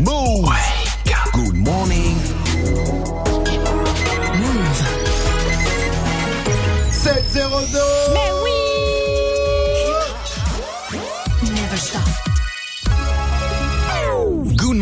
[0.00, 0.48] Move.
[1.32, 2.16] Good morning.
[4.40, 4.78] Move.
[6.90, 8.27] 702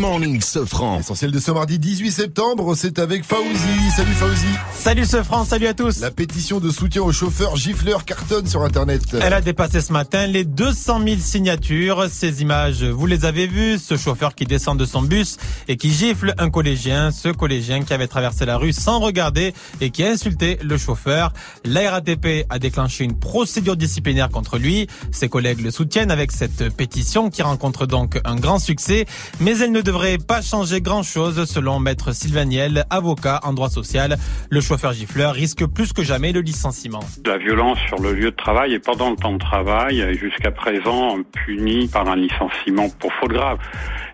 [0.07, 0.99] morning, Sofran.
[0.99, 3.91] Essentiel de ce mardi 18 septembre, c'est avec Fauzi.
[3.93, 4.47] Salut Fauzi.
[4.71, 5.99] Salut ce France, salut à tous.
[5.99, 9.01] La pétition de soutien aux chauffeurs gifleurs cartonne sur Internet.
[9.21, 12.05] Elle a dépassé ce matin les 200 000 signatures.
[12.09, 13.77] Ces images, vous les avez vues.
[13.77, 15.35] Ce chauffeur qui descend de son bus
[15.67, 17.11] et qui gifle un collégien.
[17.11, 21.33] Ce collégien qui avait traversé la rue sans regarder et qui a insulté le chauffeur.
[21.65, 24.87] La RATP a déclenché une procédure disciplinaire contre lui.
[25.11, 29.05] Ses collègues le soutiennent avec cette pétition qui rencontre donc un grand succès.
[29.41, 29.96] Mais elle ne devrait
[30.27, 34.17] pas changer grand chose selon maître Sylvain Niel, avocat en droit social.
[34.49, 36.99] Le chauffeur gifleur risque plus que jamais le licenciement.
[37.25, 40.51] La violence sur le lieu de travail et pendant le temps de travail est jusqu'à
[40.51, 43.57] présent punie par un licenciement pour faute grave.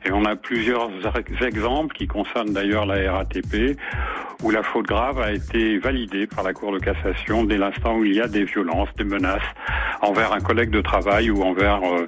[0.06, 0.90] Et on a plusieurs
[1.42, 3.78] exemples qui concernent d'ailleurs la RATP
[4.44, 8.04] où la faute grave a été validée par la Cour de cassation dès l'instant où
[8.04, 9.42] il y a des violences, des menaces
[10.02, 12.04] envers un collègue de travail ou envers euh,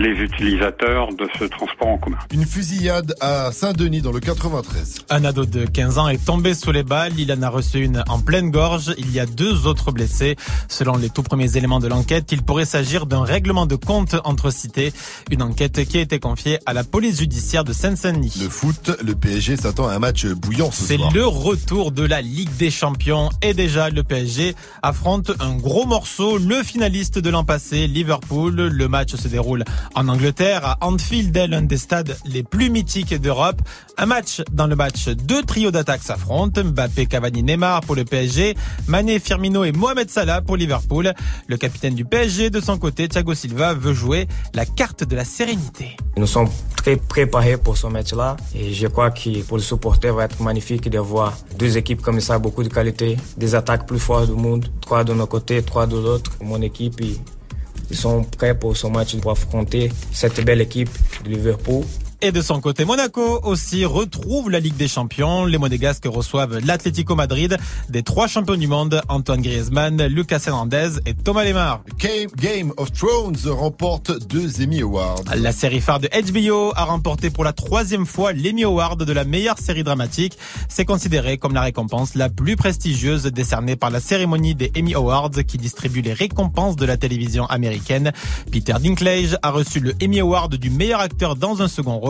[0.00, 2.18] les utilisateurs de ce transport en commun.
[2.32, 5.06] Une fusillade à Saint-Denis dans le 93.
[5.10, 7.12] Un ado de 15 ans est tombé sous les balles.
[7.16, 8.92] Il en a reçu une en pleine gorge.
[8.98, 10.34] Il y a deux autres blessés.
[10.68, 14.50] Selon les tout premiers éléments de l'enquête, il pourrait s'agir d'un règlement de compte entre
[14.50, 14.92] cités.
[15.30, 18.38] Une enquête qui a été confiée à la police judiciaire de Seine-Saint-Denis.
[18.42, 21.12] Le foot, le PSG s'attend à un match bouillant ce C'est soir.
[21.12, 26.38] le retour de la Ligue des Champions et déjà le PSG affronte un gros morceau,
[26.38, 28.54] le finaliste de l'an passé, Liverpool.
[28.56, 33.60] Le match se déroule en Angleterre, à Anfield, l'un des stades les plus mythiques d'Europe.
[33.98, 36.62] Un match dans le match, deux trios d'attaque s'affrontent.
[36.64, 41.12] Mbappé, Cavani, Neymar pour le PSG, Mané, Firmino et Mohamed Salah pour Liverpool.
[41.46, 45.24] Le capitaine du PSG, de son côté, Thiago Silva, veut jouer la carte de la
[45.26, 45.96] sérénité.
[46.16, 50.26] Nous sommes très préparés pour ce match-là et je crois que pour le supporter va
[50.26, 54.26] être magnifique de voir deux équipes comme ça, beaucoup de qualité, des attaques plus fortes
[54.30, 56.30] du monde, trois de nos côtés, trois de l'autre.
[56.40, 60.90] Mon équipe, ils sont prêts pour ce match pour affronter cette belle équipe
[61.24, 61.82] de Liverpool.
[62.20, 65.44] Et de son côté, Monaco aussi retrouve la Ligue des Champions.
[65.44, 67.56] Les Monégasques reçoivent l'Atlético Madrid
[67.90, 71.84] des trois champions du monde, Antoine Griezmann, Lucas Hernandez et Thomas Lemar.
[71.96, 75.22] Game, Game of Thrones remporte deux Emmy Awards.
[75.36, 79.22] La série phare de HBO a remporté pour la troisième fois l'Emmy Award de la
[79.22, 80.36] meilleure série dramatique.
[80.68, 85.30] C'est considéré comme la récompense la plus prestigieuse décernée par la cérémonie des Emmy Awards
[85.46, 88.12] qui distribue les récompenses de la télévision américaine.
[88.50, 92.07] Peter Dinklage a reçu le Emmy Award du meilleur acteur dans un second rôle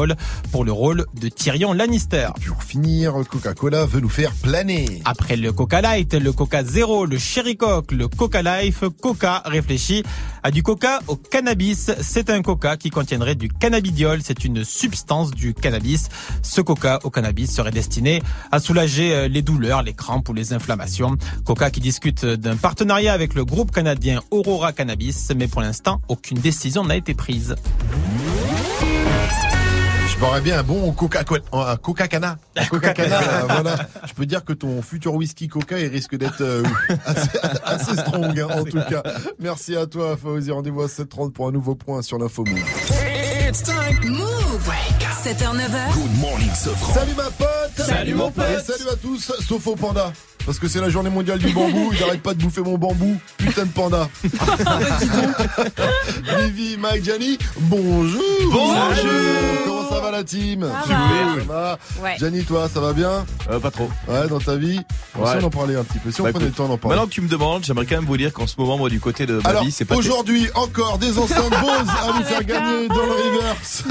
[0.53, 2.28] pour le rôle de Tyrion Lannister.
[2.47, 5.03] Pour finir, Coca-Cola veut nous faire planer.
[5.04, 10.03] Après le Coca Light, le Coca Zero, le Cherry Coke, le Coca Life, Coca réfléchit
[10.42, 11.91] à du Coca au cannabis.
[12.00, 14.20] C'est un Coca qui contiendrait du cannabidiol.
[14.22, 16.08] C'est une substance du cannabis.
[16.42, 18.22] Ce Coca au cannabis serait destiné
[18.53, 21.16] à soulager euh, les douleurs, les crampes ou les inflammations.
[21.44, 26.38] Coca qui discute d'un partenariat avec le groupe canadien Aurora Cannabis, mais pour l'instant, aucune
[26.38, 27.56] décision n'a été prise.
[30.19, 32.39] Je boirais bien un bon Coca-Cola, un Coca-Cana.
[32.71, 33.77] Coca-Cana, voilà.
[34.05, 36.65] Je peux dire que ton futur whisky Coca, il risque d'être euh,
[37.06, 39.05] assez, assez strong, hein, en tout cas.
[39.39, 40.51] Merci à toi, Fauzi.
[40.51, 42.59] Rendez-vous à 7h30 pour un nouveau point sur l'info Move.
[43.49, 44.11] It's time.
[44.11, 44.69] Move.
[45.23, 45.95] 7h, 9h.
[45.95, 46.95] Good morning, Sofran.
[46.95, 48.45] Salut ma pote Salut, mon pote.
[48.59, 50.12] Et salut à tous, sauf au panda.
[50.48, 53.19] Parce que c'est la journée mondiale du bambou, ils n'arrêtent pas de bouffer mon bambou.
[53.36, 54.09] Putain de panda.
[56.38, 59.10] Vivi, Mike, Gianni, bonjour Bonjour.
[59.66, 60.97] Comment ça va la team Ça va.
[61.38, 62.16] Ça va Ouais.
[62.19, 63.91] Gianni, toi, ça va bien Euh, pas trop.
[64.08, 64.81] Ouais, dans ta vie
[65.19, 65.32] On Ouais.
[65.38, 66.97] Si on en parlait un petit peu, si on Bah, prenait le temps d'en parler.
[66.97, 69.00] Maintenant que tu me demandes, j'aimerais quand même vous dire qu'en ce moment, moi, du
[69.00, 69.97] côté de ma Alors, vie, c'est pas.
[69.97, 73.84] aujourd'hui, encore des enceintes Bose à nous faire gagner dans le reverse.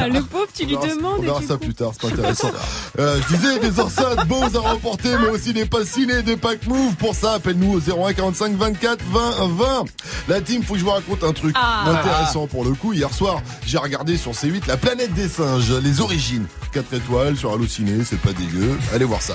[0.00, 1.18] Ah, le pauvre, tu lui demandes.
[1.18, 2.50] On verra ça plus tard, c'est pas intéressant.
[2.98, 6.66] Euh, je disais des enceintes Bose à remporter, mais aussi des passes ciné, des packs
[6.66, 6.94] move.
[6.96, 9.20] Pour ça, appelle-nous au 01 45 24 20
[9.56, 9.84] 20.
[10.28, 11.84] La team, faut que je vous raconte un truc Ah.
[11.88, 12.92] intéressant pour le coup.
[12.92, 16.46] Hier soir, j'ai regardé sur C8 La planète des singes, les origines.
[16.72, 18.78] 4 étoiles sur Allociné, c'est pas dégueu.
[18.94, 19.34] Allez voir ça.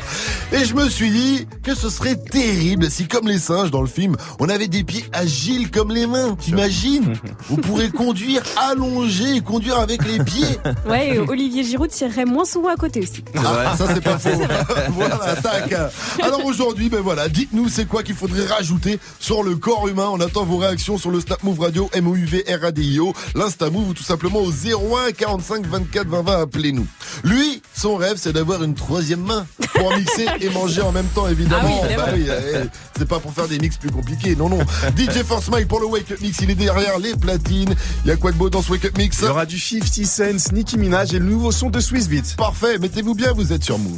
[0.53, 3.87] Et je me suis dit que ce serait terrible si, comme les singes dans le
[3.87, 6.35] film, on avait des pieds agiles comme les mains.
[6.39, 7.13] T'imagines?
[7.51, 10.57] On pourrait conduire allongé et conduire avec les pieds.
[10.87, 13.23] Ouais, et Olivier Giroud tirerait moins souvent à côté aussi.
[13.37, 14.29] Ah, ça c'est pas faux.
[14.91, 15.73] voilà, tac.
[16.21, 20.09] Alors aujourd'hui, ben voilà, dites-nous c'est quoi qu'il faudrait rajouter sur le corps humain.
[20.11, 24.39] On attend vos réactions sur le Snap Move Radio, M-O-U-V-R-A-D-I-O, l'Insta Move ou tout simplement
[24.39, 26.87] au 01 45 24 04 20 20, appelez-nous.
[27.23, 31.27] Lui, son rêve, c'est d'avoir une troisième main pour mixer et manger en même temps,
[31.27, 31.81] évidemment.
[31.83, 32.67] Ah oui, Bah oui, eh,
[32.97, 34.59] c'est pas pour faire des mix plus compliqués, non, non.
[34.97, 37.75] DJ Force Mike pour le Wake Up Mix, il est derrière les platines.
[38.03, 39.59] Il y a quoi de beau dans ce Wake Up Mix Il y aura du
[39.59, 42.35] 50 Cent, Nicki Minaj et le nouveau son de Swiss Beats.
[42.37, 43.97] Parfait, mettez-vous bien, vous êtes sur Move.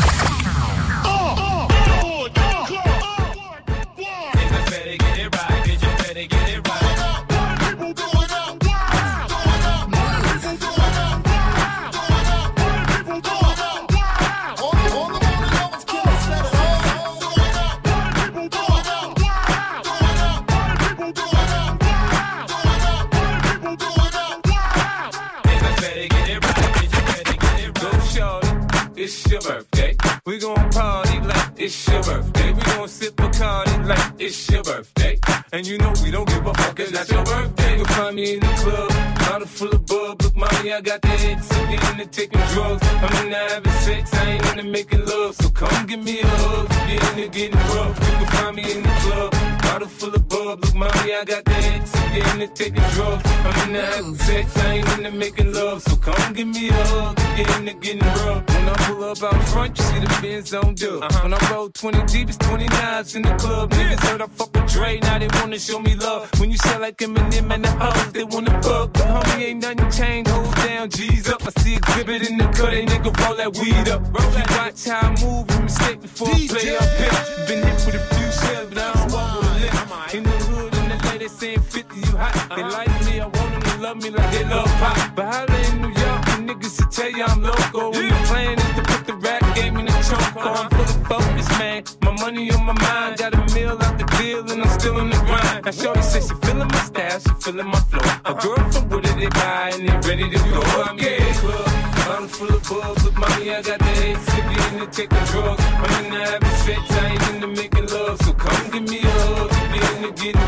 [30.31, 32.53] We gon' party like it's your birthday.
[32.53, 35.19] We gon' sip Bacardi like it's your birthday.
[35.51, 37.75] And you know we don't give a fuck, it's not your birthday.
[37.75, 40.21] You'll find me in the club, bottle full of bub.
[40.21, 41.51] Look, mommy, I got the hits.
[41.53, 42.85] I'm into taking drugs.
[43.03, 45.35] I'm into having sex, I ain't into making love.
[45.35, 46.67] So come give me a hug.
[46.87, 47.95] Get into getting rough.
[47.99, 49.31] You can find me in the club,
[49.61, 50.59] bottle full of bub.
[50.63, 51.91] Look, mommy, I got the hits.
[51.95, 53.23] I'm into taking drugs.
[53.25, 55.81] I'm into having sex, I ain't into making love.
[55.81, 57.15] So come give me a hug.
[57.37, 58.43] Get into getting rough.
[58.49, 61.01] When I pull up out front, you see the Benz on dub.
[61.23, 63.71] When I roll 20 deep, it's 29s in the club.
[63.71, 66.29] Niggas heard I fuck with Dre, now they wanna show me love.
[66.39, 68.91] When you sell like Eminem and the hoes, they wanna fuck.
[68.93, 71.41] But homie, ain't nothing changed, hold down, G's up.
[71.45, 74.01] I see exhibit in the cut, they nigga roll that weed up.
[74.03, 77.47] Roll that watch how I move, and mistake before I play up bitch.
[77.47, 80.17] Been hit with a few shells, but I don't walk with a.
[80.17, 82.33] In the hood, in the lady saying 50, you hot.
[82.55, 82.71] They uh-huh.
[82.71, 85.15] like me, I want them to love me like they love pop.
[85.15, 87.91] But holla in New York, the niggas to tell you I'm local.
[87.91, 90.80] When the plan is to put the rap game in the trunk, oh, I'm of
[91.11, 91.83] focus, man.
[92.03, 95.09] My money on my mind, got a meal out the deal, and I'm still in
[95.09, 95.65] the grind.
[95.65, 98.07] Now, Shorty says she feeling my style, she feeling my flow.
[98.29, 100.61] A girl from Wooded, they buy, and they ready to go.
[100.87, 101.67] I'm in the club,
[102.07, 103.03] bottle full of bubs.
[103.03, 105.63] with mommy, I got the head sick, into taking drugs.
[105.83, 108.17] I'm into having sex, I ain't into making love.
[108.23, 110.40] So come give me a hug, get into getting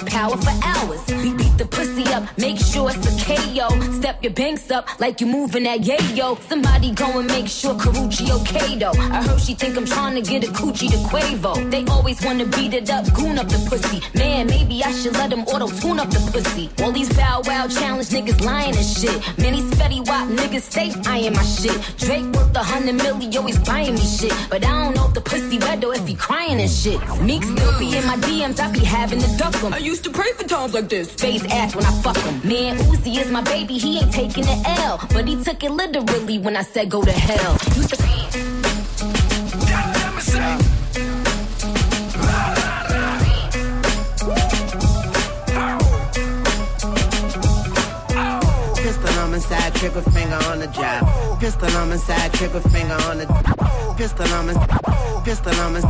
[0.00, 0.71] Power forever.
[4.82, 6.40] Up like you moving that yayo.
[6.48, 8.92] Somebody go and make sure Karuchi okay though.
[9.16, 11.70] I heard she think I'm trying to get a coochie to Quavo.
[11.70, 14.00] They always wanna beat it up, goon up the pussy.
[14.18, 16.70] Man, maybe I should let them auto tune up the pussy.
[16.82, 19.16] All these bow wow challenge niggas lying and shit.
[19.38, 21.78] Man, these Fetty Wap niggas stay eyeing my shit.
[21.98, 24.34] Drake worth a hundred million, always buying me shit.
[24.50, 27.00] But I don't know if the pussy wet though if he crying and shit.
[27.20, 29.72] Meek still be in my DMs, I be having to duck him.
[29.72, 31.12] I used to pray for times like this.
[31.14, 32.34] Face ass when I fuck him.
[32.48, 34.71] Man, Uzi is my baby, he ain't taking the L.
[34.80, 34.98] L.
[35.12, 37.56] But he took it literally when I said go to hell.
[37.76, 38.02] You th-
[48.76, 51.40] Pistol on my side, trigger finger on the job.
[51.40, 53.26] Pistol on my side, trigger finger on the.
[53.96, 55.22] Pistol on my.
[55.24, 55.80] Pistol on my.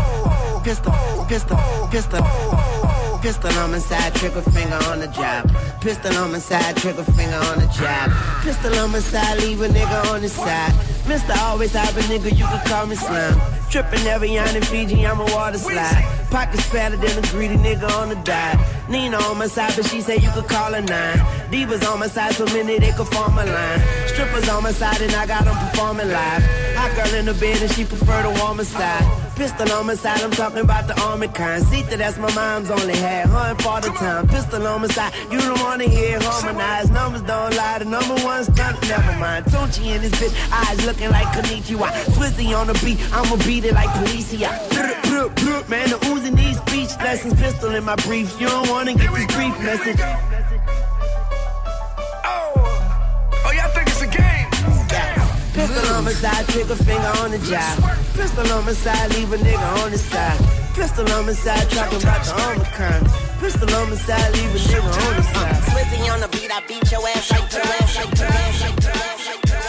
[0.64, 0.92] Pistol,
[1.28, 1.56] pistol,
[1.90, 2.91] pistol, pistol
[3.24, 5.48] on my side, trigger finger on the job.
[5.80, 8.10] Pistol on my side, trigger finger on the job.
[8.42, 10.74] Pistol on my side, leave a nigga on the side.
[11.06, 13.40] Mister always have a nigga, you can call me Slim.
[13.70, 16.04] Trippin' every yarn in Fiji, I'm a water slide.
[16.30, 18.58] Pockets fatter than a greedy nigga on the dive.
[18.88, 21.18] Nina on my side, but she say you could call her nine.
[21.50, 23.80] Divas on my side, so many they could form a line.
[24.08, 26.42] Strippers on my side, and I got them performing live.
[26.74, 29.21] Hot girl in the bed, and she prefer the warmer side.
[29.36, 31.64] Pistol on my side, I'm talking about the army kind.
[31.64, 33.26] That's my mom's only had.
[33.26, 34.28] Hun for the time.
[34.28, 36.90] Pistol on my side, you don't wanna hear harmonize.
[36.90, 39.44] Numbers don't lie, the number one stunt, never mind.
[39.46, 41.88] Tunchi in this bitch, eyes looking like Konichiwa.
[42.14, 44.50] Swizzy on the beat, I'ma beat it like Policia.
[45.68, 47.34] Man, the Uzi needs speech lessons.
[47.34, 50.00] Pistol in my briefs, you don't wanna get this brief message.
[55.62, 57.78] Pistol on my side, trigger finger on the job.
[58.14, 60.40] Pistol on my side, leave a nigga on the side.
[60.74, 63.06] Pistol on my side, talking about the kind.
[63.38, 65.62] Pistol on my side, leave a nigga on the side.
[65.70, 68.76] Swizzy on the beat, I beat your ass to the ass, to the ass, to
[68.76, 69.61] the ass, to the ass,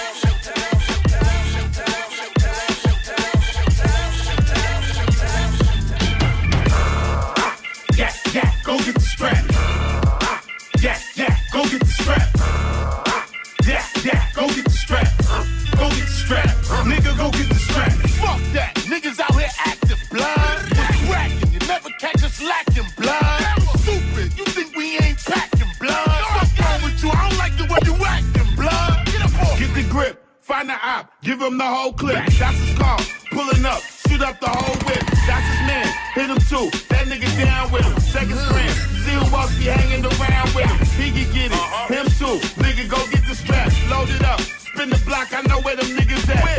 [16.83, 17.91] Nigga, go get the strap.
[18.19, 18.75] Fuck that.
[18.91, 20.59] Niggas out here active blind.
[20.75, 21.51] Was cracking.
[21.53, 23.63] You never catch us lacking blind.
[23.79, 24.37] Stupid.
[24.37, 26.23] You think we ain't packing blind?
[26.35, 27.09] Fuck wrong with you?
[27.09, 29.07] I don't like the way you acting blind.
[29.07, 29.59] Get up on.
[29.59, 30.25] Get the grip.
[30.39, 31.11] Find the op.
[31.23, 32.19] Give him the whole clip.
[32.35, 32.99] That's his call.
[33.31, 33.81] Pulling up.
[34.07, 35.03] Shoot up the whole whip.
[35.25, 35.87] That's his man.
[36.13, 36.67] Hit him too.
[36.91, 37.97] That nigga down with him.
[38.01, 38.75] Second strand.
[39.07, 40.79] See who else be hanging around with him.
[40.99, 41.57] He can get it.
[41.57, 41.93] Uh-huh.
[41.95, 42.37] Him too.
[42.59, 43.71] Nigga go get the strap.
[43.89, 44.41] Load it up.
[44.41, 45.31] Spin the block.
[45.31, 46.52] I know where them niggas at.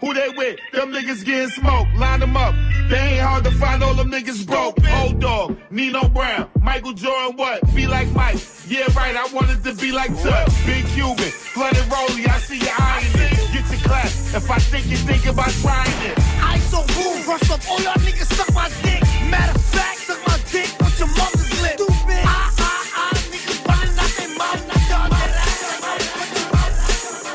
[0.00, 0.28] Where they at?
[0.28, 0.58] Who they with?
[0.72, 1.94] Them niggas getting smoked.
[1.96, 2.54] Line them up.
[2.88, 3.82] They ain't hard to find.
[3.82, 4.76] All them niggas broke.
[5.00, 5.56] Old dog.
[5.70, 6.48] Nino Brown.
[6.60, 7.36] Michael Jordan.
[7.36, 7.74] What?
[7.74, 8.38] Be like Mike.
[8.68, 9.16] Yeah, right.
[9.16, 10.48] I wanted to be like Tut.
[10.66, 11.30] Big Cuban.
[11.30, 12.26] Flooded Rolly.
[12.26, 13.52] I see you eyeing it.
[13.52, 14.06] Get your clap.
[14.06, 16.18] If I think you think about trying it.
[16.40, 19.02] I so boom, rush up all y'all niggas suck my dick.
[19.30, 21.74] Matter of fact, suck my dick on your mother's lip.
[21.80, 22.22] Stupid.
[22.24, 24.60] Ah, ah, ah, niggas running out their mouth.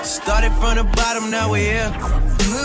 [0.06, 2.33] Started from the bottom, now we here.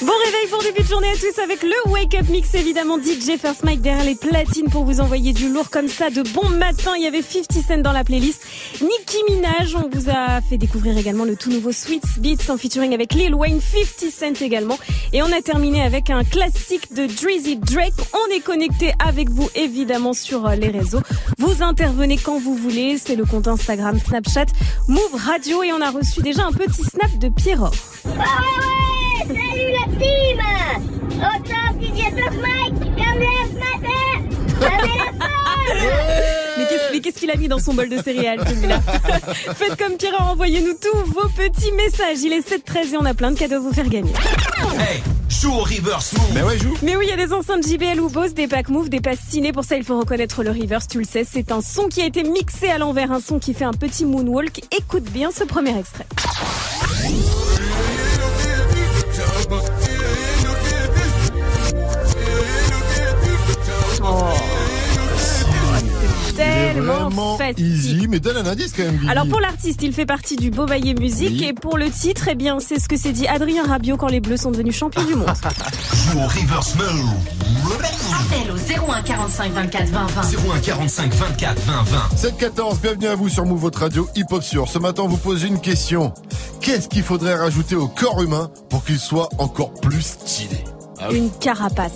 [0.00, 3.36] Bon réveil pour début de journée à tous avec le Wake Up Mix évidemment DJ
[3.36, 6.92] First Mike derrière les platines pour vous envoyer du lourd comme ça de bon matin.
[6.96, 8.46] Il y avait 50 Cent dans la playlist.
[8.80, 12.94] Nicki Minaj, on vous a fait découvrir également le tout nouveau Sweet Beats en featuring
[12.94, 14.78] avec Lil Wayne, 50 Cent également.
[15.12, 17.94] Et on a terminé avec un classique de Drizzy Drake.
[18.12, 21.00] On est connecté avec vous évidemment sur euh, les réseaux.
[21.38, 22.98] Vous intervenez quand vous voulez.
[22.98, 24.46] C'est le compte Instagram, Snapchat,
[24.86, 27.70] Move Radio et on a reçu déjà un petit snap de Pierrot.
[28.04, 28.14] Ouais,
[29.26, 30.40] salut la team
[31.18, 34.06] Autant First Mike, comme ce matin
[34.60, 35.28] Avec la
[36.56, 38.80] Mais qu'est-ce mais qu'est-ce qu'il a mis dans son bol de céréales celui-là?
[39.54, 42.18] Faites comme Pierre, envoyez-nous tous vos petits messages.
[42.22, 44.12] Il est 7-13 et on a plein de cadeaux à vous faire gagner.
[44.78, 46.30] Hey, joue au reverse move.
[46.34, 46.74] Mais ouais, joue.
[46.82, 49.20] Mais oui, il y a des enceintes JBL ou Bose, des packs Move, des passes
[49.28, 49.52] ciné.
[49.52, 51.24] Pour ça, il faut reconnaître le reverse, tu le sais.
[51.30, 54.04] C'est un son qui a été mixé à l'envers, un son qui fait un petit
[54.04, 54.62] moonwalk.
[54.76, 56.06] Écoute bien ce premier extrait.
[59.50, 59.54] Il
[64.04, 64.57] est
[66.38, 68.96] Tellement easy, mais donne un indice quand même.
[68.96, 69.10] Guigui.
[69.10, 71.44] Alors pour l'artiste, il fait partie du Beauvaillé Musique Oui.
[71.48, 74.20] et pour le titre, eh bien c'est ce que s'est dit Adrien Rabiot quand les
[74.20, 75.28] Bleus sont devenus champions du monde.
[76.12, 76.74] Joue au reverse.
[78.12, 80.20] Appel au 01 45 24 20 20.
[80.54, 81.98] 01 45 24 20 20.
[82.16, 84.68] 7-14, bienvenue à vous sur Move, votre radio Hip Hop Sur.
[84.68, 86.12] Ce matin, on vous pose une question.
[86.60, 90.62] Qu'est-ce qu'il faudrait rajouter au corps humain pour qu'il soit encore plus stylé?
[91.00, 91.18] Ah oui.
[91.18, 91.92] Une carapace.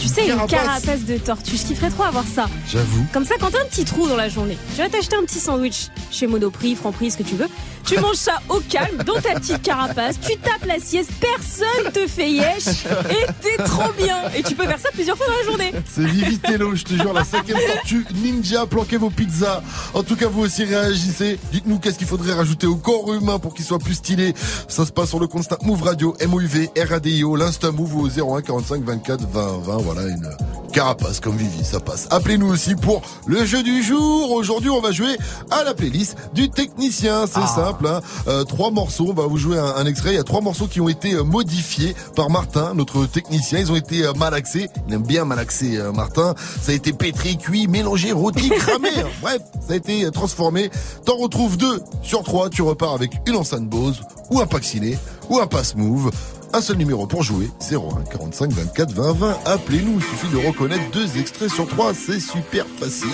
[0.00, 1.04] Tu sais, une Carapace.
[1.06, 1.56] de tortue.
[1.56, 2.46] Je kifferais trop avoir ça.
[2.68, 3.06] J'avoue.
[3.12, 5.38] Comme ça, quand t'as un petit trou dans la journée, tu vas t'acheter un petit
[5.38, 7.48] sandwich chez Monoprix, Franprix, ce que tu veux.
[7.84, 10.16] Tu manges ça au calme, dans ta petite carapace.
[10.20, 12.84] Tu tapes la sieste, personne te fait yesh.
[13.10, 14.28] Et t'es trop bien.
[14.36, 15.72] Et tu peux faire ça plusieurs fois dans la journée.
[15.88, 19.62] C'est Vivitello, je te jure, la cinquième tortue ninja, planquez vos pizzas.
[19.94, 21.38] En tout cas, vous aussi réagissez.
[21.52, 24.34] Dites-nous qu'est-ce qu'il faudrait rajouter au corps humain pour qu'il soit plus stylé.
[24.68, 28.42] Ça se passe sur le compte Snap Move Radio, MOUV, RADIO, l'Insta Move au 01
[28.42, 29.85] 45 24 20 20.
[29.86, 30.28] Voilà, une
[30.72, 32.08] carapace comme Vivi, ça passe.
[32.10, 34.32] Appelez-nous aussi pour le jeu du jour.
[34.32, 35.16] Aujourd'hui, on va jouer
[35.52, 37.26] à la playlist du technicien.
[37.28, 38.00] C'est simple, hein.
[38.26, 39.06] Euh, trois morceaux.
[39.10, 40.10] On va vous jouer un, un extrait.
[40.10, 43.60] Il y a trois morceaux qui ont été euh, modifiés par Martin, notre technicien.
[43.60, 44.68] Ils ont été euh, malaxés.
[44.88, 46.34] Il aime bien malaxer, euh, Martin.
[46.60, 48.88] Ça a été pétri, cuit, mélangé, rôti, cramé.
[48.98, 49.06] hein.
[49.22, 50.70] Bref, ça a été transformé.
[51.04, 52.50] T'en retrouves deux sur trois.
[52.50, 54.00] Tu repars avec une enceinte Bose
[54.30, 54.98] ou un pack ciné
[55.30, 56.10] ou un pass move.
[56.52, 59.38] Un seul numéro pour jouer, 01 45 24 20 20.
[59.44, 63.08] Appelez-nous, il suffit de reconnaître deux extraits sur trois, c'est super facile.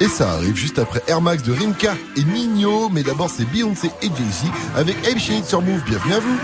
[0.00, 3.90] Et ça arrive juste après Air Max de Rimka et Nino, mais d'abord c'est Beyoncé
[4.00, 5.82] et Jay-Z avec Ape Shade sur Move.
[5.84, 6.38] Bienvenue.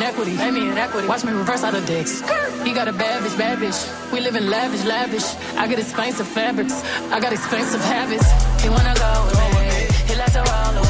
[0.00, 0.36] Or pay me in equity.
[0.36, 1.08] Pay me in equity.
[1.08, 2.20] Watch me reverse out of dicks.
[2.64, 4.12] He got a bad bitch, bad bitch.
[4.12, 5.24] We live in lavish, lavish.
[5.56, 6.82] I get expensive fabrics.
[7.10, 8.26] I got expensive habits.
[8.62, 9.86] He wanna go me.
[10.08, 10.89] He likes to roll away.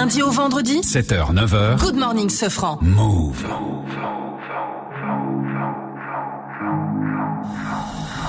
[0.00, 1.76] Lundi au vendredi 7h, 9h.
[1.78, 2.78] Good morning, Sofran.
[2.80, 3.44] Move.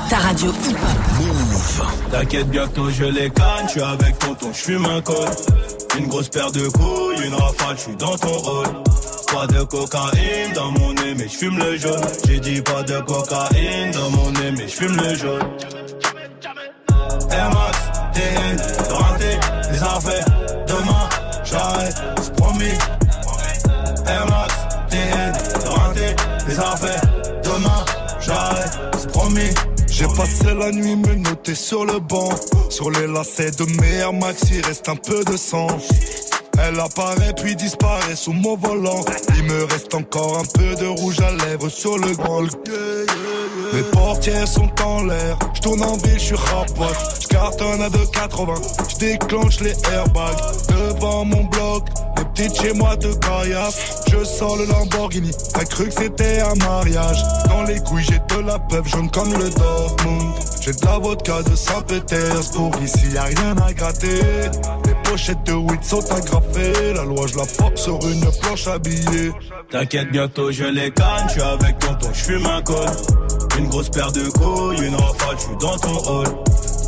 [0.09, 2.11] Ta radio hip-hop.
[2.11, 5.15] T'inquiète bientôt je les canne, je suis avec tonton, je fume un col.
[5.97, 8.67] Une grosse paire de couilles, une rafale, je suis dans ton rôle.
[9.33, 12.01] Pas de cocaïne dans mon nez, mais je fume le jaune.
[12.27, 15.47] J'ai dit pas de cocaïne dans mon nez, mais je fume le jaune.
[17.31, 17.77] Air Max,
[18.13, 18.57] TN,
[19.71, 20.30] les affaires.
[27.43, 27.85] Demain,
[28.19, 29.49] j'arrête, c'est promis.
[29.89, 32.29] J'ai passé la nuit me noter sur le banc.
[32.69, 35.65] Sur les lacets de mes Air Max, il reste un peu de sang.
[36.59, 39.03] Elle apparaît puis disparaît sous mon volant.
[39.37, 42.43] Il me reste encore un peu de rouge à lèvres sur le grand.
[43.73, 45.39] Mes portières sont en l'air.
[45.55, 46.95] Je tourne en ville, je suis rapote.
[47.21, 48.91] Je cartonne à 2,80.
[48.91, 50.37] Je déclenche les airbags
[50.69, 51.87] devant mon bloc.
[52.21, 54.03] Les petites chez moi de caillasse.
[54.11, 55.31] Je sors le Lamborghini.
[55.53, 57.17] T'as cru que c'était un mariage.
[57.49, 60.33] Dans les couilles, j'ai de la peuple jaune comme le Dortmund.
[60.61, 62.73] J'ai de la vodka de Saint-Pétersbourg.
[62.83, 64.21] Ici, y a rien à gratter.
[64.85, 66.93] Les pochettes de weed sont agrafées.
[66.93, 69.31] La loi, je la frappe sur une planche habillée.
[69.71, 72.85] T'inquiète, bientôt je les canne, je suis avec tonton, je fume un col.
[73.57, 76.27] Une grosse paire de couilles, une rafale, je suis dans ton hall.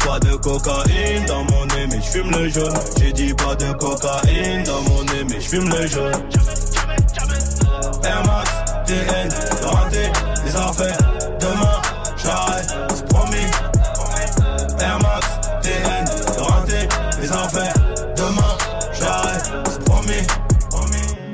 [0.04, 2.74] Pas de cocaïne dans mon nez, mais je fume le jaune.
[3.00, 6.12] J'ai dit pas de cocaïne dans mon nez, mais je fume le jaune.
[8.04, 8.52] Air Max,
[8.86, 9.30] TN,
[10.46, 11.13] les affaires.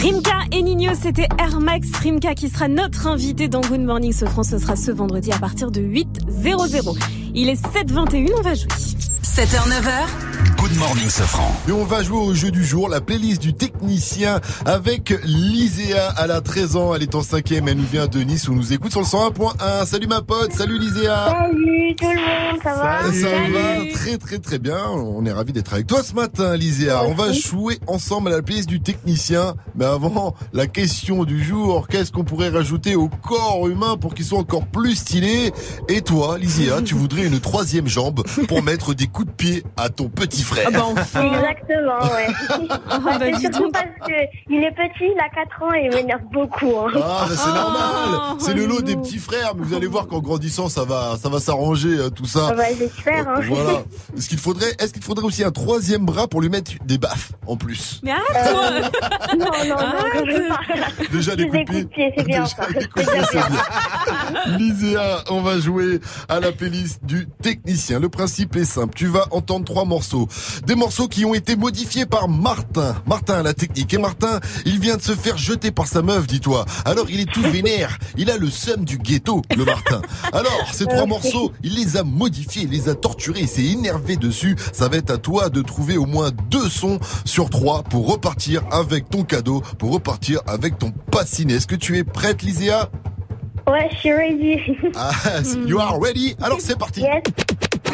[0.00, 4.44] Rimka et Nino, c'était Air Max Rimka qui sera notre invité dans Good Morning Sofran.
[4.44, 6.96] Ce sera ce vendredi à partir de 8h00.
[7.34, 8.68] Il est 7h21, on va jouer.
[9.24, 10.37] 7h, 9h.
[10.58, 11.54] Good morning, Safran.
[11.68, 16.12] Et on va jouer au jeu du jour, la playlist du technicien avec Liséa.
[16.20, 18.72] Elle a 13 ans, elle est en 5ème, elle nous vient de Nice, on nous
[18.72, 19.86] écoute sur le 101.1.
[19.86, 21.28] Salut ma pote, salut Liséa.
[21.30, 24.80] Salut tout le monde, ça va Ça va très très très bien.
[24.90, 27.04] On est ravis d'être avec toi ce matin, Liséa.
[27.04, 29.54] On va jouer ensemble à la playlist du technicien.
[29.76, 34.24] Mais avant, la question du jour, qu'est-ce qu'on pourrait rajouter au corps humain pour qu'il
[34.24, 35.52] soit encore plus stylé?
[35.88, 39.88] Et toi, Liséa, tu voudrais une troisième jambe pour mettre des coups de pied à
[39.88, 40.47] ton petit frère.
[40.66, 41.22] Ah bah enfin.
[41.22, 42.68] Exactement, ouais.
[42.90, 44.12] Ah Bah, c'est surtout parce que
[44.48, 46.72] il est petit, il a 4 ans et il m'énerve beaucoup.
[46.78, 46.90] hein.
[46.94, 48.36] Ah, bah, c'est normal.
[48.40, 49.54] C'est le lot des petits frères.
[49.56, 52.48] Mais vous allez voir qu'en grandissant, ça va, ça va s'arranger euh, tout ça.
[52.50, 53.28] Ah bah, j'espère.
[53.28, 53.40] Hein.
[53.48, 53.82] Voilà.
[54.16, 57.32] Est-ce qu'il faudrait, est-ce qu'il faudrait aussi un troisième bras pour lui mettre des baffes
[57.46, 58.00] en plus?
[58.02, 58.90] Mais arrête-toi
[59.38, 60.58] non, non, non, je veux pas.
[61.12, 62.44] Déjà des coups des de pied, c'est bien.
[64.46, 68.00] Liséa, on va jouer à la playlist du technicien.
[68.00, 68.94] Le principe est simple.
[68.94, 70.28] Tu vas entendre trois morceaux.
[70.66, 72.94] Des morceaux qui ont été modifiés par Martin.
[73.06, 73.92] Martin la technique.
[73.94, 76.64] Et Martin, il vient de se faire jeter par sa meuf, dis-toi.
[76.84, 77.98] Alors il est tout vénère.
[78.16, 80.02] Il a le seum du ghetto, le Martin.
[80.32, 84.16] Alors, ces trois morceaux, il les a modifiés, il les a torturés, il s'est énervé
[84.16, 84.56] dessus.
[84.72, 88.62] Ça va être à toi de trouver au moins deux sons sur trois pour repartir
[88.70, 91.54] avec ton cadeau, pour repartir avec ton passiné.
[91.54, 92.90] Est-ce que tu es prête, Liséa
[93.66, 94.56] Ouais, je suis ready.
[94.96, 95.10] ah,
[95.66, 96.34] You are ready?
[96.40, 97.22] Alors c'est parti Yes.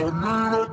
[0.02, 0.64] Marley.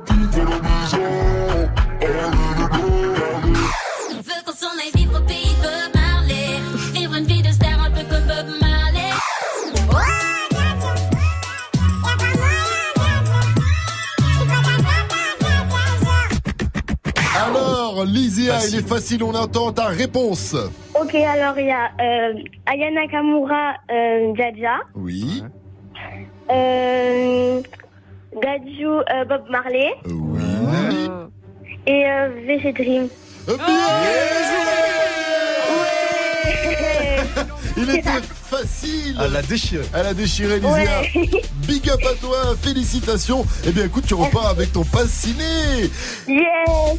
[17.34, 20.54] Alors, Liséa, il est facile, on entend ta réponse.
[21.00, 22.34] Ok, alors il y a euh,
[22.66, 24.78] Aya Nakamura, euh, Jaja.
[24.94, 25.42] Oui.
[26.50, 27.60] Euh,
[28.40, 29.90] Dadju, euh, Bob Marley.
[30.06, 31.08] Oui.
[31.86, 33.08] Et euh, VG Dream.
[37.76, 38.02] Il était
[38.48, 39.84] facile Elle l'a déchiré.
[39.94, 40.86] Elle a déchiré, Ouais.
[41.66, 45.90] Big up à toi, félicitations Eh bien écoute, tu repars avec ton pass ciné
[46.28, 46.38] Yes,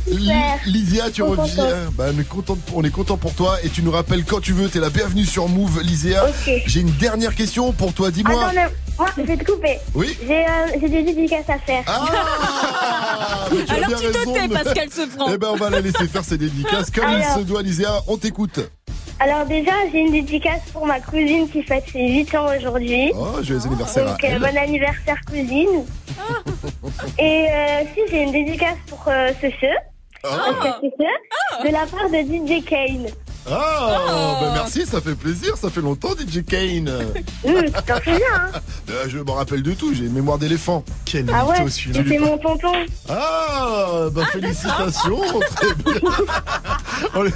[0.07, 0.59] Li- super.
[0.65, 1.43] Lysia, tu reviens.
[1.45, 1.93] contente.
[1.95, 4.51] Bah, on, est content, on est content pour toi et tu nous rappelles quand tu
[4.51, 4.67] veux.
[4.67, 6.25] T'es la bienvenue sur Move, Lysia.
[6.27, 6.51] Ok.
[6.65, 8.09] J'ai une dernière question pour toi.
[8.11, 8.43] Dis-moi.
[8.47, 9.79] Attends, moi, je vais te couper.
[9.95, 10.47] Oui J'ai euh,
[10.79, 11.83] j'ai des dédicaces à faire.
[11.87, 15.31] Ah, mais Alors tu te raison tais, Pascal se prend.
[15.33, 17.19] Eh ben, on va la laisser faire ses dédicaces comme Alors.
[17.19, 17.91] il se doit, Lysia.
[18.07, 18.59] On t'écoute.
[19.19, 23.11] Alors déjà, j'ai une dédicace pour ma cousine qui fête ses 8 ans aujourd'hui.
[23.15, 24.39] Oh, joyeux anniversaire Donc, à euh, elle.
[24.39, 25.85] bon anniversaire cousine.
[27.19, 29.67] Et euh, si j'ai une dédicace pour euh, ce feu,
[30.25, 30.79] Ah.
[31.63, 33.07] de la part de DJ Kane.
[33.49, 35.57] Ah, bah merci, ça fait plaisir.
[35.57, 36.85] Ça fait longtemps, DJ Kane.
[37.43, 38.51] T'en souviens, hein
[38.89, 39.93] Euh, je me rappelle de tout.
[39.93, 40.83] J'ai une mémoire d'éléphant.
[41.05, 42.71] Quel Ah ouais, c'était mon tonton.
[43.09, 45.21] Ah, bah félicitations,
[45.55, 47.23] très bien.
[47.23, 47.31] Les-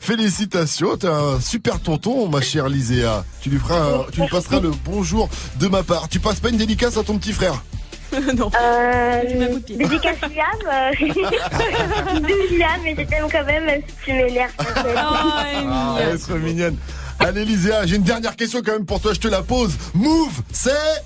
[0.00, 3.24] félicitations, t'es un super tonton, ma chère Liséa.
[3.40, 6.08] Tu lui feras, un- tu lui passeras le bonjour de ma part.
[6.08, 7.62] Tu passes pas une dédicace à ton petit frère?
[8.36, 8.50] non.
[8.60, 10.60] Euh, dédicace Liam.
[10.66, 10.90] Euh...
[12.20, 14.52] Bisous, Liam, mais je t'aime quand même, même si tu m'énerves.
[14.96, 16.76] Ah, elle est trop mignonne.
[17.20, 19.76] Allez, Lysia, j'ai une dernière question quand même pour toi, je te la pose.
[19.94, 21.02] Move, c'est.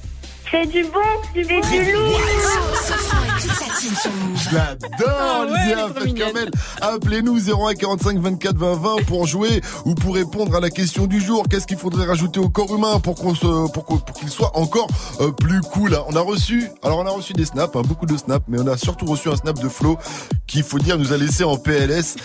[0.53, 1.01] C'est du bon,
[1.35, 2.13] du bébé du loup.
[4.37, 5.47] Je l'adore, Ah
[5.89, 6.51] trop faites comme elle.
[6.81, 7.39] Appelez-nous
[7.69, 11.45] 01 45 24 20 20 pour jouer ou pour répondre à la question du jour.
[11.51, 14.57] Qu'est-ce qu'il faudrait rajouter au corps humain pour qu'on se, pour qu'on- pour qu'il soit
[14.57, 14.89] encore
[15.21, 15.99] euh, plus cool?
[16.09, 18.67] On a reçu, alors on a reçu des snaps, hein, beaucoup de snaps, mais on
[18.67, 19.99] a surtout reçu un snap de Flo
[20.47, 22.17] qui, il faut dire, nous a laissé en PLS.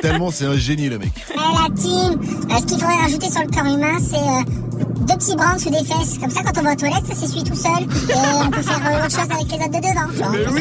[0.00, 1.10] Tellement c'est un génie, le mec.
[1.32, 5.14] Eh, la team, euh, ce qu'il faudrait rajouter sur le corps humain, c'est euh, deux
[5.16, 6.18] petits bras en dessous des fesses.
[6.18, 7.82] Comme ça, quand on va aux toilettes, ça s'essuie tout seul.
[7.82, 10.08] Et on peut faire euh, autre chose avec les autres de devant.
[10.12, 10.30] tu vois.
[10.32, 10.60] Mais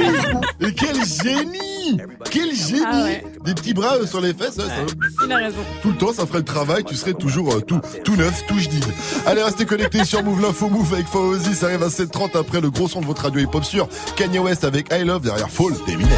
[0.62, 0.68] oui.
[0.68, 5.32] Et quel génie Quel génie Des petits bras euh, sur les fesses, ouais, ça- Il
[5.32, 5.58] a raison.
[5.82, 8.58] tout le temps, ça ferait le travail, tu serais toujours euh, tout, tout neuf, tout
[8.60, 8.86] jadid.
[9.26, 12.70] Allez, restez connectés sur Move l'Info Move avec Fawzi, ça arrive à 7h30 après le
[12.70, 16.10] gros son de votre radio hip-hop sur Kanye West avec I Love derrière Fall d'Eminem.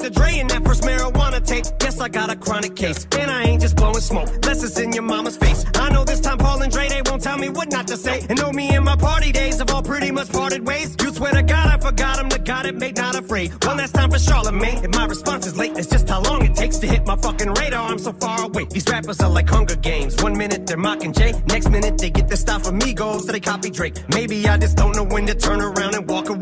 [0.00, 0.14] Dr.
[0.14, 1.66] Dre and that first marijuana tape.
[1.78, 3.06] Guess I got a chronic case.
[3.18, 5.62] And I ain't just blowing smoke, less it's in your mama's face.
[5.74, 8.24] I know this time Paul and Dre, they won't tell me what not to say.
[8.30, 10.96] And know me and my party days have all pretty much parted ways.
[11.02, 13.52] You swear to God I forgot him, the God it made not afraid.
[13.66, 14.82] One last time for Charlemagne.
[14.82, 17.52] If my response is late, it's just how long it takes to hit my fucking
[17.52, 17.90] radar.
[17.90, 18.64] I'm so far away.
[18.70, 20.22] These rappers are like Hunger Games.
[20.22, 23.40] One minute they're mocking Jay, next minute they get their stuff from Migos, so they
[23.40, 23.96] copy Drake.
[24.08, 26.39] Maybe I just don't know when to turn around and walk away.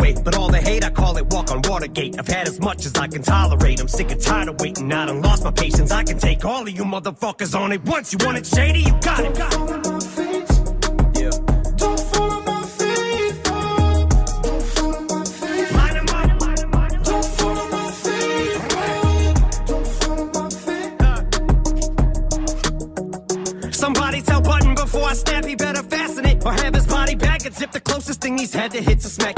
[0.89, 2.19] I call it walk on Watergate.
[2.19, 3.79] I've had as much as I can tolerate.
[3.79, 4.91] I'm sick and tired of waiting.
[4.91, 5.11] Out.
[5.11, 5.93] I done lost my patience.
[5.93, 8.11] I can take all of you motherfuckers on it once.
[8.11, 8.81] You want it shady?
[8.81, 9.35] You got it.
[9.35, 10.49] Don't follow my face.
[11.77, 13.43] Don't follow my face.
[13.43, 15.71] Don't follow my face.
[17.05, 18.59] Don't follow my face.
[19.67, 20.41] Don't follow uh.
[20.41, 20.49] my
[23.69, 23.77] face.
[23.77, 26.43] Somebody tell Button before I snap, he better fasten it.
[26.47, 29.11] Or have his body bag and zip the closest thing he's had to hits a
[29.11, 29.38] smacking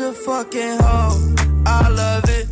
[0.00, 1.34] A fucking hoe.
[1.66, 2.48] I love it.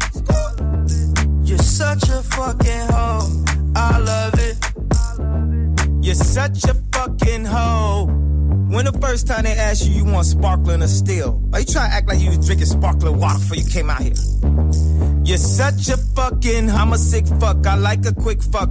[1.48, 3.44] You're such a fucking hoe.
[3.74, 6.04] I love it.
[6.04, 8.06] You're such a fucking hoe.
[8.70, 11.42] When the first time they asked you, you want sparkling or still?
[11.52, 14.02] Are you trying to act like you was drinking sparkling water before you came out
[14.02, 14.14] here?
[15.24, 18.70] You're such a fucking, I'm a sick fuck, I like a quick fuck.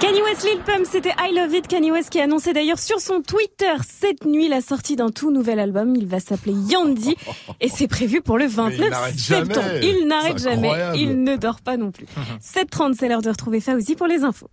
[0.00, 1.66] Kanye West Lil Pump, c'était I Love It.
[1.68, 5.30] Kanye West qui a annoncé d'ailleurs sur son Twitter cette nuit la sortie d'un tout
[5.30, 5.94] nouvel album.
[5.94, 7.16] Il va s'appeler Yandy
[7.60, 9.66] et c'est prévu pour le 29 n'arrête septembre.
[9.66, 9.86] jamais.
[9.86, 10.70] Il n'arrête jamais.
[10.94, 12.06] Il ne dort pas non plus.
[12.42, 14.48] 7h30, c'est l'heure de retrouver Fauzi pour les infos.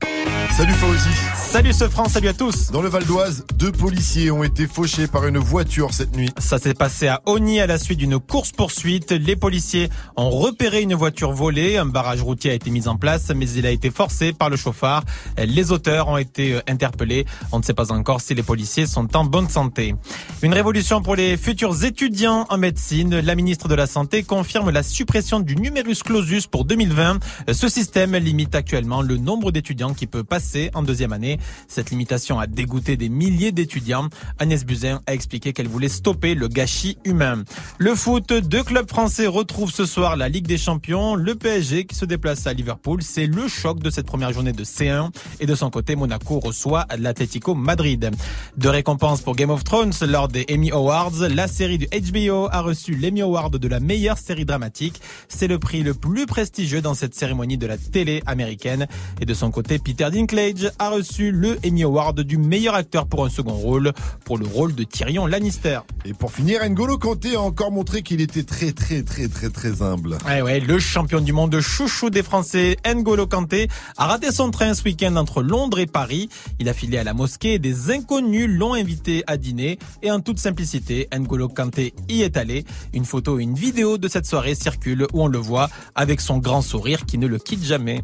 [0.58, 1.10] Salut Fauzi.
[1.36, 2.72] Salut ce France, salut à tous.
[2.72, 6.32] Dans le Val d'Oise, deux policiers ont été fauchés par une voiture cette nuit.
[6.40, 9.12] Ça s'est passé à Oni à la suite d'une course-poursuite.
[9.12, 11.78] Les policiers ont repéré une voiture volée.
[11.78, 14.58] Un barrage routier a été mis en place, mais il a été forcé par le
[14.58, 15.04] chauffard.
[15.46, 17.26] Les auteurs ont été euh, interpellés.
[17.52, 19.96] On ne sait pas encore si les policiers sont en bonne santé.
[20.42, 23.20] Une révolution pour les futurs étudiants en médecine.
[23.20, 27.20] La ministre de la Santé confirme la suppression du numerus clausus pour 2020.
[27.52, 31.40] Ce système limite actuellement le nombre d'étudiants qui peut passer en deuxième année.
[31.68, 34.10] Cette limitation a dégoûté des milliers d'étudiants.
[34.40, 37.44] Agnès Buzyn a expliqué qu'elle voulait stopper le gâchis humain.
[37.78, 41.16] Le foot, deux clubs français retrouvent ce soir la Ligue des Champions.
[41.16, 44.64] Le PSG qui se déplace à Liverpool, c'est le choc de cette première journée de
[44.64, 45.12] C1.
[45.40, 48.12] Et de son côté, Monaco reçoit l'Atlético Madrid.
[48.58, 52.62] De récompense pour Game of Thrones lors des Emmy Awards, la série du HBO a
[52.62, 55.02] reçu l'Emmy Award de la meilleure série dramatique.
[55.28, 58.88] C'est le prix le plus prestigieux dans cette cérémonie de la télé américaine.
[59.22, 63.26] Et de son côté, Peter Dinklage a reçu le Emmy Award du meilleur acteur pour
[63.26, 63.94] un second rôle,
[64.26, 65.80] pour le rôle de Tyrion Lannister.
[66.06, 69.82] Et pour finir, N'Golo Kanté a encore montré qu'il était très très très très très
[69.82, 70.18] humble.
[70.26, 74.74] Ouais, ouais, le champion du monde chouchou des Français, N'Golo Kanté, a raté son train
[74.74, 76.30] ce week-end entre Londres et Paris.
[76.60, 79.80] Il a filé à la mosquée des inconnus l'ont invité à dîner.
[80.02, 82.66] Et en toute simplicité, N'Golo Kanté y est allé.
[82.94, 86.38] Une photo et une vidéo de cette soirée circulent où on le voit avec son
[86.38, 88.04] grand sourire qui ne le quitte jamais.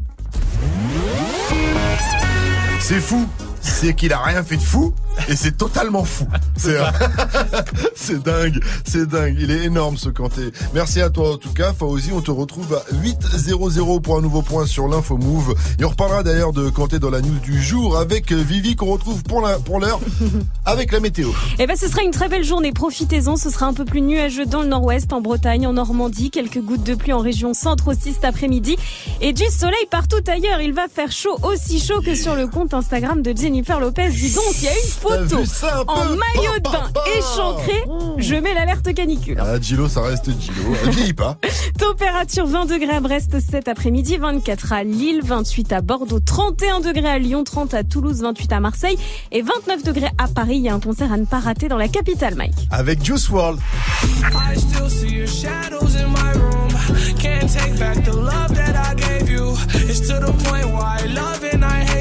[2.80, 3.26] C'est fou.
[3.64, 4.94] C'est qu'il a rien fait de fou
[5.28, 6.26] et c'est totalement fou.
[6.56, 6.76] C'est
[7.94, 9.36] c'est dingue, c'est dingue.
[9.38, 10.52] Il est énorme ce Kanté.
[10.74, 12.10] Merci à toi en tout cas, Fauzi.
[12.12, 15.54] On te retrouve à 8.00 pour un nouveau point sur l'info Move.
[15.78, 19.22] Et on reparlera d'ailleurs de Kanté dans la news du jour avec Vivi qu'on retrouve
[19.22, 20.00] pour la pour l'heure
[20.66, 21.30] avec la météo.
[21.58, 22.72] Eh ben, ce sera une très belle journée.
[22.72, 23.36] Profitez-en.
[23.36, 26.30] Ce sera un peu plus nuageux dans le nord-ouest, en Bretagne, en Normandie.
[26.30, 28.76] Quelques gouttes de pluie en région centre aussi cet après-midi.
[29.20, 30.60] Et du soleil partout ailleurs.
[30.60, 34.08] Il va faire chaud, aussi chaud que sur le compte Instagram de Jennifer Lopez.
[34.08, 37.02] Dis donc, il y a une photo ça un en maillot de Bah, bain bah,
[37.04, 37.04] bah.
[37.16, 37.84] échancré.
[38.18, 39.38] Je mets l'alerte canicule.
[39.40, 40.74] Ah, Gilo, ça reste Gilo.
[40.82, 41.38] Elle vieillit pas.
[41.78, 47.08] Température 20 degrés à Brest cet après-midi, 24 à Lille, 28 à Bordeaux, 31 degrés
[47.08, 48.98] à Lyon, 30 à Toulouse, 28 à Marseille
[49.30, 50.56] et 29 degrés à Paris.
[50.56, 52.54] Il y a un concert à ne pas rater dans la capitale, Mike.
[52.72, 53.60] Avec Juice WRLD.
[54.24, 56.68] I still see your shadows in my room.
[57.20, 59.52] Can't take back the love that I gave you.
[59.88, 61.93] It's to the point where I love and I hate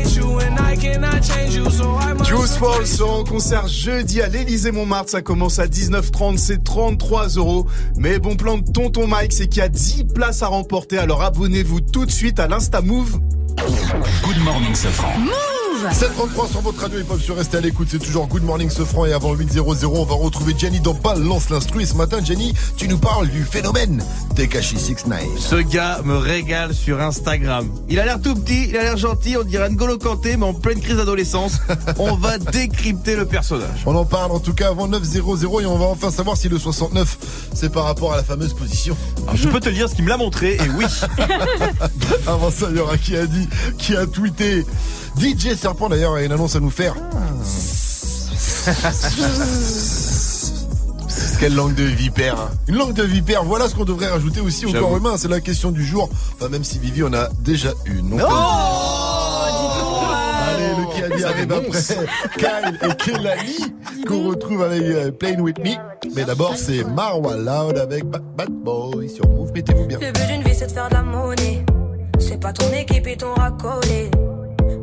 [2.24, 5.10] Juice WRLD sera en concert jeudi à l'Elysée Montmartre.
[5.10, 7.68] Ça commence à 19h30, c'est 33 euros.
[7.96, 10.98] Mais bon plan de tonton Mike, c'est qu'il y a 10 places à remporter.
[10.98, 13.20] Alors abonnez-vous tout de suite à l'Insta Move.
[14.24, 15.14] Good morning, Safran.
[15.91, 19.13] 733 sur votre radio hip-hop sur Restez à l'écoute, c'est toujours Good Morning Sofran et
[19.13, 22.98] avant 8.00 on va retrouver Jenny dans Balance l'instru et ce matin Jenny tu nous
[22.98, 24.04] parles du phénomène
[24.36, 27.69] Tekashi 69 Ce gars me régale sur Instagram.
[27.89, 30.53] Il a l'air tout petit, il a l'air gentil, on dirait N'Golo Kanté, mais en
[30.53, 31.60] pleine crise d'adolescence.
[31.99, 33.84] On va décrypter le personnage.
[33.86, 36.58] On en parle en tout cas avant 9.00 et on va enfin savoir si le
[36.58, 37.18] 69
[37.53, 38.95] c'est par rapport à la fameuse position.
[39.24, 40.86] Alors, je peux te dire ce qu'il me l'a montré, et oui.
[42.28, 43.47] Avant ça, il y aura qui a dit,
[43.78, 44.66] qui a tweeté.
[45.20, 46.95] DJ Serpent d'ailleurs a une annonce à nous faire.
[51.39, 52.49] Quelle langue de vipère hein.
[52.68, 55.41] Une langue de vipère, voilà ce qu'on devrait rajouter aussi au corps humain, c'est la
[55.41, 56.09] question du jour.
[56.36, 58.09] Enfin même si Vivi en a déjà une.
[58.11, 58.22] Donc,
[60.49, 61.82] Allez, le qui arrive après
[62.38, 63.74] Kyle et Kelani
[64.07, 65.72] qu'on retrouve avec euh, Plain With Me.
[66.16, 69.51] Mais d'abord, c'est Marwa Loud avec Bad, Bad Boy sur Move.
[69.53, 69.99] Mettez-vous bien.
[69.99, 71.66] Le but d'une vie c'est de faire de la monnaie.
[72.20, 74.09] C'est pas ton équipe et ton racolé.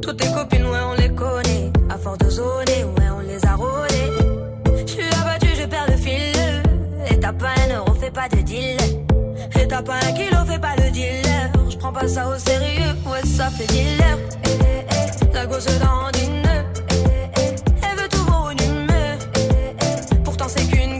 [0.03, 1.71] Toutes tes copines, ouais, on les connaît.
[1.91, 4.13] À force de zoner, ouais, on les a rôlées.
[4.87, 6.35] Je suis abattu, je perds le fil.
[7.11, 8.77] Et t'as pas un euro, fais pas de deal.
[9.59, 11.51] Et t'as pas un kilo, fais pas le dealer.
[11.69, 14.19] Je prends pas ça au sérieux, ouais, ça fait dealer.
[14.45, 14.85] Eh, eh,
[15.31, 16.47] eh, la gosse dans une.
[16.47, 19.19] Eh, elle veut tout voir une humeur.
[20.25, 21.00] Pourtant c'est qu'une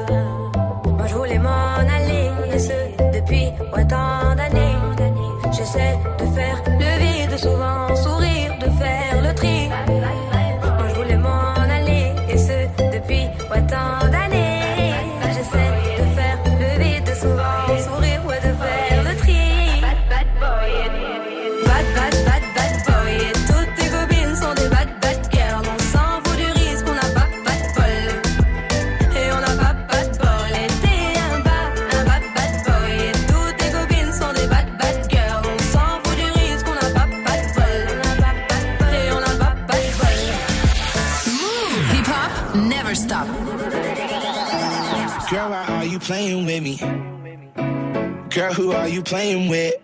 [48.51, 49.75] Girl, who are you playing with?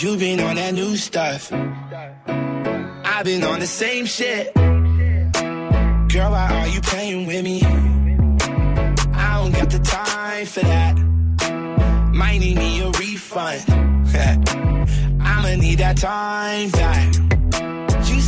[0.00, 1.52] You been on that new stuff.
[1.52, 4.54] I've been on the same shit.
[4.54, 7.62] Girl, why are you playing with me?
[7.64, 10.98] I don't got the time for that.
[12.14, 13.64] Might need me a refund.
[15.20, 17.29] I'ma need that time back.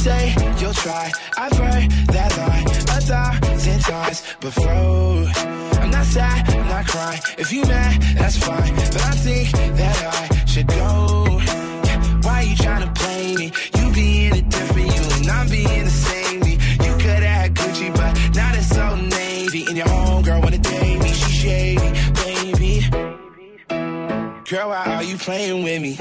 [0.03, 1.13] Say you'll try.
[1.39, 4.67] I've heard that line a thousand times before.
[5.81, 7.21] I'm not sad, I'm not crying.
[7.39, 8.75] If you mad, that's fine.
[8.75, 11.41] But I think that I should go.
[12.23, 13.53] Why you trying to play me?
[13.79, 16.53] You being a different you and I'm being the same me.
[16.85, 19.67] You could have had Gucci, but now it's so navy.
[19.69, 21.91] And your homegirl wanna date me, she shady,
[22.25, 22.89] baby.
[24.51, 25.95] Girl, why are you playing with me?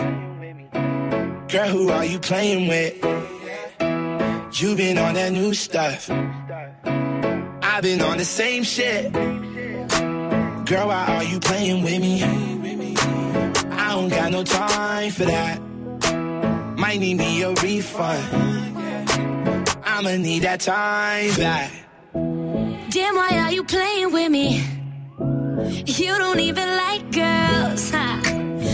[1.49, 3.40] Girl, who are you playing with?
[4.53, 6.09] You been on that new stuff.
[6.09, 9.11] I've been on the same shit.
[9.13, 12.21] Girl, why are you playing with me?
[12.23, 15.59] I don't got no time for that.
[16.77, 18.77] Might need me a refund.
[19.83, 21.71] I'ma need that time back.
[22.13, 24.63] Damn, why are you playing with me?
[25.85, 28.21] You don't even like girls, huh?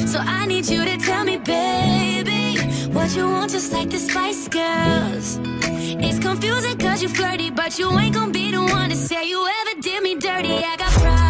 [0.08, 2.37] So I need you to tell me, baby,
[3.08, 5.40] what you want, just like the Spice Girls.
[6.04, 9.48] It's confusing cause you flirty, but you ain't gonna be the one to say you
[9.62, 10.52] ever did me dirty.
[10.52, 11.27] I got pride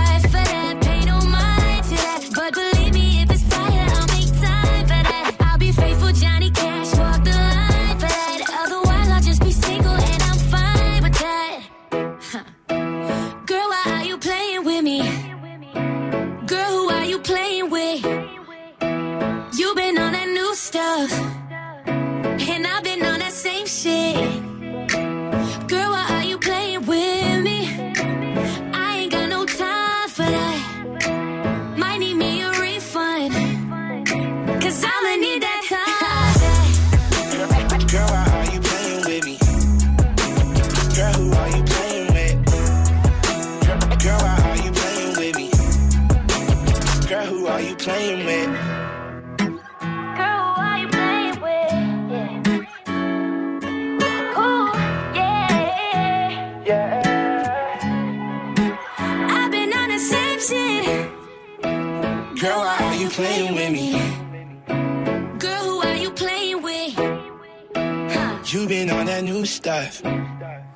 [69.21, 70.01] New stuff.
[70.05, 70.15] And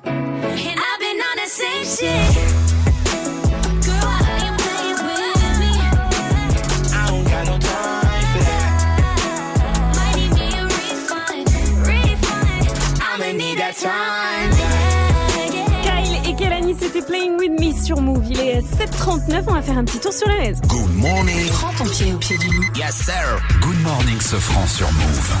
[0.04, 2.52] I've been on the same shit.
[15.82, 18.24] Kyle et Kelani, c'était Playing With Me sur Move.
[18.28, 20.62] Il est 7h39, on va faire un petit tour sur le réseau.
[20.66, 21.48] Good morning.
[21.52, 22.64] Prends ton pied au pied du loup.
[22.76, 23.40] Yes, sir.
[23.60, 25.32] Good morning, ce franc sur Move.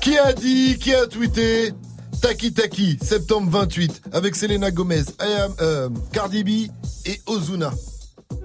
[0.00, 1.72] Qui a dit, qui a tweeté
[2.20, 6.70] Taki Taki, septembre 28, avec Selena Gomez, I am, euh, Cardi B
[7.06, 7.70] et Ozuna.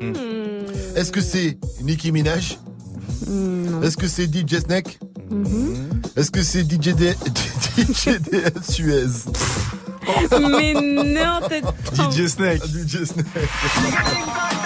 [0.02, 0.14] Hmm.
[0.96, 2.58] Est-ce que c'est Nicki Minaj?
[3.84, 5.00] Est-ce que c'est DJ Snake?
[6.16, 7.16] Est-ce que c'est DJ, D...
[7.78, 9.08] DJ DS Suez
[10.32, 11.62] Mais non, t'es
[11.96, 12.64] DJ Snake.
[12.66, 13.26] DJ Snake.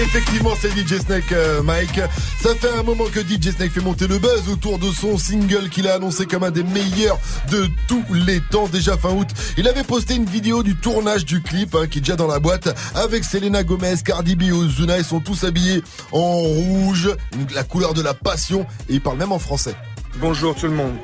[0.00, 2.00] Effectivement, c'est DJ Snake, euh, Mike.
[2.40, 5.68] Ça fait un moment que DJ Snake fait monter le buzz autour de son single
[5.70, 7.18] qu'il a annoncé comme un des meilleurs
[7.50, 8.68] de tous les temps.
[8.68, 9.26] Déjà fin août,
[9.56, 12.38] il avait posté une vidéo du tournage du clip hein, qui est déjà dans la
[12.38, 14.98] boîte avec Selena Gomez, Cardi B Ozuna.
[14.98, 15.82] Ils sont tous habillés
[16.12, 17.10] en rouge,
[17.52, 19.74] la couleur de la passion, et ils parlent même en français.
[20.20, 20.94] Bonjour tout le monde.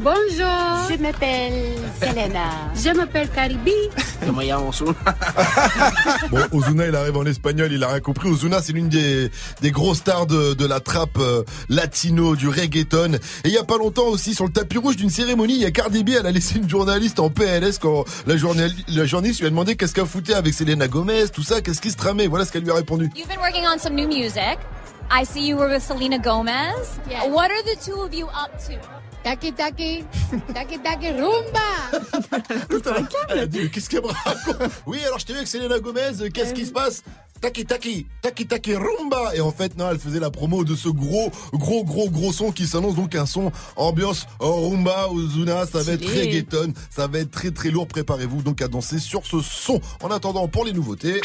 [0.00, 0.88] Bonjour.
[0.90, 1.52] Je m'appelle
[2.00, 2.48] Selena.
[2.74, 3.70] Je m'appelle Caribi.
[6.30, 8.28] Bon, Ozuna, il arrive en espagnol, il a rien compris.
[8.28, 9.30] Ozuna, c'est l'une des,
[9.60, 13.14] des grosses stars de, de la trappe euh, latino, du reggaeton.
[13.14, 13.18] Et
[13.48, 15.70] il y a pas longtemps aussi, sur le tapis rouge d'une cérémonie, il y a
[15.70, 19.46] Cardi B, elle a laissé une journaliste en PLS quand la, journal- la journaliste lui
[19.46, 22.26] a demandé qu'est-ce qu'elle foutait avec Selena Gomez, tout ça, qu'est-ce qui se tramait.
[22.26, 23.10] Voilà ce qu'elle lui a répondu.
[23.14, 24.58] You've been working on some new music.
[25.10, 26.72] I see you were with Selena Gomez.
[27.28, 28.74] What are the two of you up to?
[29.24, 30.04] Taki taki.
[30.52, 31.68] Taki taki rumba.
[33.30, 34.70] Elle a dit, mais qu'est-ce qu'elle me raconte?
[34.86, 37.02] Oui, alors je t'ai vu avec Selena Gomez, euh, qu'est-ce qui se passe?
[37.40, 40.88] Taki taki, taki taki rumba Et en fait, non, elle faisait la promo de ce
[40.90, 45.92] gros, gros, gros, gros son qui s'annonce donc un son ambiance rumba, Ozuna, ça va
[45.92, 46.20] être Stylé.
[46.20, 49.80] reggaeton, ça va être très très lourd, préparez-vous donc à danser sur ce son.
[50.02, 51.20] En attendant, pour les nouveautés...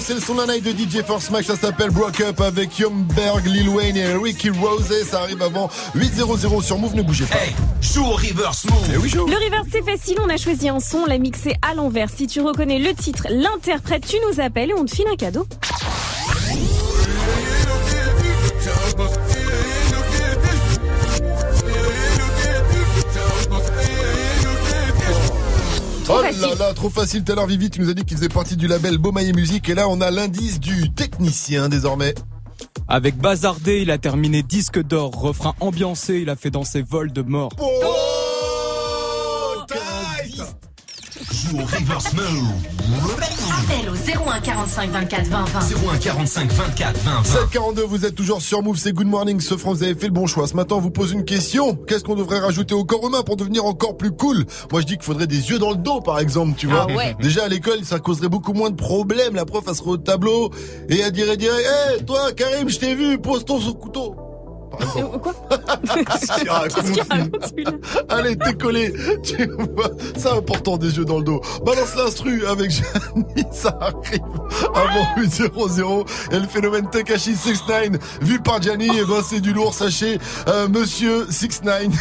[0.00, 3.46] C'est le son d'un night de DJ Force Max, ça s'appelle Broke Up avec Youngberg,
[3.46, 7.38] Lil Wayne et Ricky Rose, ça arrive avant 8.00 sur Move, ne bougez pas.
[7.80, 8.90] Joue au reverse move.
[8.94, 9.26] Eh oui, joue.
[9.26, 10.18] Le reverse, c'est facile.
[10.22, 12.08] On a choisi un son, on l'a mixé à l'envers.
[12.08, 15.46] Si tu reconnais le titre, l'interprète, tu nous appelles et on te file un cadeau.
[26.58, 27.24] Là là, trop facile.
[27.24, 29.68] Tout à l'heure, Vivi, tu nous as dit qu'il faisait partie du label Beaumaillé Musique.
[29.68, 32.14] Et là, on a l'indice du technicien désormais.
[32.88, 35.12] Avec Bazardé, il a terminé disque d'or.
[35.12, 37.50] Refrain ambiancé, il a fait danser vol de mort.
[37.60, 37.70] Oh,
[41.54, 42.48] au reverse move.
[43.50, 43.94] Appel au
[44.28, 45.60] 01 45 24 20 20.
[45.92, 47.24] 01 45 24 20 20.
[47.24, 50.12] 742, vous êtes toujours sur Move, c'est Good Morning, ce France, vous avez fait le
[50.12, 50.46] bon choix.
[50.46, 51.74] Ce matin, on vous pose une question.
[51.74, 54.44] Qu'est-ce qu'on devrait rajouter au corps humain pour devenir encore plus cool?
[54.72, 56.86] Moi, je dis qu'il faudrait des yeux dans le dos, par exemple, tu vois.
[56.90, 57.16] Ah ouais.
[57.20, 59.34] Déjà, à l'école, ça causerait beaucoup moins de problèmes.
[59.34, 60.50] La prof, elle serait au tableau
[60.88, 64.16] et elle dirait, dirait, hé, toi, Karim, je t'ai vu, pose ton couteau.
[64.76, 65.18] Par exemple.
[65.18, 65.32] Quoi
[65.94, 67.54] Qu'est-ce qu'il raconte
[68.08, 68.92] Allez, collé.
[69.22, 71.40] Tu vois, c'est important des yeux dans le dos.
[71.64, 74.20] Balance l'instru avec Gianni, ça arrive
[74.74, 76.06] avant 8-0-0.
[76.32, 80.18] Et le phénomène Takashi 69, vu par Gianni, eh ben, c'est du lourd, sachez,
[80.48, 81.92] euh, monsieur 69.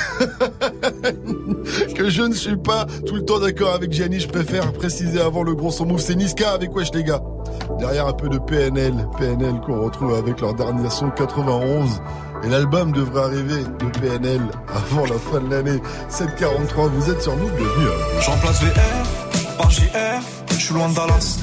[1.95, 5.43] que je ne suis pas tout le temps d'accord avec Gianni, je préfère préciser avant
[5.43, 7.21] le gros son move, c'est Niska avec Wesh les gars.
[7.79, 12.01] Derrière un peu de PNL, PNL qu'on retrouve avec leur dernier son 91.
[12.45, 15.79] Et l'album devrait arriver de PNL avant la fin de l'année.
[16.09, 17.87] 743, vous êtes sur nous, bienvenue.
[17.87, 20.21] à- Je remplace VR par JR,
[20.51, 21.37] je suis loin de Dallas.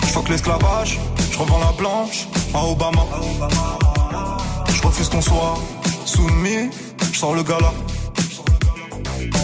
[0.00, 0.98] Je fuck l'esclavage,
[1.30, 3.02] je revends la blanche à Obama.
[4.74, 5.54] Je refuse qu'on soit
[6.06, 6.70] soumis,
[7.12, 7.72] je sors le gala.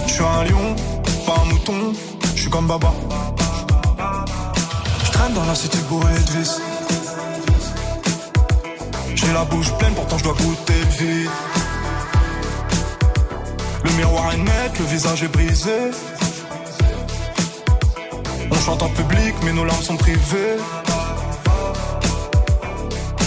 [0.07, 0.75] Je suis un lion,
[1.27, 1.93] pas un mouton,
[2.35, 2.93] je suis comme Baba.
[5.05, 6.15] Je traîne dans la cité bourrée.
[9.21, 11.31] J'ai la bouche pleine, pourtant je dois goûter le vide.
[13.83, 15.91] Le miroir est net, le visage est brisé.
[18.49, 20.59] On chante en public, mais nos larmes sont privées.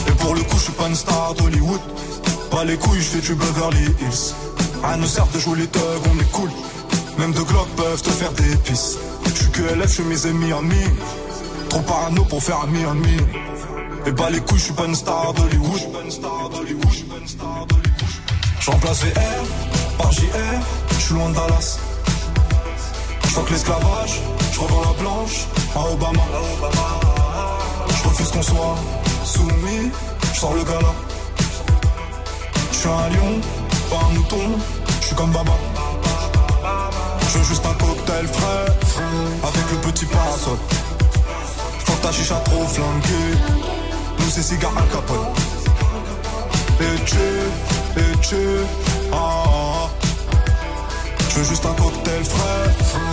[0.08, 1.82] Et pour le coup, je suis pas une star d'Hollywood.
[2.52, 4.34] Pas les couilles, je fais du Beverly Hills.
[4.86, 6.52] À nous sert de jouer les thugs, on est cool.
[7.18, 8.98] Même deux glocks peuvent te faire des pisses.
[9.26, 10.96] Je suis que LF, je suis mes amis mine.
[11.68, 13.28] Trop parano pour faire ami en mine.
[14.06, 15.80] Et bah les couilles, je suis pas une star d'Hollywood.
[18.60, 20.22] Je remplace VR par JR,
[20.92, 21.80] je suis loin de Dallas.
[23.28, 24.20] Je que l'esclavage,
[24.52, 26.22] je revends la planche à Obama.
[27.88, 28.76] Je refuse qu'on soit
[29.24, 29.92] soumis,
[30.34, 30.94] je sors le gala.
[32.72, 33.42] Je suis un lion,
[33.90, 34.60] pas un mouton,
[35.00, 35.54] je suis comme Baba.
[37.30, 38.66] Je veux juste un cocktail frais,
[39.44, 40.58] avec le petit parasol.
[41.86, 43.38] Faut que ta chicha trop flanquée,
[44.32, 45.28] nous c'est cigare Al Capone.
[46.80, 47.18] Et tu,
[48.00, 48.36] et tu,
[49.12, 49.90] ah, ah.
[51.30, 53.11] Je veux juste un cocktail frais.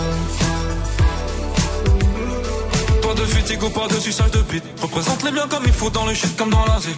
[3.29, 4.63] Fatigue pas de suçage de bite.
[4.81, 6.97] Représente les biens comme il faut dans le shit comme dans la zik.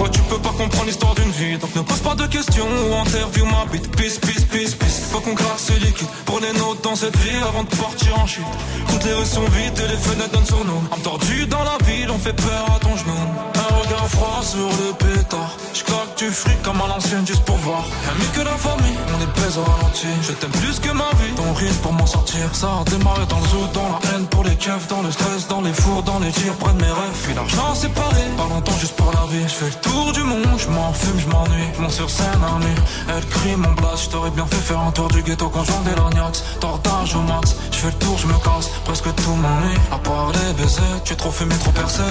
[0.00, 2.94] Ouais, tu peux pas comprendre l'histoire d'une vie, donc ne pose pas de questions ou
[2.94, 3.90] interview ma bite.
[3.96, 5.00] Peace, peace, peace, peace.
[5.10, 8.26] Faut qu'on craque ce liquide pour les nôtres dans cette vie avant de partir en
[8.26, 8.44] chute.
[8.90, 10.82] Toutes les rues sont vides et les fenêtres donnent sur nous.
[10.90, 13.14] Entendu dans la ville, on fait peur à ton genou.
[13.54, 15.56] Un regard froid sur le pétard.
[15.72, 17.84] J'claque du fric comme à l'ancienne juste pour voir.
[18.18, 20.08] Mieux que la famille, on est pèse au ralenti.
[20.22, 22.42] Je t'aime plus que ma vie, ton rythme pour m'en sortir.
[22.52, 25.35] Ça a démarré dans le zoo, dans la haine pour les keufs, dans le stress,
[25.44, 27.20] dans les fours, dans les tirs, près de mes rêves.
[27.22, 29.42] Puis l'argent séparé, pas longtemps juste pour la vie.
[29.42, 31.68] Je fais le tour du monde, je m'en fume, je m'ennuie.
[31.78, 34.04] Mon sur scène nuit, elle crie mon blast.
[34.04, 36.42] Je t'aurais bien fait faire un tour du ghetto quand j'en des lorgnax.
[36.60, 38.70] Tordage au max, je fais le tour, je me casse.
[38.84, 41.02] Presque tout m'ennuie, à part les baisers.
[41.04, 42.02] Tu es trop fumé, trop percé.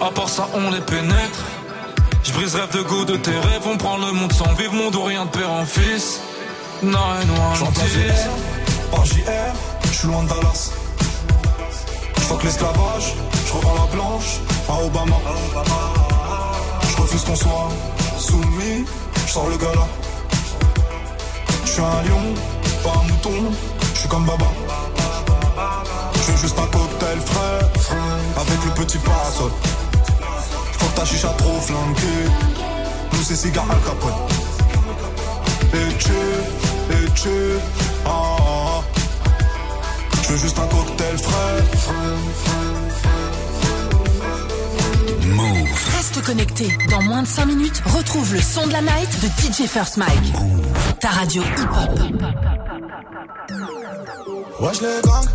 [0.00, 1.40] À part ça, on les pénètre.
[2.22, 3.66] Je brise rêve de goût de tes rêves.
[3.66, 6.20] On prend le monde sans vivre, monde ou rien de père en fils.
[6.82, 6.98] Non,
[7.28, 10.72] non, J'en place VR, par JR, je suis loin de Dallas.
[12.26, 13.14] Je que l'esclavage,
[13.46, 15.16] je revends la planche à Obama.
[16.88, 17.68] Je refuse qu'on soit
[18.18, 18.86] soumis,
[19.26, 19.86] je sors le gala.
[21.66, 22.34] Je suis un lion,
[22.82, 23.52] pas un mouton,
[23.92, 24.46] je suis comme Baba.
[26.14, 27.94] Je veux juste un cocktail frais,
[28.40, 29.50] avec le petit parasol.
[30.78, 32.24] Faut que ta chicha trop flanquée,
[33.12, 34.14] nous c'est cigare Al Capone.
[35.74, 36.12] Et tu,
[36.90, 37.58] et tu,
[38.06, 38.33] ah.
[40.24, 41.62] Je veux juste un cocktail frais.
[45.26, 45.68] Move.
[45.96, 46.78] Reste connecté.
[46.88, 50.32] Dans moins de 5 minutes, retrouve le son de la night de DJ First Mike.
[50.98, 52.00] Ta radio hip-hop.
[54.60, 55.28] Wesh les gangs,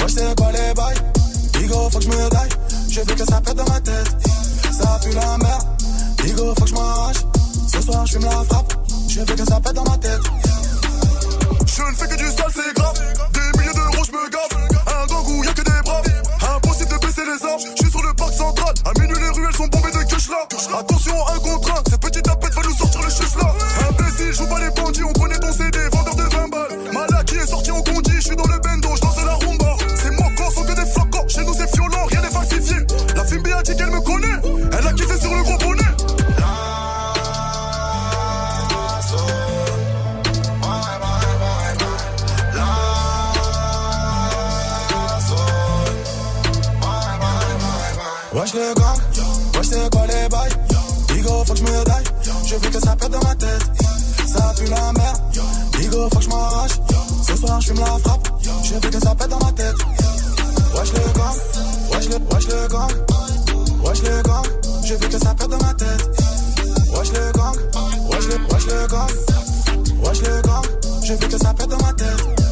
[0.00, 0.96] wesh c'est quoi les bails
[1.52, 2.48] Digo faut que je me daille,
[2.90, 4.16] je veux que ça pète dans ma tête
[4.72, 5.62] Ça pue la merde,
[6.24, 7.16] Digo faut que je m'arrache
[7.72, 8.74] Ce soir je fume la frappe,
[9.08, 10.20] je veux que ça pète dans ma tête
[11.66, 13.11] Je ne fais que du sale, c'est grave.
[14.22, 14.54] Me gave.
[14.86, 16.04] Un où y'a que des braves.
[16.54, 17.60] Impossible de baisser les armes.
[17.76, 18.72] Je suis sur le parc central.
[18.84, 20.46] À minuit, les ruelles sont bombées de cash là.
[20.78, 21.82] Attention, un contre un.
[21.90, 23.52] Cette petite tapette va nous sortir le chus là.
[53.12, 53.62] Dans ma tête.
[54.26, 55.20] Ça pue la merde,
[55.78, 56.72] Digo faut que je m'arrache.
[57.26, 58.28] Ce soir je fume la frappe,
[58.64, 59.76] je veux que ça pète dans ma tête.
[60.74, 61.36] Wesh les gang,
[61.92, 62.90] wesh les, wesh les gang.
[63.84, 64.46] Wesh les gang,
[64.84, 66.10] je veux que ça pète dans ma tête.
[66.96, 67.56] Wesh les gang,
[68.10, 69.10] wesh les, wesh les gang.
[70.02, 70.62] Wesh les gang,
[71.04, 72.42] je veux que ça pète dans ma tête.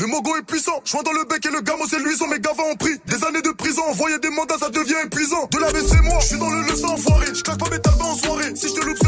[0.00, 0.80] Le mogo est puissant.
[0.84, 2.26] Joint dans le bec et le gamo c'est luisant.
[2.28, 3.82] Mes gavas ont pris des années de prison.
[3.90, 5.46] Envoyer des mandats, ça devient épuisant.
[5.52, 7.26] De la c'est moi, je suis dans le leçon enfoiré.
[7.34, 8.52] Je claque pas mes talbans en soirée.
[8.54, 8.98] Si je te loupe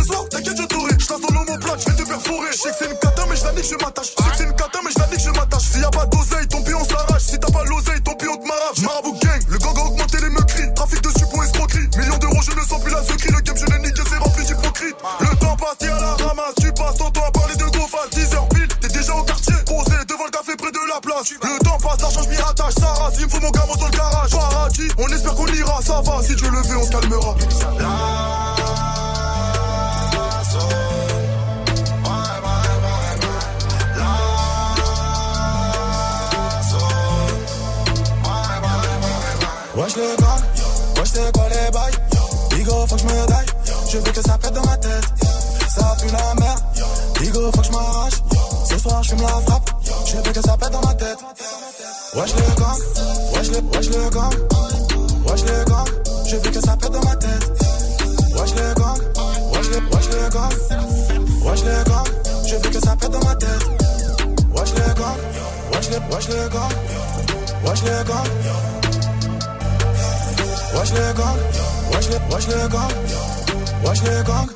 [23.19, 24.31] il me faut mon gamin dans le garage.
[24.31, 26.23] Paradis, on espère qu'on ira, ça va.
[26.23, 27.35] Si Dieu le veut, on se calmera.
[72.33, 72.89] Wesh les gangs,
[73.85, 74.49] wesh les gangs.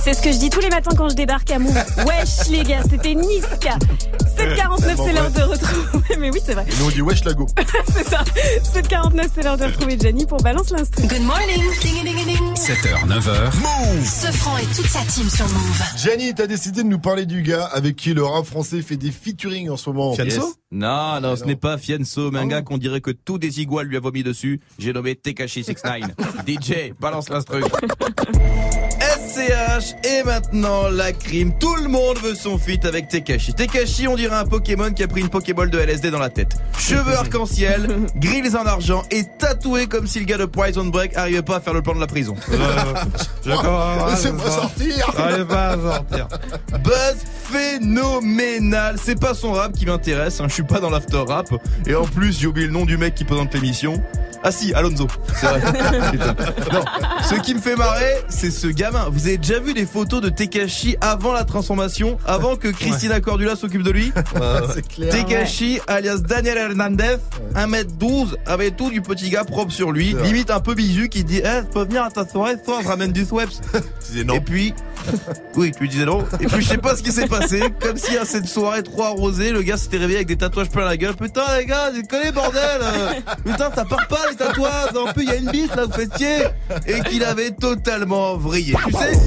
[0.00, 1.74] C'est ce que je dis tous les matins quand je débarque à Move.
[2.06, 3.76] Wesh les gars, c'était Niska.
[4.36, 6.16] 749, c'est l'heure de retrouver.
[6.18, 6.64] Mais oui, c'est vrai.
[6.66, 7.46] Et nous on dit wesh lago.
[7.94, 8.24] C'est ça.
[8.62, 11.06] 749, c'est l'heure de retrouver Jenny pour balance l'instru.
[11.06, 11.62] Good morning.
[11.82, 12.54] Ding, ding, ding.
[12.54, 13.56] 7h, 9h.
[13.56, 15.82] Move Sofran et toute sa team sur Move.
[15.96, 19.10] Gianni, t'as décidé de nous parler du gars avec qui le rap français fait des
[19.10, 20.14] featuring en ce moment.
[20.16, 20.40] Yes.
[20.74, 23.88] Non, non, ce n'est pas Fianso, mais un gars qu'on dirait que tout des iguales
[23.88, 24.58] lui a vomi dessus.
[24.78, 26.12] J'ai nommé Tekashi 69.
[26.46, 27.62] DJ, balance l'instru.
[29.02, 31.52] SCH et maintenant la crime.
[31.58, 33.52] Tout le monde veut son feat avec Tekashi.
[33.52, 36.56] Tekashi, on dirait un Pokémon qui a pris une Pokéball de LSD dans la tête.
[36.78, 41.42] Cheveux arc-en-ciel, grilles en argent et tatoué comme si le gars de Prison Break arrivait
[41.42, 42.34] pas à faire le plan de la prison.
[43.44, 45.12] Laissez-moi sortir
[46.82, 47.16] Buzz
[47.52, 48.96] phénoménal.
[49.02, 50.40] C'est pas son rap qui m'intéresse.
[50.40, 50.46] hein.
[50.48, 51.48] Je suis pas dans l'after rap.
[51.86, 54.02] Et en plus, j'ai oublié le nom du mec qui présente l'émission.
[54.44, 55.06] Ah si, Alonso.
[55.40, 55.60] C'est vrai.
[56.72, 56.84] Non,
[57.22, 59.06] ce qui me fait marrer, c'est ce gamin.
[59.10, 63.56] Vous avez déjà vu des photos de Tekashi avant la transformation, avant que Christina Cordula
[63.56, 64.12] s'occupe de lui
[64.74, 65.10] C'est clair.
[65.12, 67.16] Tekashi, alias Daniel Hernandez,
[67.54, 71.42] 1m12, avait tout du petit gars propre sur lui, limite un peu bisu qui dit
[71.44, 73.60] Eh, tu peux venir à ta soirée, toi, je ramène du Sweps.
[73.72, 74.34] Tu disais non.
[74.34, 74.74] Et puis,
[75.56, 76.24] oui, tu lui disais non.
[76.40, 77.62] Et puis, je sais pas ce qui s'est passé.
[77.80, 80.84] Comme si à cette soirée trop arrosée, le gars s'était réveillé avec des tatouages plein
[80.84, 81.14] la gueule.
[81.14, 82.80] Putain, les gars, j'ai connu, bordel.
[83.44, 84.18] Putain, ça part pas,
[85.18, 85.86] il y a une là.
[86.86, 88.74] Et qu'il avait totalement vrillé.
[88.86, 89.18] Tu sais,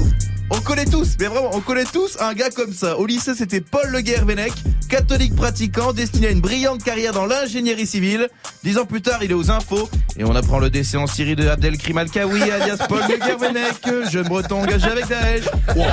[0.50, 2.96] on connaît tous, mais vraiment, on connaît tous un gars comme ça.
[2.98, 4.52] Au lycée, c'était Paul Le Guervenec,
[4.88, 8.28] catholique pratiquant, destiné à une brillante carrière dans l'ingénierie civile.
[8.62, 11.34] Dix ans plus tard, il est aux infos et on apprend le décès en Syrie
[11.34, 15.44] de Abdelkrim Al-Kawi, alias Paul Le Guervenec, jeune breton engagé avec Daesh.
[15.74, 15.84] Wow.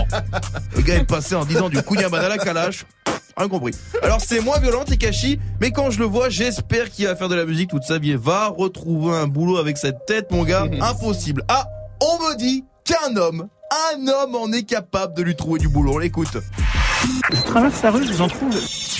[0.75, 2.85] Le gars est passé en disant du Kounyaman à la Kalash.
[4.01, 7.35] Alors c'est moins violent Tekashi, mais quand je le vois, j'espère qu'il va faire de
[7.35, 10.67] la musique toute sa vie et va retrouver un boulot avec cette tête, mon gars.
[10.81, 11.43] Impossible.
[11.47, 11.65] Ah,
[12.01, 13.47] on me dit qu'un homme,
[13.95, 15.93] un homme en est capable de lui trouver du boulot.
[15.95, 16.37] On l'écoute.
[17.31, 18.55] Je traverse la rue, je vous en trouve.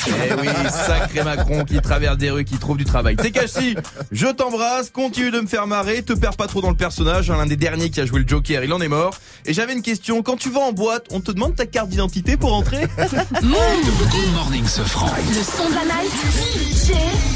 [0.08, 3.16] Eh oui, sacré Macron qui traverse des rues, qui trouve du travail.
[3.16, 3.76] Tekashi,
[4.12, 7.38] je t'embrasse, continue de me faire marrer, te perds pas trop dans le personnage, hein,
[7.38, 9.18] l'un des derniers qui a joué le Joker, il en est mort.
[9.45, 12.38] Et j'avais une question, quand tu vas en boîte, on te demande ta carte d'identité
[12.38, 12.88] pour entrer?
[12.97, 15.10] Good morning, Sofran.
[15.30, 16.14] Le son de la night.
[16.54, 16.93] DJ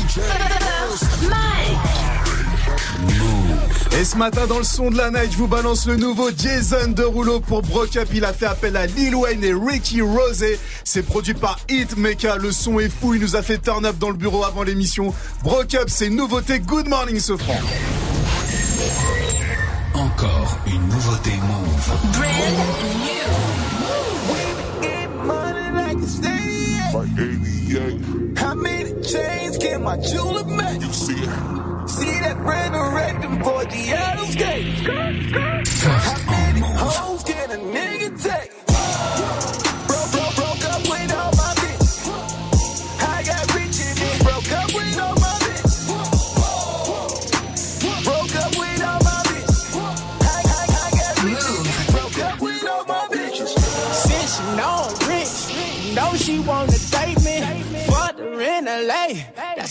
[0.09, 2.06] First Mike.
[3.91, 6.89] Et ce matin, dans le son de la night, je vous balance le nouveau Jason
[6.89, 8.09] Derulo pour Broke Up.
[8.13, 10.59] Il a fait appel à Lil Wayne et Ricky Rosé.
[10.83, 12.37] C'est produit par Hitmaker.
[12.37, 13.13] Le son est fou.
[13.13, 15.13] Il nous a fait turn up dans le bureau avant l'émission.
[15.43, 16.59] Broke Up, c'est une nouveauté.
[16.59, 17.59] Good morning, Sofran.
[19.93, 21.91] Encore une nouveauté Move.
[22.13, 22.77] Brand
[28.37, 30.81] How many chains can my jeweler make?
[30.81, 31.56] You see it.
[32.07, 32.87] See that brand new
[33.19, 34.65] before the Adams gate.
[36.07, 38.51] How many hoes can a nigga take?
[42.99, 45.83] I got rich and broke up with all my bitches.
[48.05, 48.83] Broke up with
[53.11, 53.51] bitches.
[54.07, 55.35] Since know I'm rich,
[55.93, 57.37] know she wanna date me.
[57.87, 59.07] Fuck her in LA,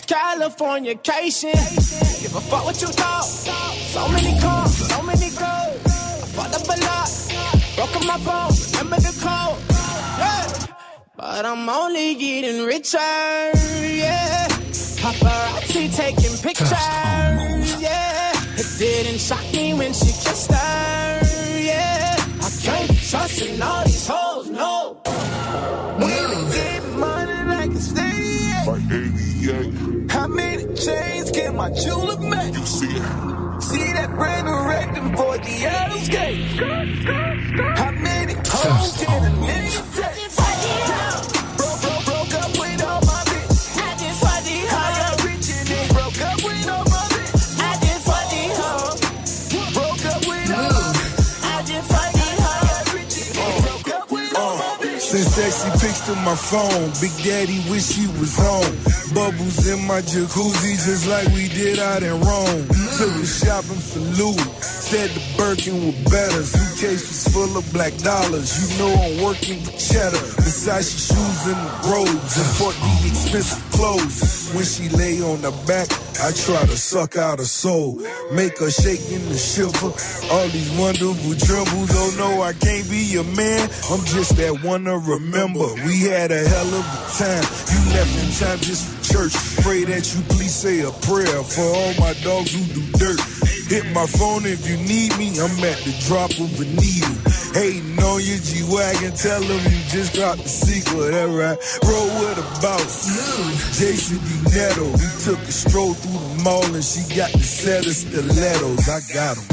[0.07, 1.53] that's Californication.
[2.23, 3.25] Give a fuck what you thought.
[3.25, 5.85] So many cars, so many girls.
[5.85, 7.11] I fucked up a lot,
[7.77, 8.53] broke up my phone.
[8.73, 9.59] Remember the code,
[10.19, 10.75] yeah.
[11.17, 14.49] But I'm only getting richer, yeah.
[15.01, 16.71] Paparazzi taking pictures,
[17.81, 18.33] yeah.
[18.57, 21.21] It didn't shock me when she kissed her,
[21.63, 22.17] yeah.
[22.41, 25.01] I can't be trusting all these hoes, no.
[30.87, 32.55] Chains can my jeweler make?
[32.55, 33.63] You see it.
[33.63, 36.45] See that brand new red before the Adams gate.
[37.77, 40.16] How many hoes can a nigga take?
[55.17, 56.93] Send sexy pics to my phone.
[57.01, 59.15] Big Daddy wish he was home.
[59.15, 62.69] Bubbles in my jacuzzi just like we did out in Rome.
[62.99, 64.76] Took her shopping for Louis.
[64.87, 66.45] Said the Birkin was better.
[66.45, 68.55] Suitcase was full of black dollars.
[68.55, 70.23] You know I'm working with cheddar.
[70.39, 71.59] Versace shoes and
[71.91, 72.39] robes.
[72.39, 74.55] Import the expensive clothes.
[74.55, 75.91] When she lay on the back,
[76.23, 77.99] I try to suck out her soul.
[78.31, 79.91] Make her shake in the shiver.
[80.31, 81.91] All these wonderful troubles.
[81.91, 83.69] Oh no, I can't be your man.
[83.91, 85.67] I'm just that one to remember.
[85.83, 87.43] We had a hell of a time.
[87.75, 89.35] You left in time just for church.
[89.67, 93.19] Pray that you please say a prayer for all my dogs who do dirt.
[93.69, 95.35] Hit my phone if you need me.
[95.41, 97.19] I'm at the drop of a needle.
[97.53, 101.59] Hating on your G-Wagon, tell them you just dropped the sequel, that right?
[101.83, 103.07] Roll with a boss.
[103.79, 104.55] Jason D.
[104.55, 108.89] Netto, we took a stroll through the mall and she got the set of stilettos.
[108.89, 109.45] I got 'em.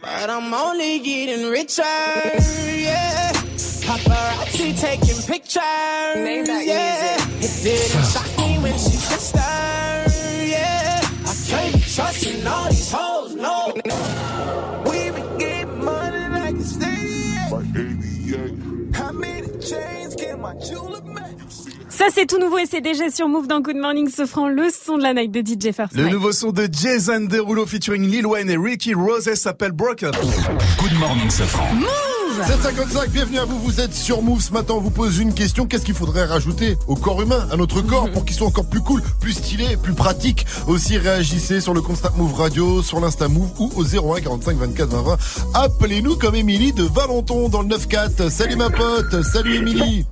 [0.00, 3.32] But I'm only getting richer, yeah.
[3.82, 7.16] Paparazzi taking pictures, yeah.
[7.40, 10.08] It didn't shock me when she kissed her,
[12.00, 13.72] trusting all these hoes, no.
[14.86, 17.50] We been getting money like a stadium.
[18.94, 21.38] How many chains can my jeweler make?
[21.88, 24.96] Ça, c'est tout nouveau et c'est déjà sur Move dans Good Morning Sofran, le son
[24.96, 25.94] de la night de DJ First.
[25.94, 30.16] Le nouveau son de Jason Derulo featuring Lil Wayne et Ricky Rose s'appelle Broke Up.
[30.78, 31.30] Good morning,
[32.36, 32.46] Safran.
[32.62, 34.40] 755, bienvenue à vous, vous êtes sur Move.
[34.40, 37.56] Ce matin, on vous pose une question, qu'est-ce qu'il faudrait rajouter au corps humain, à
[37.56, 40.46] notre corps, pour qu'il soit encore plus cool, plus stylé, plus pratique?
[40.66, 44.88] Aussi réagissez sur le Constat Move Radio, sur l'Insta Move ou au 01 45 24
[44.90, 45.18] 20 20.
[45.54, 48.30] Appelez-nous comme Émilie de Valenton dans le 9-4.
[48.30, 50.06] Salut ma pote, salut Émilie.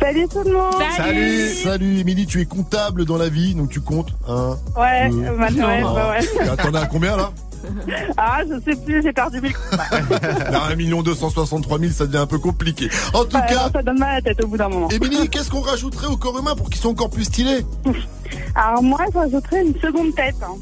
[0.00, 0.74] Salut tout le monde.
[0.96, 1.48] Salut.
[1.62, 1.98] Salut.
[1.98, 5.82] Émilie, tu es comptable dans la vie, donc tu comptes un, Ouais, deux, bah, ouais,
[5.84, 6.56] ouais.
[6.56, 7.30] T'en as combien là?
[8.16, 9.54] Ah, je sais plus, j'ai perdu mille
[10.50, 12.88] Là, 1 263 000, ça devient un peu compliqué.
[13.12, 14.88] En tout cas, non, ça donne mal à la tête au bout d'un moment.
[14.90, 17.64] Émilie, qu'est-ce qu'on rajouterait au corps humain pour qu'il soit encore plus stylé
[18.54, 20.36] Alors moi, je rajouterais une seconde tête.
[20.42, 20.56] hein.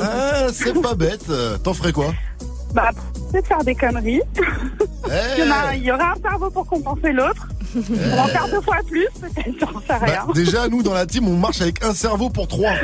[0.00, 1.26] Ah, c'est pas bête.
[1.62, 2.12] T'en ferais quoi?
[2.74, 2.90] Bah,
[3.30, 4.20] peut-être faire des conneries.
[4.36, 5.10] Eh.
[5.38, 7.48] Il y, en a- il y aura un cerveau pour compenser l'autre.
[7.76, 10.24] On va en faire deux fois plus, peut-être, j'en sais rien.
[10.26, 12.72] Bah, Déjà, nous, dans la team, on marche avec un cerveau pour trois.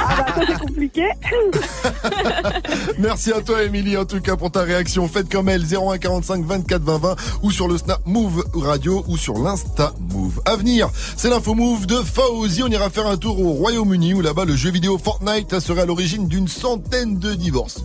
[0.00, 1.04] Ah bah, ça c'est compliqué.
[2.98, 5.08] Merci à toi, Émilie, en tout cas, pour ta réaction.
[5.08, 9.38] Faites comme elle, 0145 24 20 20 ou sur le Snap Move Radio ou sur
[9.38, 10.40] l'Insta Move.
[10.44, 12.62] À venir, c'est l'info Move de Fauzi.
[12.62, 15.86] On ira faire un tour au Royaume-Uni où là-bas, le jeu vidéo Fortnite serait à
[15.86, 17.82] l'origine d'une centaine de divorces.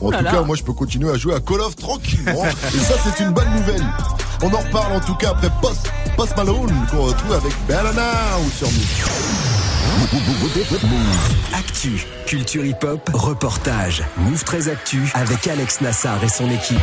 [0.00, 0.30] En Oh là tout là.
[0.32, 2.44] cas, moi, je peux continuer à jouer à Call of tranquillement.
[2.46, 3.84] Et ça, c'est une bonne nouvelle.
[4.42, 8.12] On en reparle en tout cas après Post, Post Malone qu'on retrouve avec Bellana
[8.44, 9.49] ou sur Move.
[11.54, 14.02] Actu, culture hip-hop, reportage.
[14.16, 16.78] Move très actu avec Alex Nassar et son équipe.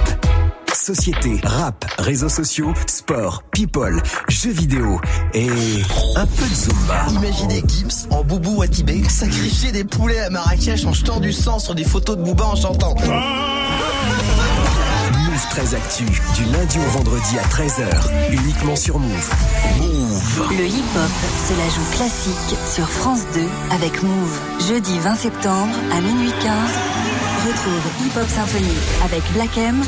[0.73, 5.01] Société, rap, réseaux sociaux, sport, people, jeux vidéo
[5.33, 5.49] et
[6.15, 7.05] un peu de Zumba.
[7.11, 11.59] Imaginez Gibbs en boubou à Tibet sacrifier des poulets à Marrakech en jetant du sang
[11.59, 12.95] sur des photos de Booba en chantant.
[12.95, 14.46] Move
[15.57, 16.05] très actu,
[16.35, 19.29] du lundi au vendredi à 13h, uniquement sur Move.
[19.79, 20.51] Move.
[20.51, 21.11] Le hip-hop,
[21.47, 23.41] c'est l'ajout classique sur France 2
[23.71, 24.39] avec Move.
[24.67, 26.51] Jeudi 20 septembre à minuit 15.
[27.47, 29.81] Retrouve Hip Hop Symphonie avec Black M,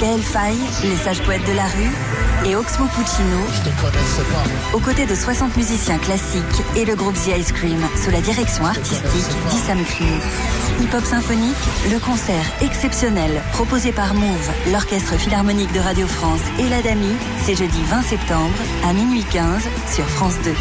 [0.00, 3.38] Gaël Faye, les sages poètes de la rue et Oxmo Puccino.
[4.72, 8.64] Aux côtés de 60 musiciens classiques et le groupe The Ice Cream sous la direction
[8.64, 10.82] artistique d'Issam Crew.
[10.82, 11.56] Hip Hop Symphonique,
[11.90, 17.82] le concert exceptionnel proposé par Move, l'Orchestre Philharmonique de Radio France et l'Adami, c'est jeudi
[17.84, 18.56] 20 septembre
[18.88, 19.62] à minuit 15
[19.94, 20.52] sur France 2.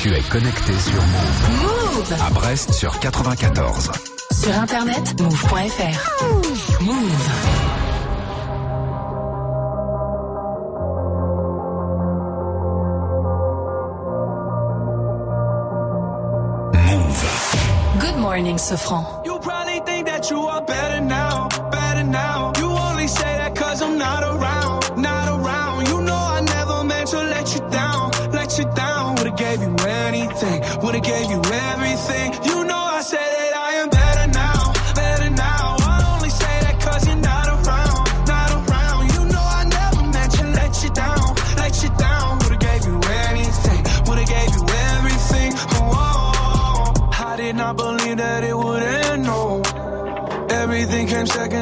[0.00, 1.62] Tu es connecté sur Move.
[1.62, 3.92] Move À Brest sur 94.
[4.32, 6.82] Sur internet, move.fr.
[6.82, 7.81] Move.
[18.32, 19.04] Sofran.
[19.26, 21.21] You probably think that you are better now,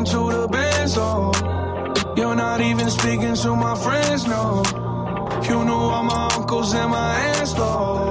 [0.05, 1.33] to the best, oh.
[2.17, 4.63] You're not even speaking to my friends, no.
[5.49, 8.10] You knew all my uncles and my aunts, though.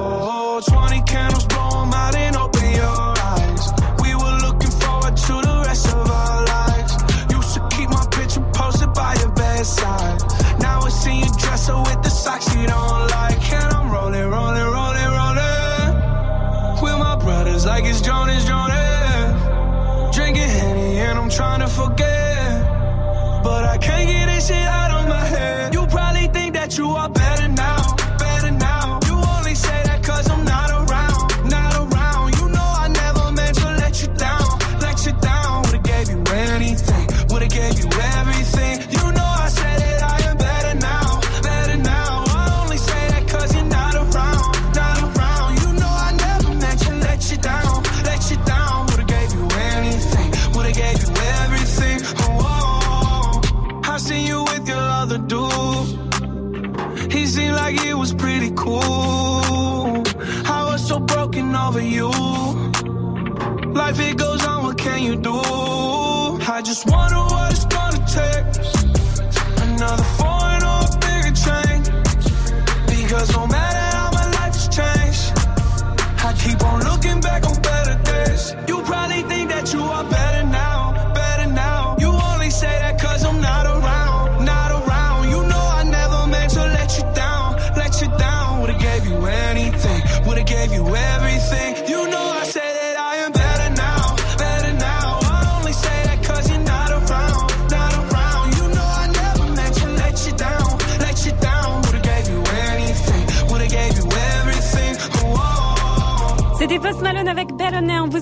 [21.80, 22.19] Forget.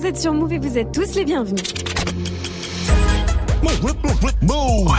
[0.08, 1.62] Êtes sur Move et vous êtes tous les bienvenus.
[4.40, 4.90] Move.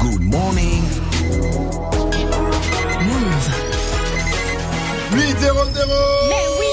[0.00, 0.82] Good morning.
[3.02, 3.50] Move.
[5.12, 5.88] 8 0 0
[6.28, 6.66] Mais oui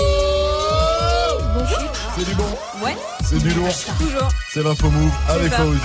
[1.58, 1.80] Bonjour
[2.18, 2.96] C'est du bon, Ouais.
[3.26, 3.68] c'est du lourd.
[4.00, 4.30] Toujours.
[4.54, 5.58] C'est l'info move avec ça.
[5.58, 5.80] Fauzi.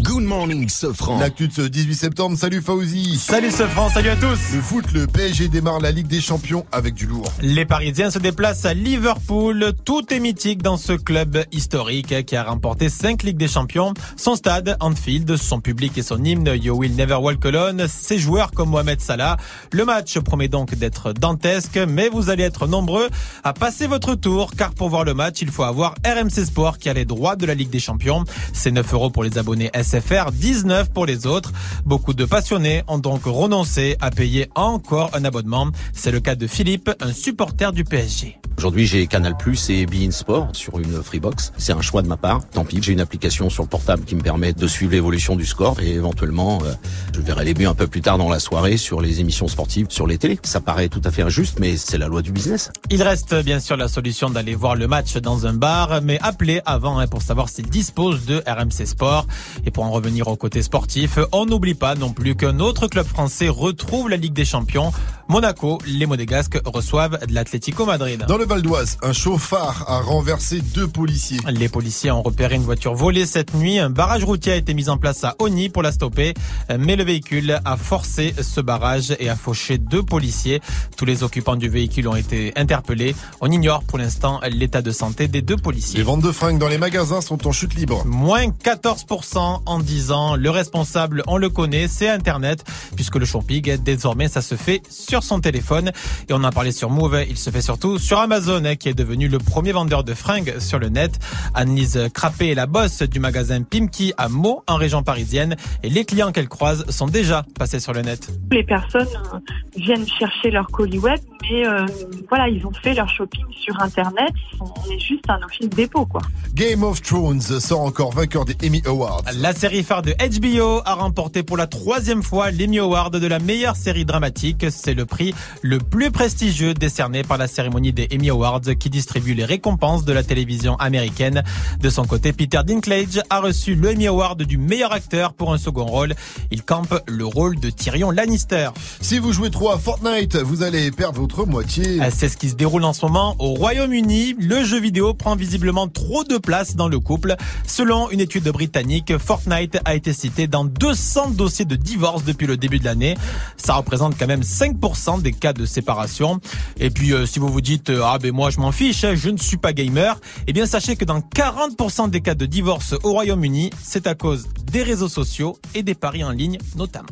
[0.00, 1.18] Good morning, Sofran.
[1.18, 2.38] L'actu de ce 18 septembre.
[2.38, 3.18] Salut Fauzi.
[3.18, 6.64] Salut ce franc, salut à tous Le foot, le PSG démarre la Ligue des Champions
[6.72, 7.30] avec du lourd.
[7.42, 9.74] Les Parisiens se déplacent à Liverpool.
[9.84, 13.92] Tout est mythique dans ce club historique qui a remporté 5 Ligues des Champions.
[14.16, 18.52] Son stade, Anfield, son public et son hymne You Will Never Walk Alone, ses joueurs
[18.52, 19.36] comme Mohamed Salah.
[19.72, 23.10] Le match promet donc d'être dantesque, mais vous allez être nombreux
[23.44, 26.88] à passer votre tour, car pour voir le match, il faut avoir RMC Sport qui
[26.88, 28.24] a les droits de la Ligue des Champions.
[28.54, 31.52] C'est 9 euros pour les abonnés SFR, 19 pour les autres.
[31.84, 35.68] Beaucoup de passionnés ont donc renoncé à payer encore un abonnement.
[35.92, 38.38] C'est le cas de Philippe, un supporter du PSG.
[38.62, 41.52] Aujourd'hui, j'ai Canal Plus et Bein Sport sur une Freebox.
[41.56, 42.46] C'est un choix de ma part.
[42.50, 45.44] Tant pis, j'ai une application sur le portable qui me permet de suivre l'évolution du
[45.44, 46.72] score et éventuellement, euh,
[47.12, 49.86] je verrai les buts un peu plus tard dans la soirée sur les émissions sportives
[49.88, 50.38] sur les télés.
[50.44, 52.70] Ça paraît tout à fait injuste, mais c'est la loi du business.
[52.88, 56.60] Il reste bien sûr la solution d'aller voir le match dans un bar, mais appelez
[56.64, 59.26] avant hein, pour savoir s'il dispose de RMC Sport.
[59.66, 63.06] Et pour en revenir au côté sportif, on n'oublie pas non plus qu'un autre club
[63.06, 64.92] français retrouve la Ligue des Champions.
[65.32, 68.22] Monaco, les Monégasques reçoivent de l'Atlético Madrid.
[68.28, 71.38] Dans le Val d'Oise, un chauffard a renversé deux policiers.
[71.48, 73.78] Les policiers ont repéré une voiture volée cette nuit.
[73.78, 76.34] Un barrage routier a été mis en place à Oni pour la stopper,
[76.78, 80.60] mais le véhicule a forcé ce barrage et a fauché deux policiers.
[80.98, 83.16] Tous les occupants du véhicule ont été interpellés.
[83.40, 85.96] On ignore pour l'instant l'état de santé des deux policiers.
[85.96, 88.04] Les ventes de fringues dans les magasins sont en chute libre.
[88.04, 90.36] Moins 14% en 10 ans.
[90.36, 92.64] Le responsable, on le connaît, c'est Internet,
[92.96, 95.92] puisque le shopping, désormais, ça se fait sur son téléphone.
[96.28, 99.28] Et on en parlait sur Move, il se fait surtout sur Amazon, qui est devenu
[99.28, 101.18] le premier vendeur de fringues sur le net.
[101.54, 105.56] Annelise Crappé est la boss du magasin Pimki à Meaux, en région parisienne.
[105.82, 108.28] Et les clients qu'elle croise sont déjà passés sur le net.
[108.50, 109.38] Les personnes euh,
[109.76, 111.86] viennent chercher leur colis web, mais euh,
[112.28, 114.32] voilà, ils ont fait leur shopping sur Internet.
[114.60, 116.22] On est juste un office dépôt, quoi.
[116.54, 119.22] Game of Thrones sort encore vainqueur des Emmy Awards.
[119.38, 123.38] La série phare de HBO a remporté pour la troisième fois l'Emmy Award de la
[123.38, 124.66] meilleure série dramatique.
[124.70, 129.34] C'est le prix le plus prestigieux décerné par la cérémonie des Emmy Awards qui distribue
[129.34, 131.42] les récompenses de la télévision américaine.
[131.80, 135.58] De son côté, Peter Dinklage a reçu le Emmy Award du meilleur acteur pour un
[135.58, 136.14] second rôle.
[136.50, 138.70] Il campe le rôle de Tyrion Lannister.
[139.02, 142.00] Si vous jouez trop à Fortnite, vous allez perdre votre moitié.
[142.00, 144.36] Euh, C'est ce qui se déroule en ce moment au Royaume-Uni.
[144.38, 147.36] Le jeu vidéo prend visiblement trop de place dans le couple.
[147.66, 152.56] Selon une étude britannique, Fortnite a été cité dans 200 dossiers de divorce depuis le
[152.56, 153.16] début de l'année.
[153.58, 154.91] Ça représente quand même 5%
[155.22, 156.40] des cas de séparation.
[156.78, 159.14] Et puis, euh, si vous vous dites, euh, ah ben moi je m'en fiche, hein,
[159.14, 162.94] je ne suis pas gamer, eh bien sachez que dans 40% des cas de divorce
[163.02, 167.08] au Royaume-Uni, c'est à cause des réseaux sociaux et des paris en ligne notamment.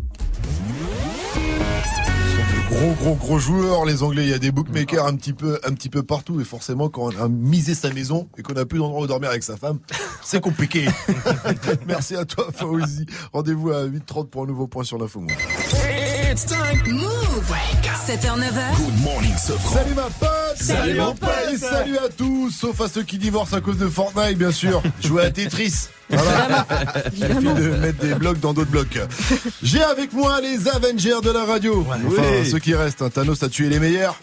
[2.70, 4.22] Gros gros gros joueurs, les Anglais.
[4.22, 7.02] Il y a des bookmakers un petit peu un petit peu partout et forcément quand
[7.02, 9.80] on a misé sa maison et qu'on a plus d'endroit où dormir avec sa femme,
[10.22, 10.86] c'est compliqué.
[11.88, 13.06] Merci à toi Fauzi.
[13.32, 15.20] Rendez-vous à 8h30 pour un nouveau point sur l'info.
[16.30, 16.36] Move.
[16.36, 16.78] It's time.
[16.86, 17.50] Move.
[18.06, 18.76] 7h, 9h.
[18.76, 19.72] Good morning, Sofran.
[19.72, 21.30] Salut ma pote Salut, mon pote.
[21.52, 24.82] Et salut à tous, sauf à ceux qui divorcent à cause de Fortnite bien sûr.
[25.02, 25.88] Jouer à Tetris.
[26.10, 26.66] Voilà.
[27.14, 28.98] Il suffit de mettre des blocs dans d'autres blocs.
[29.62, 31.86] J'ai avec moi les Avengers de la radio.
[31.88, 32.50] Enfin, Oui.
[32.50, 33.02] ceux qui restent.
[33.02, 33.10] hein.
[33.10, 34.18] Thanos a tué les meilleurs.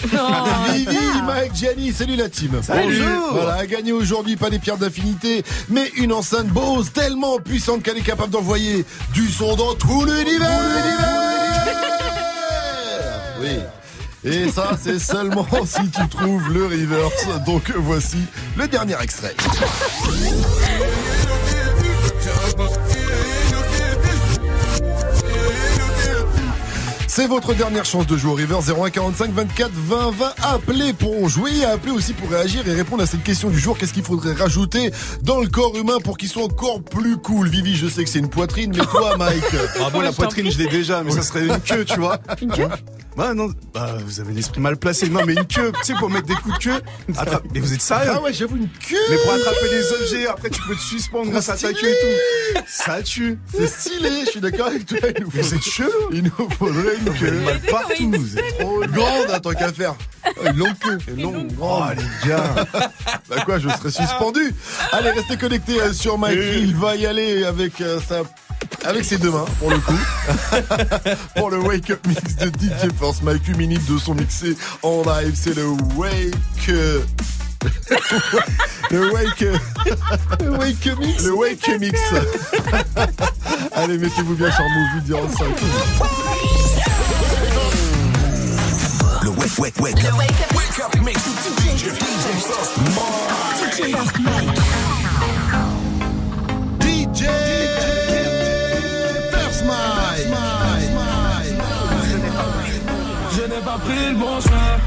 [0.74, 2.60] Vivi, Mike, Gianni, salut la team.
[2.68, 3.32] Bonjour.
[3.32, 7.98] Voilà, a gagné aujourd'hui pas des pierres d'affinité, mais une enceinte Bose tellement puissante qu'elle
[7.98, 10.60] est capable d'envoyer du son dans tout l'univers.
[13.42, 13.60] Oui.
[14.30, 17.28] Et ça, c'est seulement si tu trouves le reverse.
[17.45, 18.17] Donc voici
[18.57, 19.36] le dernier extrait.
[27.07, 30.34] C'est votre dernière chance de jouer au River 0145 24 20 20.
[30.43, 33.75] Appelez pour jouer, appelez aussi pour réagir et répondre à cette question du jour.
[33.75, 34.91] Qu'est-ce qu'il faudrait rajouter
[35.23, 37.47] dans le corps humain pour qu'il soit encore plus cool?
[37.47, 39.43] Vivi, je sais que c'est une poitrine, mais toi, Mike
[39.84, 42.19] Ah bon, la poitrine, je l'ai déjà, mais ça serait une queue, tu vois.
[42.39, 42.67] Une queue?
[43.18, 45.09] Bah non, bah vous avez l'esprit mal placé.
[45.09, 46.82] Non, mais une queue, tu sais, pour mettre des coups de queue.
[47.18, 48.11] Attrape- Mais vous êtes sérieux?
[48.13, 51.32] Ah ouais, j'avoue une queue Mais pour attraper les objets, après tu peux te suspendre
[51.32, 51.95] grâce à ta queue et
[52.55, 52.61] tout.
[52.68, 53.39] Ça tue.
[53.51, 54.99] C'est stylé, je suis d'accord avec toi.
[55.18, 55.89] Il nous Mais faudrait, c'est chelou.
[56.11, 57.32] il nous faudrait une queue.
[57.41, 58.11] Mal partout.
[58.11, 59.95] Vous êtes trop grande, à tant qu'à faire.
[60.24, 60.97] Ah, Une longue queue.
[61.07, 61.95] Une longue, grande.
[61.97, 62.65] Oh les gars.
[63.30, 64.53] Bah quoi, je serais suspendu.
[64.91, 66.38] Allez, restez connectés euh, sur Mike.
[66.38, 68.22] Il va y aller avec euh, sa
[68.86, 69.99] avec ses deux mains, pour le coup.
[71.36, 75.03] pour le Wake Up Mix de DJ Force Mike, une minute de son mixé en
[75.03, 75.34] live.
[75.36, 76.68] C'est le Wake...
[78.91, 79.45] le Wake...
[80.39, 81.99] Le Wake Mix Le Wake Mix.
[83.74, 85.45] Allez, mettez-vous bien sur Move Video en 5.
[89.24, 90.14] Le wake, wake, wake up.
[90.16, 91.89] Wake up mix DJ,
[92.41, 92.78] First
[103.32, 104.78] Je n'ai pas pris le bon chemin.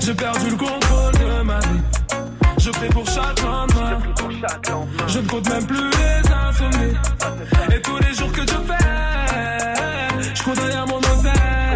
[0.00, 1.80] J'ai perdu le contrôle de ma vie.
[2.58, 3.98] Je prie pour chaque lendemain.
[5.06, 6.96] Je ne compte même plus les insomnies.
[7.74, 11.69] Et tous les jours que je fais, je cours derrière mon oseille.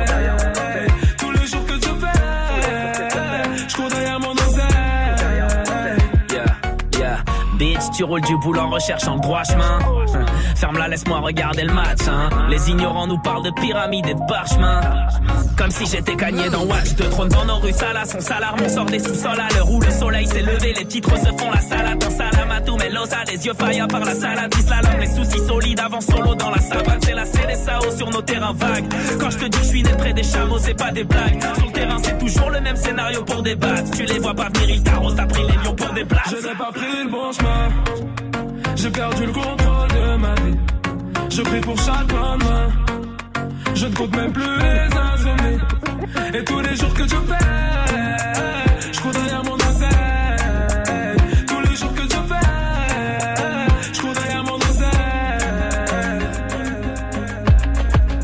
[7.96, 9.78] Tu roules du boulot en recherchant le droit chemin.
[9.86, 10.26] Hum,
[10.56, 12.00] Ferme-la, laisse-moi regarder le match.
[12.08, 12.28] hein.
[12.48, 14.80] Les ignorants nous parlent de pyramide et de parchemin.
[15.56, 16.94] Comme si j'étais cagné dans Watch.
[16.94, 19.80] De trône dans nos rues, Salah, son salar, on sort des sous-sols à l'heure où
[19.80, 20.74] le soleil s'est levé.
[20.76, 22.02] Les titres se font la salade.
[22.04, 24.52] Un salamatou, mais l'osa, les yeux faillis par la salade.
[24.58, 26.98] Islalom, les soucis solides avant solo dans la savane.
[27.02, 28.92] C'est la CDSAO sur nos terrains vagues.
[29.20, 31.40] Quand je te dis que je suis né près des chameaux, c'est pas des blagues.
[31.56, 33.90] Sur le terrain, c'est toujours le même scénario pour débattre.
[33.92, 36.34] Tu les vois pas venir, ils t'arrosent, t'as pris les lions pour des places.
[36.40, 37.68] Je n'ai pas pris le bon chemin.
[38.76, 40.56] J'ai perdu le contrôle de ma vie.
[41.30, 42.68] Je prie pour chaque lendemain.
[43.74, 45.58] Je ne compte même plus les insomnies.
[46.34, 51.16] Et tous les jours que je fais, je cours derrière mon oseille.
[51.46, 52.48] Tous les jours que je fais,
[53.94, 54.94] je cours derrière mon oseille.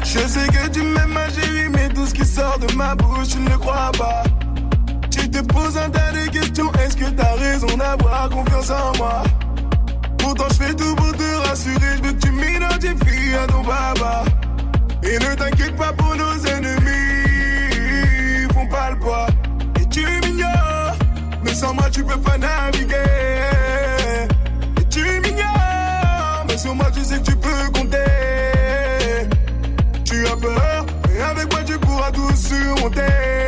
[0.05, 1.19] Je sais que tu m'aimes
[1.73, 4.23] Mais tout ce qui sort de ma bouche tu ne le crois pas
[5.11, 9.23] Tu te poses un tas de questions Est-ce que t'as raison d'avoir confiance en moi?
[10.33, 14.23] Pourtant je fais tout pour te rassurer Je veux que tu m'identifies à ton papa
[15.03, 16.87] Et ne t'inquiète pas pour nos ennemis
[18.45, 19.27] Ils font pas le poids.
[19.81, 20.95] Et tu m'ignores
[21.43, 22.95] Mais sans moi tu peux pas naviguer.
[24.81, 27.99] Et tu m'ignores Mais sur moi tu sais que tu peux compter.
[30.05, 33.40] Tu as peur, mais avec moi tu pourras tout surmonter.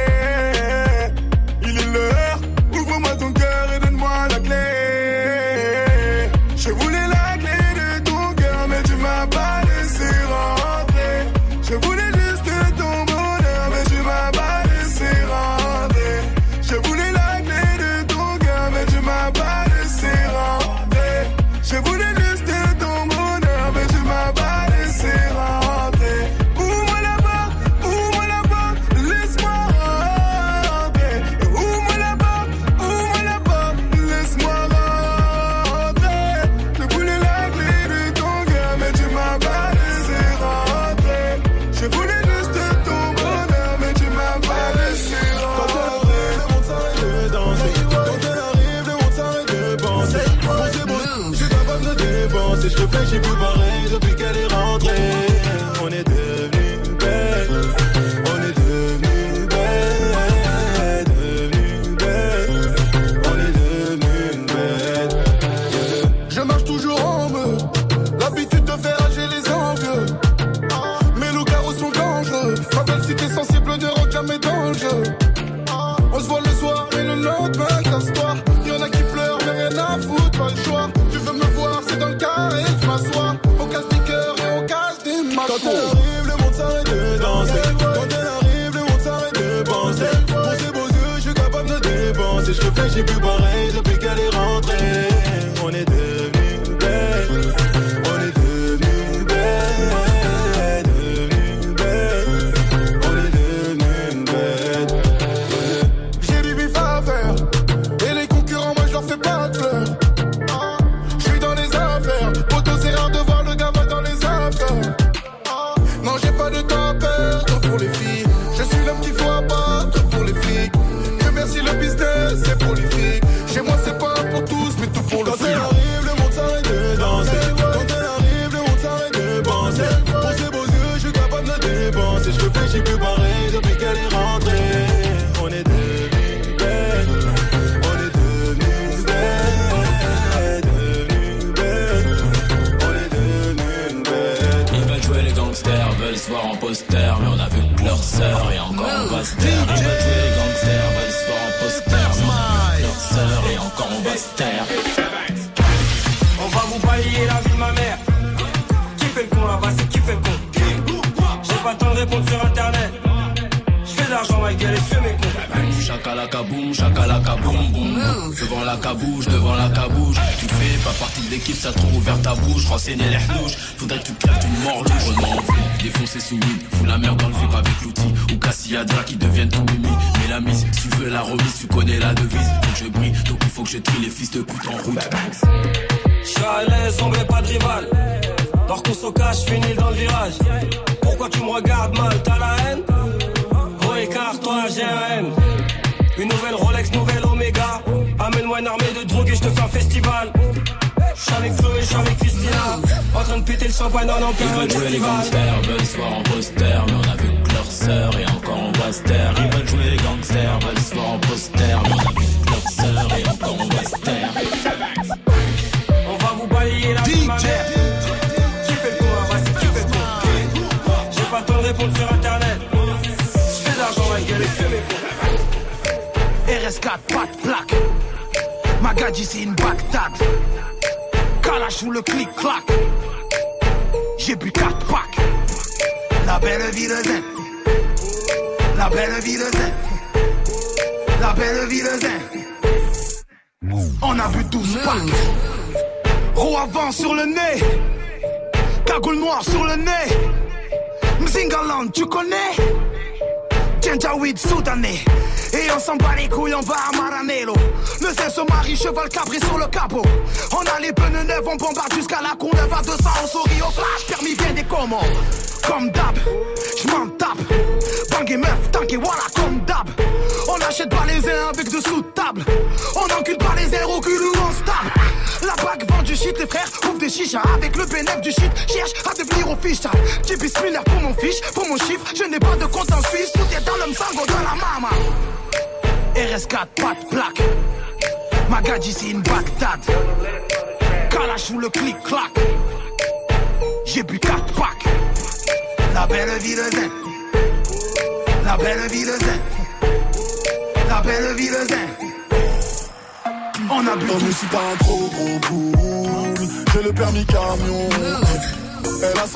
[204.07, 205.52] pas dans l'ampleur du festival.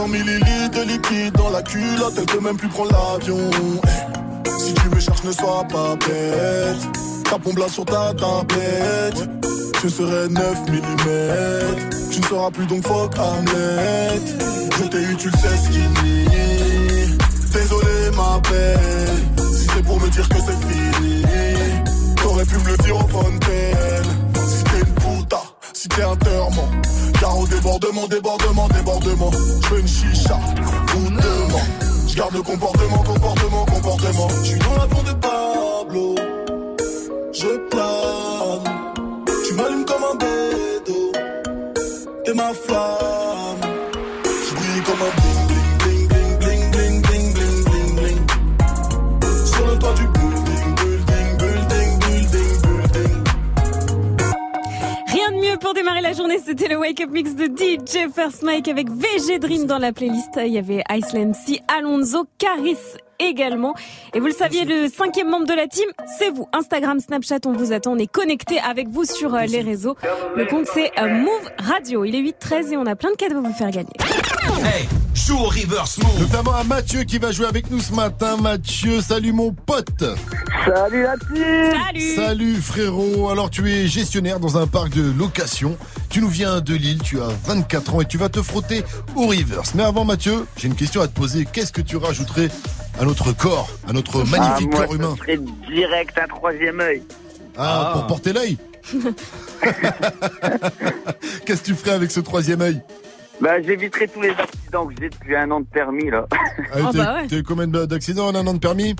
[0.06, 3.50] 100 millilitres de liquide dans la culotte Elle peut même plus prendre l'avion.
[4.58, 6.98] Si tu me cherches ne sois pas bête.
[7.28, 9.28] Ta pompe là sur ta tablette.
[9.82, 14.20] Je serai 9 mm Tu ne seras plus donc fuck Hamlet.
[14.78, 16.24] Je t'ai eu tu le sais skinny.
[17.52, 19.52] Désolé ma belle.
[19.52, 21.22] Si c'est pour me dire que c'est fini
[22.22, 24.04] T'aurais pu me le dire au fontaine.
[24.34, 25.42] Si t'es une puta,
[25.72, 26.70] si t'es un terment
[27.18, 28.45] Car au débordement, débordement,
[32.36, 33.05] de comportement.
[57.04, 60.30] Mix de DJ First Mike avec VG Dream dans la playlist.
[60.38, 62.78] Il y avait Iceland C, Alonso, Caris
[63.18, 63.74] également.
[64.14, 65.86] Et vous le saviez, le cinquième membre de la team,
[66.18, 66.48] c'est vous.
[66.52, 67.92] Instagram, Snapchat, on vous attend.
[67.92, 69.96] On est connecté avec vous sur euh, les réseaux.
[70.36, 72.04] Le compte, c'est euh, Move Radio.
[72.04, 73.92] Il est 8-13 et on a plein de cadeaux à vous faire gagner.
[74.64, 76.20] Hey, joue au reverse move.
[76.20, 78.36] Notamment à Mathieu qui va jouer avec nous ce matin.
[78.36, 80.04] Mathieu, salut mon pote.
[80.64, 81.80] Salut la team.
[81.84, 82.14] Salut.
[82.14, 83.28] Salut frérot.
[83.28, 85.76] Alors tu es gestionnaire dans un parc de location.
[86.10, 88.84] Tu nous viens de Lille, tu as 24 ans et tu vas te frotter
[89.16, 89.74] au reverse.
[89.74, 91.44] Mais avant Mathieu, j'ai une question à te poser.
[91.44, 92.48] Qu'est-ce que tu rajouterais
[93.00, 97.02] à notre corps, à notre magnifique ah, moi, corps humain serait direct un troisième œil.
[97.58, 98.56] Ah, pour porter l'œil
[101.44, 102.80] Qu'est-ce que tu ferais avec ce troisième œil?
[103.40, 106.26] Bah, j'éviterai tous les accidents que j'ai depuis un an de permis, là.
[106.72, 108.96] Ah, t'as- T'as eu combien de- d'accidents en un an de permis?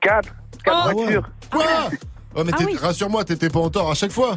[0.00, 0.34] Quatre.
[0.64, 0.94] Quatre Ah ouais.
[0.94, 1.30] voitures.
[1.50, 1.64] Quoi
[2.34, 2.76] Oh, mais Ah t'es- oui.
[2.76, 4.36] rassure-moi, t'étais pas en tort à chaque fois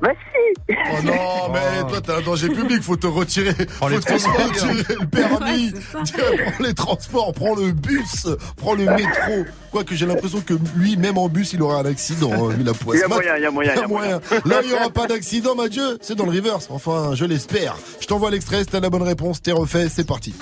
[0.00, 1.12] Bah si Oh non,
[1.52, 4.34] mais toi t'es un danger public, faut te retirer, faut te transports.
[4.46, 9.44] retirer le permis, prends les transports, prends le bus, prends le métro.
[9.70, 12.72] Quoique j'ai l'impression que lui, même en bus, il aura un accident, hein, vu la
[12.72, 12.98] poisse.
[12.98, 14.20] Il y a moyen, il y a moyen, il y a moyen.
[14.46, 17.76] Là, il n'y aura pas d'accident, Mathieu, c'est dans le reverse, enfin, je l'espère.
[18.00, 20.34] Je t'envoie l'extrait, si t'as la bonne réponse, t'es refait, c'est parti.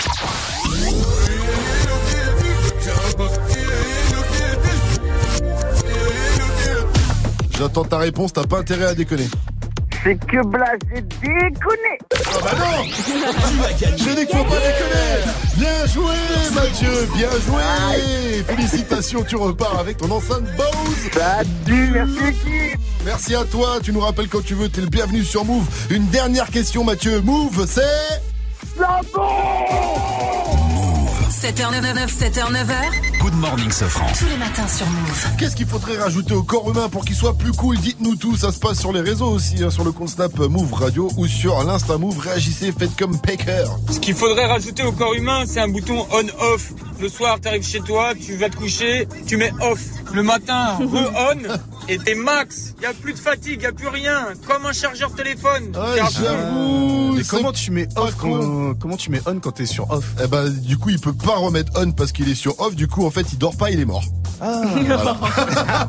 [7.59, 9.27] J'attends ta réponse, t'as pas intérêt à déconner.
[10.05, 11.99] C'est que Blas, j'ai déconné.
[12.15, 12.85] Ah bah non.
[13.97, 15.25] J'ai dit qu'il faut pas déconner.
[15.57, 16.15] Bien joué
[16.55, 18.45] Mathieu, bien joué.
[18.47, 21.11] Félicitations, tu repars avec ton enceinte Bose.
[21.13, 25.25] Salut, merci l'équipe Merci à toi, tu nous rappelles quand tu veux, t'es le bienvenu
[25.25, 25.67] sur Move.
[25.91, 28.23] Une dernière question Mathieu, Move, c'est...
[28.79, 30.48] 7h,
[31.39, 33.21] 9h, 7h, 9h.
[33.21, 34.07] Good morning, Sofran.
[34.19, 35.27] Tous les matins sur Move.
[35.39, 37.79] Qu'est-ce qu'il faudrait rajouter au corps humain pour qu'il soit plus cool?
[37.79, 40.73] Dites-nous tout, ça se passe sur les réseaux aussi, hein, sur le compte Snap Move
[40.73, 42.19] Radio ou sur l'Insta Move.
[42.19, 43.67] Réagissez, faites comme Pecker.
[43.89, 46.73] Ce qu'il faudrait rajouter au corps humain, c'est un bouton on-off.
[47.01, 49.81] Le soir, t'arrives chez toi, tu vas te coucher, tu mets off.
[50.13, 51.59] Le matin, re-on,
[51.89, 52.75] et t'es max.
[52.83, 54.29] Y a plus de fatigue, y a plus rien.
[54.47, 55.73] Comme un chargeur téléphone.
[56.13, 57.17] J'avoue.
[57.19, 60.05] Et c'est comment tu mets off quand, comment tu mets on quand t'es sur off?
[60.23, 62.75] Eh ben, du coup, il peut pas remettre on parce qu'il est sur off.
[62.75, 64.05] Du coup, en fait, il dort pas, il est mort.
[64.41, 64.63] Ah.
[64.87, 65.17] Voilà,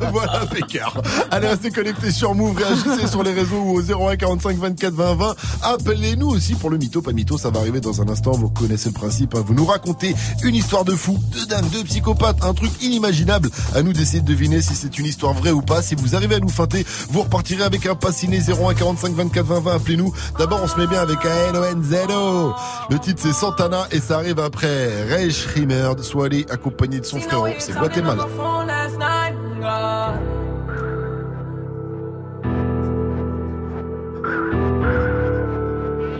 [0.12, 1.00] voilà Pécard.
[1.30, 5.14] Allez, restez connectés sur Move, réagissez sur les réseaux ou au 01 45 24 20
[5.14, 5.36] 20.
[5.62, 8.32] Appelez-nous aussi pour le mytho, pas mytho, ça va arriver dans un instant.
[8.32, 9.36] Vous connaissez le principe.
[9.36, 9.44] hein.
[9.46, 13.48] Vous nous racontez une histoire de fou, de dingue, de psychopathe, un truc inimaginable.
[13.74, 15.80] À nous d'essayer de deviner si c'est une histoire vraie ou pas.
[15.80, 19.46] Si vous arrivez à nous feinter, vous repartirez avec un pass ciné 01 45 24
[19.46, 19.74] 20 20.
[19.76, 20.12] Appelez-nous.
[20.38, 22.52] D'abord, on se met bien avec A-N-O-N-Z-O.
[22.90, 27.18] Le titre, c'est Santana et ça arrive après Ray Schrimmer, soit allé accompagné de son
[27.20, 27.48] frérot.
[27.58, 28.26] C'est Guatemala.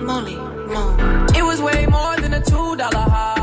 [0.02, 0.38] Molly,
[1.36, 3.39] It was way more than a two dollar holler.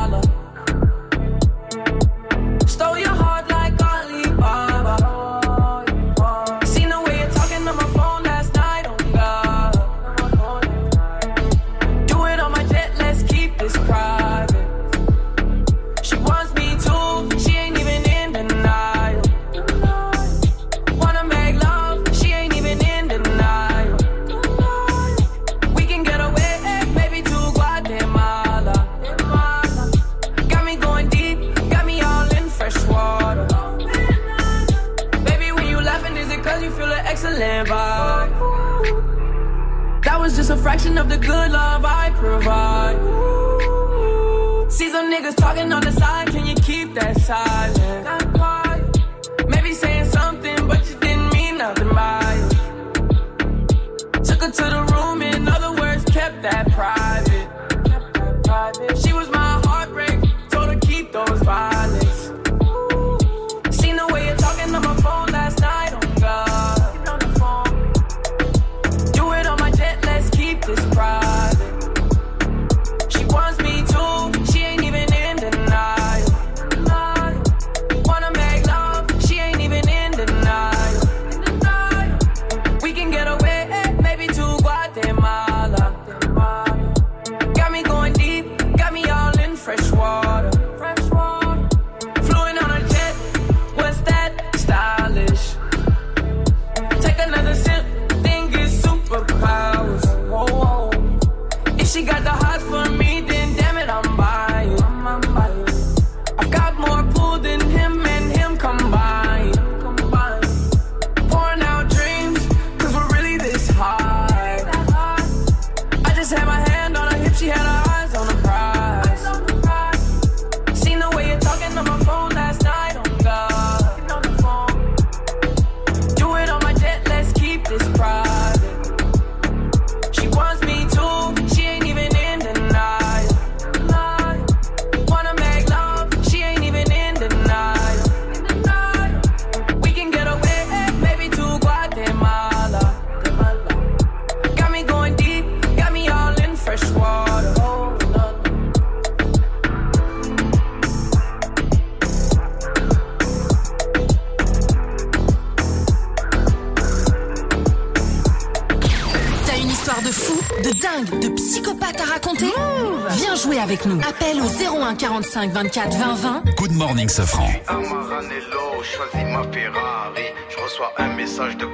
[165.17, 166.55] 45 24 20 20.
[166.57, 167.49] Good morning, Sofran.
[167.67, 170.25] Amaranello, choisis ma Ferrari.
[170.49, 171.65] Je reçois un message de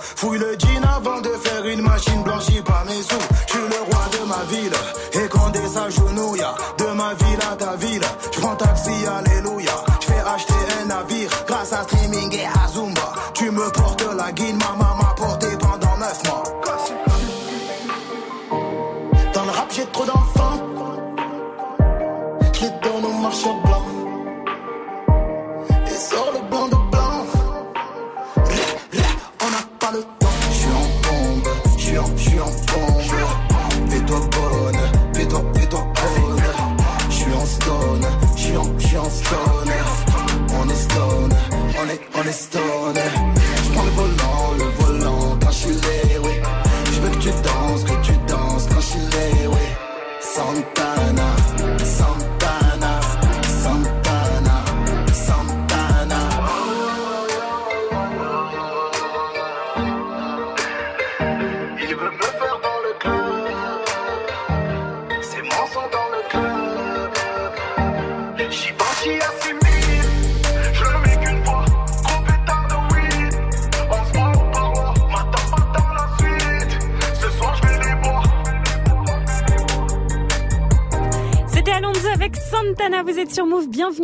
[0.00, 0.51] Fouille le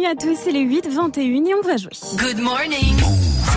[0.09, 0.37] à tous.
[0.43, 1.91] C'est les 8h21 et on va jouer.
[2.17, 2.97] Good morning.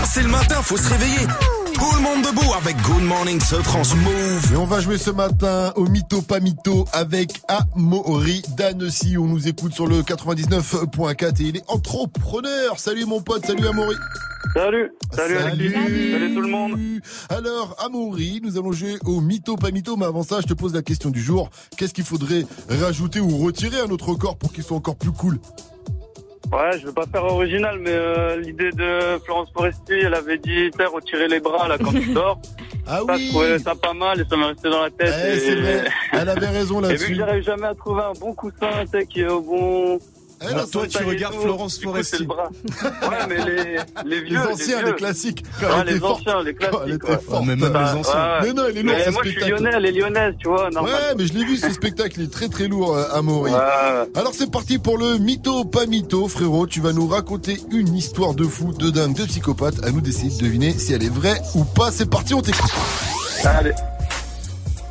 [0.03, 1.25] C'est le matin, faut se réveiller.
[1.73, 4.53] Tout le monde debout avec Good Morning ce France Move.
[4.53, 9.17] Et on va jouer ce matin au mytho pas mytho avec Amaury d'Annecy.
[9.17, 12.77] On nous écoute sur le 99.4 et il est entrepreneur.
[12.77, 13.95] Salut mon pote, salut Amaury.
[14.53, 15.71] Salut, salut, Alexis.
[15.71, 16.11] Salut.
[16.11, 16.79] salut tout le monde.
[17.29, 20.73] Alors Amaury, nous allons jouer au mytho pas mytho, mais avant ça, je te pose
[20.73, 21.49] la question du jour.
[21.77, 25.39] Qu'est-ce qu'il faudrait rajouter ou retirer à notre corps pour qu'il soit encore plus cool?
[26.51, 30.69] Ouais, je vais pas faire original, mais euh, l'idée de Florence Foresti, elle avait dit,
[30.77, 32.39] t'as retirer les bras là quand tu dors.
[32.87, 33.25] Ah ça, oui.
[33.25, 35.13] je trouvais ça pas mal et ça m'est resté dans la tête.
[35.25, 35.39] Eh, et...
[35.39, 35.83] c'est vrai.
[36.11, 37.07] Elle avait raison Et vu là-dessus.
[37.09, 39.99] que j'arrive jamais à trouver un bon coussin, tu sais, qui est au bon.
[40.43, 42.17] Eh, toi, tu regardes tout, Florence Foresti.
[42.19, 42.49] le bras.
[42.83, 44.39] Ouais, mais les, les vieux.
[44.39, 44.87] Les anciens, vieux.
[44.87, 45.43] les classiques.
[45.59, 46.21] Quand Ouais, elle était les forte.
[46.21, 46.77] anciens, les classiques.
[46.79, 47.19] Quand elle était ouais.
[47.29, 47.45] forte.
[47.45, 48.13] mais même les Ouais, anciens.
[48.13, 48.39] ouais.
[48.43, 49.63] Mais non, il est lourd, Mais ce moi, je suis spectacle.
[49.63, 50.69] lyonnais, elle est lyonnaise, tu vois.
[50.71, 50.93] normal.
[50.93, 53.51] Ouais, mais je l'ai vu ce spectacle, il est très très lourd, euh, Amaury.
[53.51, 53.57] Ouais.
[54.15, 56.65] Alors c'est parti pour le mytho pas mytho, frérot.
[56.67, 59.83] Tu vas nous raconter une histoire de fou, de dingue, de psychopathe.
[59.83, 61.91] À nous d'essayer de deviner si elle est vraie ou pas.
[61.91, 62.71] C'est parti, on t'écoute.
[63.43, 63.71] Allez.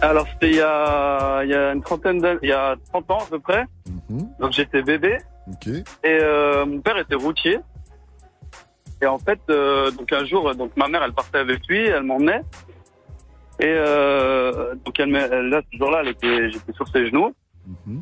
[0.03, 3.11] Alors, c'était il y a, il y a une trentaine d'années, il y a 30
[3.11, 3.65] ans à peu près.
[4.39, 5.19] Donc, j'étais bébé.
[5.49, 5.67] Ok.
[5.69, 7.59] Et euh, mon père était routier.
[9.03, 12.03] Et en fait, euh, donc un jour, donc ma mère, elle partait avec lui, elle
[12.03, 12.43] m'emmenait.
[13.59, 17.35] Et euh, donc elle, elle- là, ce jour-là, elle était, j'étais sur ses genoux.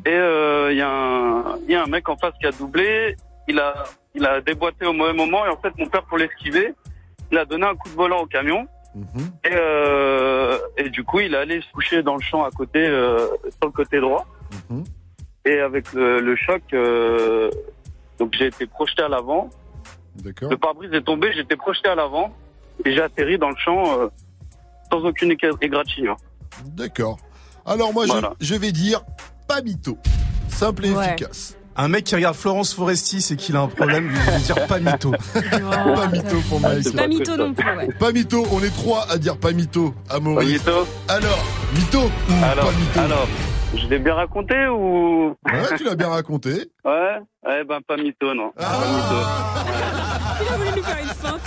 [0.05, 2.51] Et euh, il y a un, il y a un mec en face qui a
[2.51, 3.15] doublé.
[3.47, 3.73] Il a,
[4.13, 5.45] il a déboîté au mauvais moment.
[5.45, 6.73] Et en fait, mon père, pour l'esquiver,
[7.31, 8.67] il a donné un coup de volant au camion.
[8.95, 12.85] Et, euh, et du coup, il est allé se coucher dans le champ à côté,
[12.85, 14.25] euh, sur le côté droit.
[15.45, 17.49] Et avec le, le choc, euh,
[18.17, 19.49] donc j'ai été projeté à l'avant.
[20.15, 20.49] D'accord.
[20.49, 22.35] Le pare-brise est tombé, j'ai été projeté à l'avant
[22.83, 24.07] et j'ai atterri dans le champ euh,
[24.91, 26.17] sans aucune égra- égratignure.
[26.65, 27.17] D'accord.
[27.65, 28.05] Alors moi,
[28.41, 29.01] je- vais dire
[29.47, 29.97] pas mytho.
[30.49, 31.05] Simple et Ouais.
[31.13, 31.55] efficace.
[31.81, 34.79] Un mec qui regarde Florence Foresti, c'est qu'il a un problème, il veut dire pas
[34.79, 35.11] mytho.
[35.33, 36.93] pas mytho pour Mike.
[36.93, 37.87] Pas mytho non plus, ouais.
[37.97, 40.45] Pas mytho, on est trois à dire pas mytho, Amaury.
[40.59, 40.87] Pas mytho.
[41.07, 42.99] Alors, mytho ou Alors, pas mytho?
[42.99, 43.27] alors,
[43.77, 46.69] je l'ai bien raconté ou Ouais, tu l'as bien raconté.
[46.83, 48.51] Ouais, eh ben pas mytho non.
[48.57, 48.63] Ah.
[48.63, 49.15] Pas mytho.
[50.41, 51.41] Il a voulu lui faire une feinte.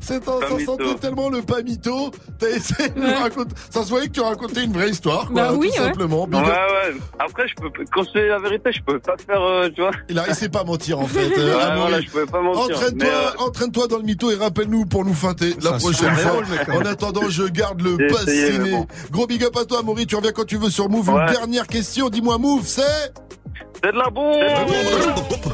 [0.00, 2.10] C'est un, Pas ça sentait tellement le pas mytho.
[2.38, 3.54] T'as essayé de nous raconter.
[3.70, 5.34] Ça se voyait que tu racontais une vraie histoire, quoi.
[5.34, 5.86] Bah oui, tout ouais.
[5.88, 6.24] simplement.
[6.26, 6.96] Ouais, ouais.
[7.20, 9.92] Après, je peux, quand c'est la vérité, je peux pas faire, euh, tu vois.
[10.08, 11.30] Il a il sait pas mentir en fait.
[11.38, 12.76] euh, Ouais, voilà, je pouvais pas mentir.
[12.76, 16.40] Entraîne-toi, euh, entraîne-toi dans le mytho et rappelle-nous pour nous feinter la prochaine fois.
[16.42, 16.72] hein.
[16.74, 18.86] En attendant, je garde le essayé, bon.
[19.12, 20.06] Gros big up à toi, Amaury.
[20.06, 21.08] Tu reviens quand tu veux sur Move.
[21.10, 21.20] Ouais.
[21.26, 22.08] Une dernière question.
[22.08, 23.12] Dis-moi, Move, c'est
[23.82, 24.42] C'est de la bombe.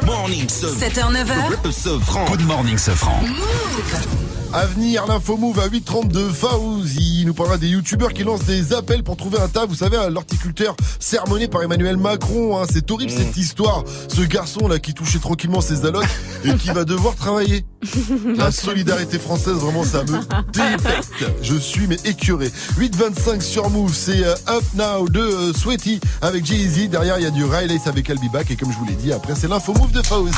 [0.04, 1.70] Morning ce 7h, 9h.
[1.70, 2.24] Sofran.
[2.24, 3.20] Good morning Sofran.
[3.22, 9.02] À venir, l'info move à 8h32, Fauzi nous parlera des youtubeurs qui lancent des appels
[9.02, 9.66] pour trouver un taf.
[9.68, 12.58] Vous savez, l'horticulteur sermonné par Emmanuel Macron.
[12.60, 12.66] hein.
[12.72, 13.16] C'est horrible Mm.
[13.16, 13.84] cette histoire.
[14.08, 16.06] Ce garçon là qui touchait tranquillement ses allocs
[16.44, 17.64] et qui va devoir travailler.
[18.36, 20.18] La solidarité française, vraiment, ça me
[20.52, 21.24] détecte.
[21.42, 22.50] Je suis mais écœuré.
[22.78, 26.88] 8.25 sur Move, c'est euh, Up Now de euh, Sweaty avec Jay-Z.
[26.88, 28.50] Derrière, il y a du Riley avec Back.
[28.50, 30.32] Et comme je vous l'ai dit, après, c'est l'info move de Fauzi.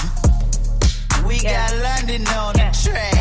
[1.27, 3.18] We got London on the track.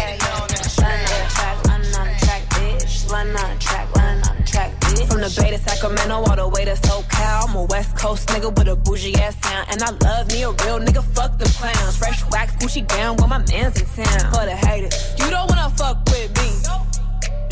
[3.08, 7.48] From the the Bay to Sacramento, all the way to SoCal.
[7.48, 9.68] I'm a West Coast nigga with a bougie ass sound.
[9.72, 11.98] And I love me a real nigga, fuck them clowns.
[11.98, 14.34] Fresh wax, Gucci gown, when my man's in town.
[14.34, 16.50] For the haters, you don't wanna fuck with me.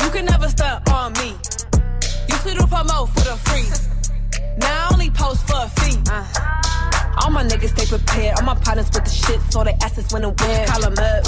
[0.04, 1.36] You can never stunt on me.
[2.28, 3.64] Used to do promo for the free.
[4.58, 5.96] Now I only post for a fee.
[6.10, 6.75] Uh.
[7.18, 8.38] All my niggas stay prepared.
[8.38, 11.24] All my partners with the shit, so they asses when and Call them up.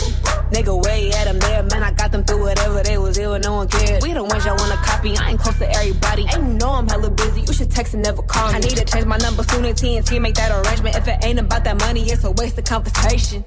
[0.53, 1.63] Nigga, way at 'em there.
[1.63, 4.03] Man, I got them through whatever they was ill no one cared.
[4.03, 5.17] We the ones y'all wanna copy.
[5.17, 6.27] I ain't close to everybody.
[6.33, 7.41] And you know I'm hella busy.
[7.43, 8.55] You should text and never call me.
[8.57, 10.97] I need to change my number soon as TNT make that arrangement.
[10.97, 13.45] If it ain't about that money, it's a waste of conversation.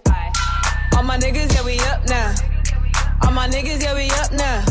[0.95, 2.33] All my niggas, yeah, we up now.
[3.23, 4.63] All my niggas, yeah, we up now.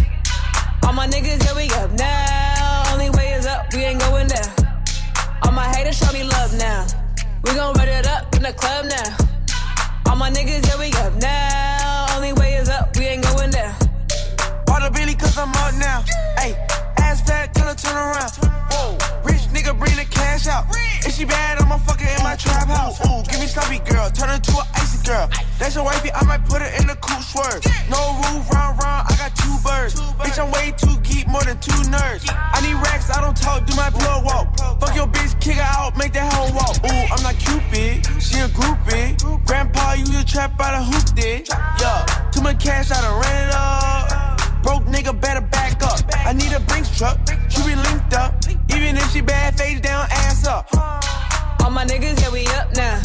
[0.84, 2.92] All my niggas, yeah, we up now.
[2.92, 4.50] Only way is up, we ain't going down.
[5.42, 6.86] All my haters show me love now.
[7.42, 9.16] We gon' run it up in the club now.
[10.10, 12.16] All my niggas, yeah, we up now.
[12.16, 13.74] Only way is up, we ain't going down.
[14.66, 16.02] Bought a Billy cause I'm up now.
[16.38, 16.54] Ayy,
[16.98, 18.30] ass fat, tell her turn around.
[18.72, 18.98] Whoa,
[19.60, 20.66] nigga bring the cash out.
[21.04, 23.00] If she bad, I'ma fuck her in my trap house.
[23.04, 25.28] Ooh, give me sloppy girl, turn her to an icy girl.
[25.58, 27.60] That's your wifey, I might put her in the cool swerve.
[27.90, 30.00] No roof, round, round, I got two birds.
[30.20, 32.24] Bitch, I'm way too geek, more than two nerds.
[32.28, 34.56] I need racks, I don't talk, do my plug walk.
[34.80, 36.76] Fuck your bitch, kick her out, make that hoe walk.
[36.84, 39.16] Ooh, I'm not Cupid, she a groupie.
[39.46, 41.48] Grandpa, you a trap out of hoop did.
[41.48, 44.29] Yeah, too much cash, I done ran it up.
[44.62, 46.00] Broke nigga better back up.
[46.26, 47.18] I need a Brinks truck.
[47.48, 48.34] She be linked up.
[48.74, 50.68] Even if she bad, face down, ass up.
[51.62, 53.00] All my niggas, yeah, we up now.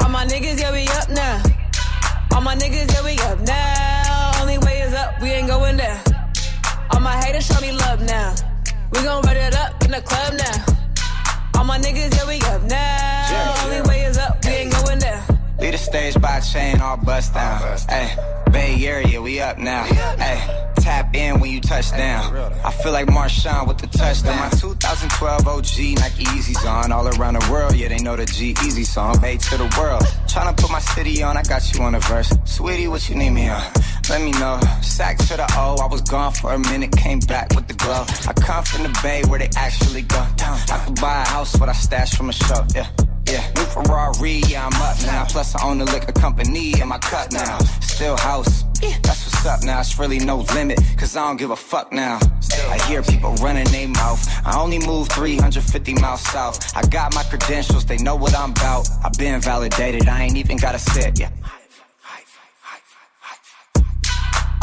[0.00, 1.42] All my niggas, yeah, we up now.
[2.34, 4.40] All my niggas, yeah, we up now.
[4.40, 6.00] Only way is up, we ain't going down.
[6.92, 8.34] All my haters show me love now.
[8.92, 11.58] We gon' run it up in the club now.
[11.58, 13.64] All my niggas, yeah, we up now.
[13.64, 14.19] Only way is up,
[15.60, 17.60] Lead the stage by chain, all bust down.
[17.86, 18.16] Hey,
[18.50, 19.84] Bay Area, we up now.
[19.84, 22.34] Hey, tap in when you touch down.
[22.64, 24.38] I feel like Marshawn with the touchdown.
[24.38, 26.92] My 2012 OG Nike Yeezys on.
[26.92, 29.20] All around the world, yeah, they know the G Easy song.
[29.20, 30.02] Bay to the world.
[30.26, 32.32] Tryna put my city on, I got you on the verse.
[32.46, 33.62] Sweetie, what you need me on?
[34.08, 34.58] Let me know.
[34.80, 38.06] Sack to the O, I was gone for a minute, came back with the glow.
[38.26, 40.26] I come from the Bay where they actually go.
[40.40, 42.64] I could buy a house, what I stashed from a show.
[42.74, 42.88] Yeah.
[43.30, 45.24] Yeah, new Ferrari, yeah, I'm up now.
[45.24, 47.58] Plus, I own the liquor company in my cut now.
[47.80, 48.64] Still house,
[49.04, 49.78] that's what's up now.
[49.78, 52.18] It's really no limit, cause I don't give a fuck now.
[52.68, 54.20] I hear people running their mouth.
[54.44, 56.76] I only move 350 miles south.
[56.76, 58.88] I got my credentials, they know what I'm about.
[59.04, 61.30] I've been validated, I ain't even gotta sit, yeah.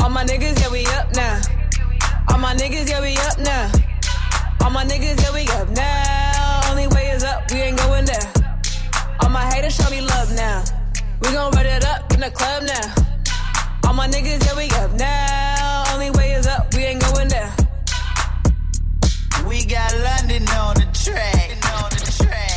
[0.03, 1.39] All my niggas, yeah, we up now.
[2.29, 3.71] All my niggas, yeah, we up now.
[4.61, 6.69] All my niggas, yeah, we up now.
[6.69, 8.36] Only way is up, we ain't going down.
[9.21, 10.63] All my haters show me love now.
[11.21, 12.93] We gon' run it up in the club now.
[13.85, 15.83] All my niggas, yeah, we up now.
[15.93, 17.51] Only way is up, we ain't going down.
[19.47, 21.57] We got London on the track.
[21.81, 22.47] On the track.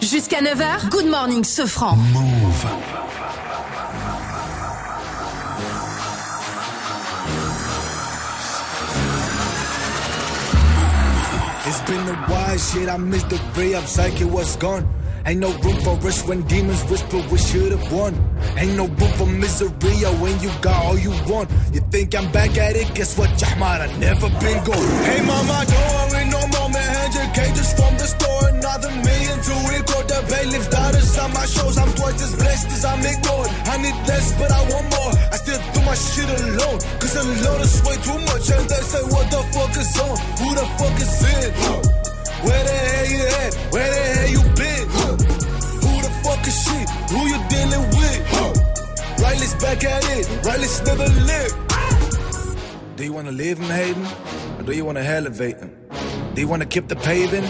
[0.00, 1.96] Jusqu'à 9h, Good Morning Sofran.
[2.14, 2.66] Move.
[11.68, 12.88] It's been a while, shit.
[12.88, 14.88] I missed the ray up, psyche was gone.
[15.26, 18.14] Ain't no room for us when demons whisper we should've won.
[18.56, 19.68] Ain't no room for misery
[20.06, 21.50] oh, when you got all you want.
[21.74, 22.94] You think I'm back at it?
[22.94, 23.82] Guess what, Jahmar?
[23.82, 25.04] I never been gone.
[25.04, 26.88] Hey mama, don't worry no more, man.
[27.34, 28.47] Cages from the store,
[28.78, 30.08] another million to record.
[30.08, 31.78] The bailiff's daughters on my shows.
[31.78, 33.50] I'm twice as blessed as I'm ignored.
[33.66, 35.12] I need less, but I want more.
[35.32, 38.46] I still do my shit alone, cause alone is way too much.
[38.50, 40.16] And they say, what the fuck is on?
[40.40, 41.50] Who the fuck is in?
[42.46, 43.52] Where the hell you at?
[43.72, 44.86] Where the hell you been?
[45.82, 46.78] Who the fuck is she?
[47.10, 48.18] Who you dealing with?
[49.20, 50.26] Riley's back at it.
[50.46, 51.56] Riley's never lived.
[52.96, 54.06] Do you wanna live in Hayden?
[54.58, 55.76] Or do you wanna elevate him?
[56.34, 57.44] Do you wanna keep the paving?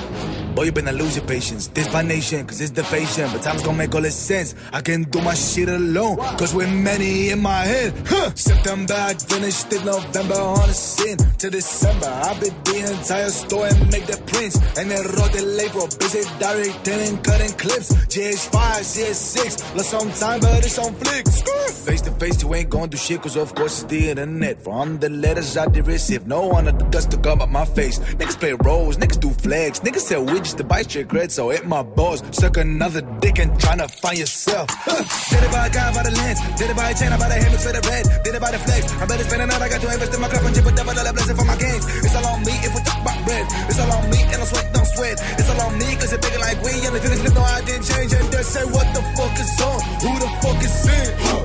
[0.58, 1.68] Or you better lose your patience.
[1.68, 3.30] This my nation, cause it's the fashion.
[3.32, 4.56] But time's gonna make all this sense.
[4.72, 7.94] I can do my shit alone, cause we're many in my head.
[8.04, 8.34] Huh.
[8.34, 9.84] September, I finished it.
[9.84, 11.16] November on the scene.
[11.16, 14.56] To December, I been the entire store and make the prints.
[14.76, 17.94] And then wrote the label, busy directing and cutting clips.
[18.10, 21.40] GH5, CS6, lost some time, but it's on flicks.
[21.86, 24.58] Face to face, you ain't gonna do shit, cause of course it's the internet.
[24.64, 27.64] From the letters I did receive, no one of the dust to come up my
[27.64, 28.00] face.
[28.00, 31.66] Niggas play roles, niggas do flags, niggas sell widgets to bite your grit, so hit
[31.66, 32.22] my balls.
[32.30, 34.66] Suck another dick and tryna find yourself.
[34.86, 34.96] Uh,
[35.30, 36.40] did it by a guy, by the lens.
[36.56, 38.04] Did it by a chain, I by the hammer for the red.
[38.24, 38.82] Did it by the flex.
[38.96, 40.46] I better spend a night, I got to invest in my craft.
[40.46, 41.84] and chip a double dollar blessing for my games.
[42.04, 43.44] It's all on me if we talk about bread.
[43.68, 45.16] It's all on me and I sweat, don't sweat.
[45.38, 47.86] It's all on me cause it's bigger like we and the finish, no, I didn't
[47.88, 48.10] change.
[48.14, 49.78] And they say, what the fuck is on?
[50.00, 51.08] Who the fuck is in?
[51.26, 51.44] Huh.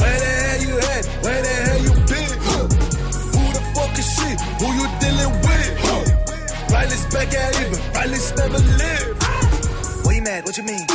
[0.00, 1.04] Where the hell you at?
[1.24, 2.32] Where the hell you been?
[2.46, 2.66] Huh.
[3.32, 4.28] Who the fuck is she?
[4.60, 5.85] Who you dealing with?
[6.70, 7.80] Riley's back at even.
[7.94, 9.22] Riley's never lived.
[10.06, 10.44] Why you mad?
[10.44, 10.86] What you mean?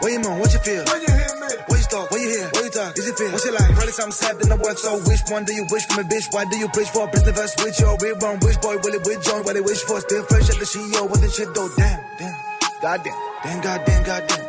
[0.00, 0.38] What you moan?
[0.40, 0.84] What you feel?
[0.84, 1.48] When you hear me?
[1.66, 2.10] What you thought?
[2.10, 2.48] What you hear?
[2.52, 2.98] What you talk?
[2.98, 3.30] Is it fair?
[3.32, 3.72] What's your life?
[3.72, 4.78] Probably something sad in I world.
[4.78, 6.32] So which one do you wish for me, bitch?
[6.32, 8.38] Why do you preach for a business verse with your real wrong?
[8.40, 9.42] Which boy will it with join?
[9.44, 10.00] What they wish for?
[10.00, 11.08] Still fresh at the CEO.
[11.08, 11.68] What the shit though?
[11.76, 12.36] Damn, damn.
[12.82, 13.14] Goddamn.
[13.42, 14.42] Damn, goddamn, goddamn.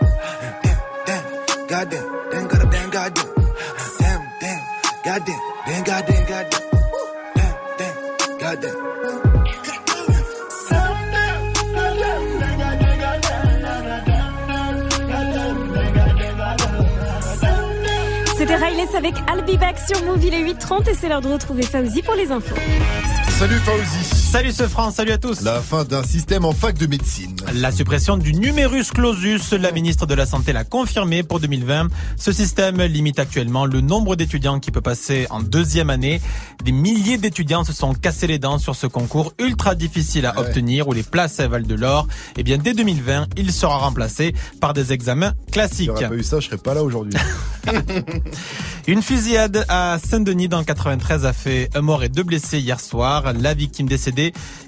[0.64, 1.68] Damn, damn.
[1.68, 2.06] Goddamn.
[2.32, 3.30] Damn, goddamn, damn, goddamn.
[4.00, 4.62] Damn, damn.
[5.04, 5.42] Goddamn.
[5.66, 6.64] Damn, goddamn, goddamn.
[7.36, 8.38] Damn, damn.
[8.38, 8.97] Goddamn.
[18.48, 21.28] C'était Rayless avec I'll Be Back sur Move, il est 8h30 et c'est l'heure de
[21.28, 22.56] retrouver Fauzi pour les infos.
[23.28, 24.17] Salut Fauzi.
[24.30, 25.42] Salut ce France, salut à tous.
[25.42, 27.34] La fin d'un système en fac de médecine.
[27.54, 31.88] La suppression du numerus clausus, la ministre de la Santé l'a confirmé pour 2020.
[32.18, 36.20] Ce système limite actuellement le nombre d'étudiants qui peut passer en deuxième année.
[36.62, 40.90] Des milliers d'étudiants se sont cassés les dents sur ce concours ultra difficile à obtenir
[40.90, 42.06] où les places valent de l'or.
[42.36, 45.92] Et bien dès 2020, il sera remplacé par des examens classiques.
[45.98, 47.18] Si pas eu ça, je serais pas là aujourd'hui.
[48.88, 52.80] Une fusillade à Saint-Denis dans le 93 a fait un mort et deux blessés hier
[52.80, 53.34] soir.
[53.34, 54.17] La victime décédée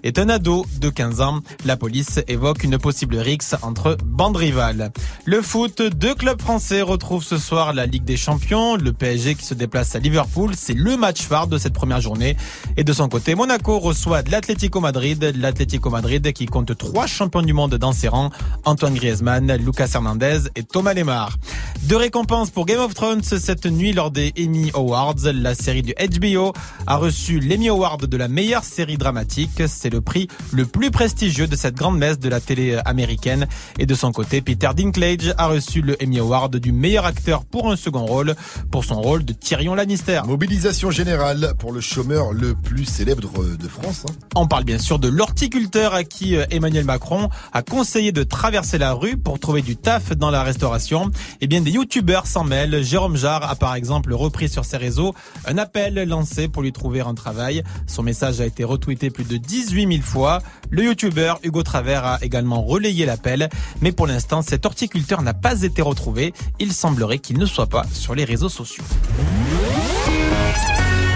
[0.04, 1.40] est un ado de 15 ans.
[1.66, 4.92] La police évoque une possible rixe entre bandes rivales.
[5.26, 8.76] Le foot, deux clubs français retrouvent ce soir la Ligue des Champions.
[8.76, 12.38] Le PSG qui se déplace à Liverpool, c'est le match phare de cette première journée.
[12.78, 15.34] Et de son côté, Monaco reçoit l'Atlético Madrid.
[15.36, 18.30] L'Atlético Madrid qui compte trois champions du monde dans ses rangs.
[18.66, 21.36] Antoine Griezmann, Lucas Hernandez et Thomas Lemar.
[21.84, 25.16] Deux récompenses pour Game of Thrones cette nuit lors des Emmy Awards.
[25.34, 26.54] La série du HBO
[26.86, 29.39] a reçu l'Emmy Award de la meilleure série dramatique.
[29.68, 33.48] C'est le prix le plus prestigieux de cette grande messe de la télé américaine.
[33.78, 37.72] Et de son côté, Peter Dinklage a reçu le Emmy Award du meilleur acteur pour
[37.72, 38.36] un second rôle,
[38.72, 40.22] pour son rôle de Tyrion Lannister.
[40.26, 44.06] Mobilisation générale pour le chômeur le plus célèbre de France.
[44.10, 44.14] hein.
[44.36, 48.78] On parle bien sûr de l'horticulteur à qui euh, Emmanuel Macron a conseillé de traverser
[48.78, 51.12] la rue pour trouver du taf dans la restauration.
[51.42, 52.84] Et bien des youtubeurs s'en mêlent.
[52.84, 55.14] Jérôme Jarre a par exemple repris sur ses réseaux
[55.46, 57.64] un appel lancé pour lui trouver un travail.
[57.88, 60.42] Son message a été retweeté plus de 18 000 fois.
[60.70, 63.50] Le youtubeur Hugo Travers a également relayé l'appel.
[63.82, 66.34] Mais pour l'instant, cet horticulteur n'a pas été retrouvé.
[66.60, 68.84] Il semblerait qu'il ne soit pas sur les réseaux sociaux.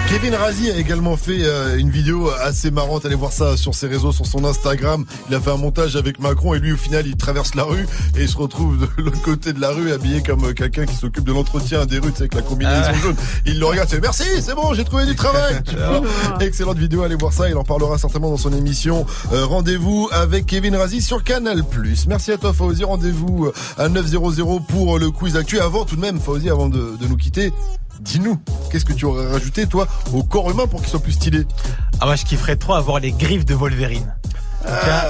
[0.08, 3.04] Kevin Razi a également fait euh, une vidéo assez marrante.
[3.04, 5.04] Allez voir ça sur ses réseaux, sur son Instagram.
[5.28, 7.84] Il a fait un montage avec Macron et lui, au final, il traverse la rue
[8.16, 10.94] et il se retrouve de l'autre côté de la rue habillé comme euh, quelqu'un qui
[10.94, 12.94] s'occupe de l'entretien des rues, tu sais, avec la combinaison Ah.
[13.02, 13.16] jaune.
[13.46, 15.60] Il le regarde, il fait merci, c'est bon, j'ai trouvé du travail.
[16.40, 17.48] Excellente vidéo, allez voir ça.
[17.48, 19.06] Il en parlera certainement dans son émission.
[19.32, 21.62] Euh, Rendez-vous avec Kevin Razi sur Canal+.
[22.06, 22.84] Merci à toi, Fauzi.
[22.84, 25.58] Rendez-vous à 900 pour le quiz actu.
[25.58, 27.52] Avant, tout de même, Fauzi, avant de, de nous quitter,
[28.00, 28.38] dis-nous,
[28.70, 31.44] qu'est-ce que tu aurais rajouté, toi, au corps humain pour qu'il soit plus stylé
[32.00, 34.14] Ah moi je kifferais trop avoir les griffes de Wolverine.
[34.62, 35.04] En tout cas,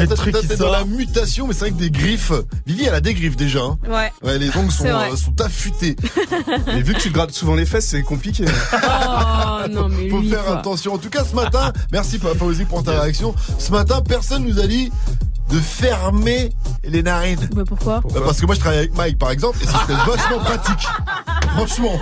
[0.00, 0.72] Ah, qui t'es dans sort.
[0.72, 2.32] la mutation, mais c'est vrai que des griffes.
[2.66, 3.60] Vivi, elle a des griffes déjà.
[3.60, 3.78] hein.
[3.86, 4.10] Ouais.
[4.22, 5.94] Ouais, les ongles sont, euh, sont affûtés.
[6.66, 8.46] Mais vu que tu te grattes souvent les fesses, c'est compliqué.
[8.72, 10.58] Oh non mais Faut lui, faire quoi.
[10.58, 10.94] attention.
[10.94, 13.34] En tout cas, ce matin, merci Fauzi pour ta réaction.
[13.58, 14.90] Ce matin, personne nous a dit
[15.48, 16.50] de fermer
[16.84, 17.48] les narines.
[17.52, 19.94] Bah, pourquoi Bah, parce que moi je travaille avec Mike par exemple et ça serait
[20.06, 20.86] vachement pratique.
[21.54, 21.98] Franchement,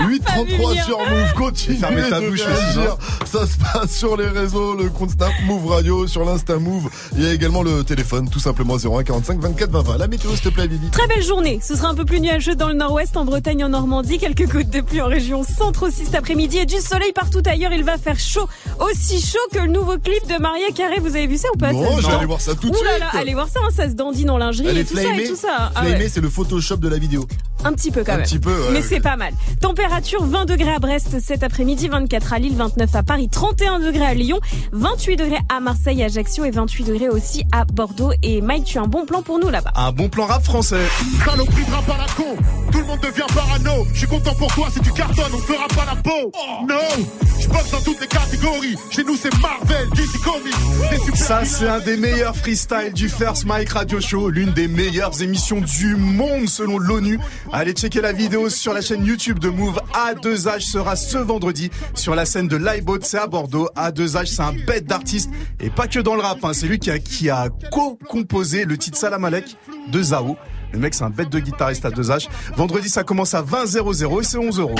[0.00, 2.96] 8.33 sur Move, continue Fermez ta de bouche réagir.
[3.24, 6.88] Ça se passe sur les réseaux, le compte Snap Move Radio, sur l'Insta Move.
[7.14, 9.98] Il y a également le téléphone, tout simplement 01 45 24 20 20.
[9.98, 10.88] La météo s'il te plaît Vivi.
[10.90, 11.60] Très belle journée.
[11.62, 14.18] Ce sera un peu plus nuageux dans le nord-ouest, en Bretagne, en Normandie.
[14.18, 17.72] Quelques gouttes de pluie en région centre aussi cet après-midi et du soleil partout ailleurs.
[17.72, 18.48] Il va faire chaud.
[18.80, 20.98] Aussi chaud que le nouveau clip de Maria Carré.
[21.00, 23.14] Vous avez vu ça ou pas Non, aller voir ça tout de Ouh là suite.
[23.14, 23.60] là, allez voir ça.
[23.64, 25.72] hein, ça se dandine en lingerie et tout ça et tout ça.
[25.74, 26.08] Ah ouais.
[26.08, 27.26] c'est le Photoshop de la vidéo.
[27.64, 28.24] Un petit peu quand Un même.
[28.26, 29.32] petit peu, ouais, Mais c'est pas mal.
[29.60, 34.06] Température 20 degrés à Brest cet après-midi, 24 à Lille, 29 à Paris, 31 degrés
[34.06, 34.38] à Lyon,
[34.72, 38.12] 28 degrés à Marseille, Ajaccio et 28 degrés aussi à Bordeaux.
[38.22, 39.72] Et Mike, tu as un bon plan pour nous là-bas.
[39.74, 40.80] Un bon plan rap français.
[41.24, 42.36] Saloperie de rap à la con,
[42.70, 43.86] tout le monde devient parano.
[43.94, 46.32] Je suis content pour toi si tu cartonnes, on fera pas la peau.
[46.68, 47.04] Non,
[47.40, 48.76] je bosse dans toutes les catégories.
[48.90, 53.70] Chez nous c'est Marvel, DC Comics, Ça, c'est un des meilleurs freestyles du First Mike
[53.70, 57.18] Radio Show, l'une des meilleures émissions du monde selon l'ONU.
[57.52, 59.80] Allez checker la vidéo sur la chaîne YouTube de Move.
[59.94, 63.68] A2H sera ce vendredi sur la scène de Live c'est à Bordeaux.
[63.76, 65.30] A2H, c'est un bête d'artiste
[65.60, 66.38] et pas que dans le rap.
[66.44, 66.52] hein.
[66.52, 69.56] C'est lui qui a, qui a co-composé le titre Salam Alek
[69.90, 70.36] de Zao.
[70.72, 72.28] Le mec, c'est un bête de guitariste à 2H.
[72.56, 74.74] Vendredi, ça commence à 20 00 et c'est 11 euros.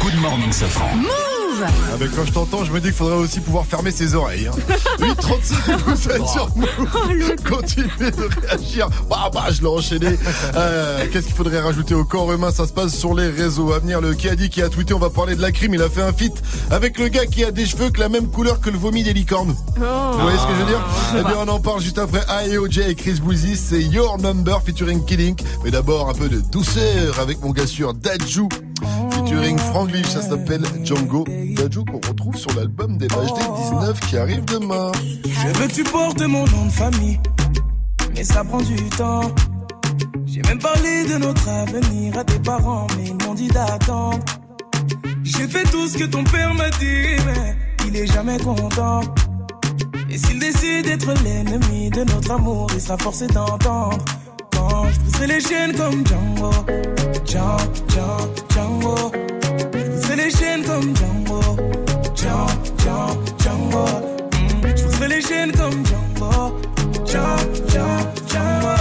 [0.00, 0.94] Good morning, Safran.
[0.96, 1.43] Move.
[1.62, 4.48] Ah ben, quand je t'entends, je me dis qu'il faudrait aussi pouvoir fermer ses oreilles.
[4.48, 4.74] Hein.
[5.00, 5.54] 836,
[5.86, 7.36] vous êtes sur Move.
[7.48, 8.88] Continuez de réagir.
[9.08, 10.18] Bah, bah, je l'ai enchaîné.
[10.56, 12.50] Euh, Qu'est-ce qu'il faudrait rajouter au corps humain?
[12.50, 13.72] Ça se passe sur les réseaux.
[13.72, 15.74] À venir, le qui a dit qui a tweeté, on va parler de la crime.
[15.74, 16.34] Il a fait un feat
[16.70, 19.12] avec le gars qui a des cheveux que la même couleur que le vomi des
[19.12, 19.54] licornes.
[19.76, 20.84] Vous voyez ce que je veux dire?
[21.18, 23.56] Eh bien, on en parle juste après AEOJ et Chris Boozy.
[23.56, 25.36] C'est Your Number featuring Killing.
[25.64, 28.48] Mais d'abord, un peu de douceur avec mon gars sûr Dajou
[29.10, 30.06] featuring Franglish.
[30.06, 31.24] Ça s'appelle Django.
[31.56, 33.38] Dajou qu'on retrouve sur l'album des HD
[33.72, 34.92] 19 qui arrive demain.
[35.24, 37.20] Je veux que tu portes mon nom de famille,
[38.14, 39.30] mais ça prend du temps.
[40.26, 44.18] J'ai même parlé de notre avenir à tes parents, mais ils m'ont dit d'attendre.
[45.22, 47.56] J'ai fait tout ce que ton père m'a dit, mais
[47.86, 49.02] il est jamais content.
[50.10, 54.04] Et s'il décide d'être l'ennemi de notre amour, il sera forcé d'entendre.
[54.70, 56.50] Quand je briserai les chaînes comme Django,
[57.26, 57.58] Django,
[57.88, 59.12] Django, Django.
[59.58, 61.40] Je briserai les chaînes comme Django,
[62.14, 63.84] Django, Django, Django.
[64.32, 64.76] Mm.
[64.76, 66.30] Je briserai les chaînes comme Django,
[67.04, 67.36] Django,
[67.68, 68.74] Django, Django.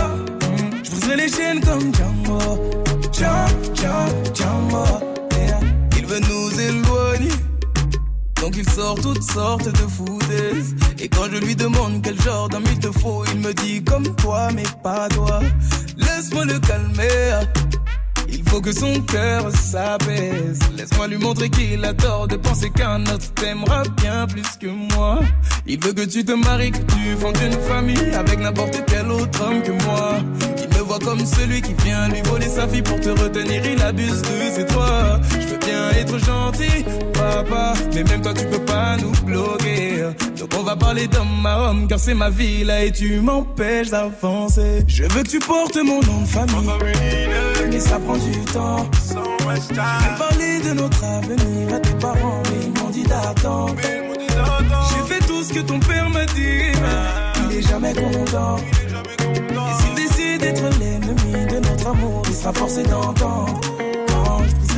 [0.47, 0.84] Mm.
[0.84, 2.02] Je briserai les chaînes comme Django,
[8.64, 10.76] il sort toutes sortes de foutaises.
[10.99, 14.15] Et quand je lui demande quel genre d'homme il te faut Il me dit comme
[14.15, 15.41] toi mais pas toi.
[15.98, 17.45] Laisse-moi le calmer.
[18.30, 20.60] Il faut que son cœur s'apaise.
[20.77, 25.19] Laisse-moi lui montrer qu'il a tort de penser qu'un autre t'aimera bien plus que moi.
[25.65, 29.41] Il veut que tu te maries, que tu fondes une famille Avec n'importe quel autre
[29.41, 30.19] homme que moi.
[30.57, 33.81] Il me voit comme celui qui vient lui voler sa fille Pour te retenir, il
[33.81, 35.19] abuse de ses droits
[35.65, 36.84] bien être gentil,
[37.14, 37.73] papa.
[37.94, 40.03] Mais même toi tu peux pas nous bloquer.
[40.38, 43.90] Donc on va parler d'homme à homme Car c'est ma vie là et tu m'empêches
[43.90, 44.84] d'avancer.
[44.88, 46.69] Je veux que tu portes mon nom de famille.
[47.72, 48.88] Mais ça prend du temps.
[49.69, 49.76] J'ai
[50.18, 53.76] parlé de notre avenir à tes parents Mais ils m'ont dit d'attendre.
[53.81, 58.57] J'ai fait tout ce que ton père m'a dit mais Il est jamais content.
[58.57, 63.72] Et s'il décide d'être l'ennemi de notre amour Il sera forcé d'entendre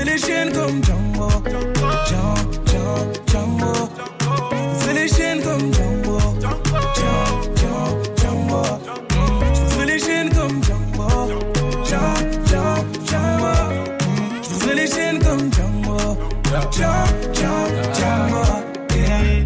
[0.05, 1.29] Briserai les chaînes comme Django.
[2.05, 2.35] Django,
[3.27, 3.73] Django,
[4.81, 6.19] Je les chaînes comme Django.
[9.55, 11.07] Je briserai les chaînes comme Django.
[14.61, 15.97] Je les chaînes comme Django.
[18.95, 19.45] Yeah.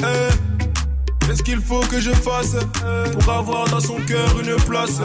[0.00, 2.56] Eh, Qu'est-ce qu'il faut que je fasse
[3.12, 5.00] pour avoir dans son cœur une place?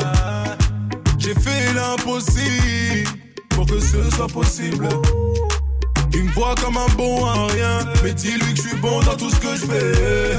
[1.19, 3.26] J'ai fait l'impossible
[3.57, 4.87] pour que ce soit possible.
[6.13, 9.15] Il me voit comme un bon à rien, mais dis-lui que je suis bon dans
[9.15, 10.37] tout ce que je fais.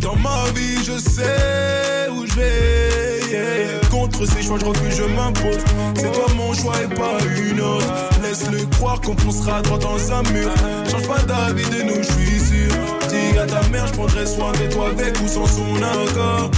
[0.00, 3.80] Dans ma vie, je sais où je vais.
[3.90, 5.58] Contre ces choix, je refuse, je m'impose.
[5.96, 7.92] C'est toi mon choix et pas une autre.
[8.22, 10.48] Laisse-le croire qu'on foncera droit dans un mur.
[10.90, 12.72] Change pas d'avis de nous, je suis sûr.
[13.10, 16.50] Dis à ta mère, je prendrai soin de toi avec ou sans son accord.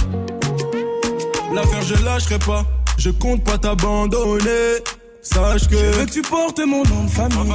[1.53, 2.63] L'affaire, je lâcherai pas.
[2.97, 4.79] Je compte pas t'abandonner.
[5.21, 5.75] Sache que.
[5.77, 7.53] Je veux que tu portes mon nom de famille.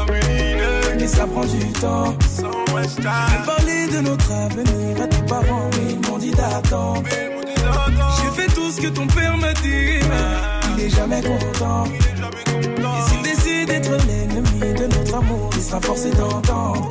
[0.98, 2.14] Mais ça prend du temps.
[2.36, 7.02] J'ai parlé de notre avenir à tes parents, mais ils m'ont dit d'attendre.
[7.08, 11.84] J'ai fait tout ce que ton père m'a dit, mais il est jamais content.
[11.86, 16.88] Et s'il décide d'être l'ennemi de notre amour, il sera forcé d'entendre.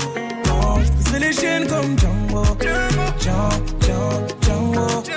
[0.86, 2.44] Je briserai les chaînes comme Django.
[2.60, 5.13] Django, Django, Django.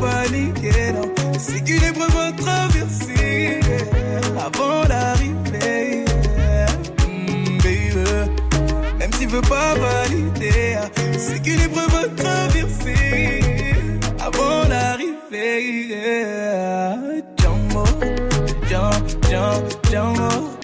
[0.00, 1.08] Paniquer, non.
[1.38, 3.60] C'est qu'une épreuve à traverser
[4.38, 6.04] avant l'arrivée.
[6.38, 6.66] yeah.
[7.06, 8.04] Mm, baby.
[8.98, 10.78] Même s'il veut pas valider,
[11.18, 13.40] c'est qu'une épreuve à traverser
[14.20, 15.14] avant l'arrivée.
[17.38, 17.84] Django,
[18.68, 20.55] Django, Django,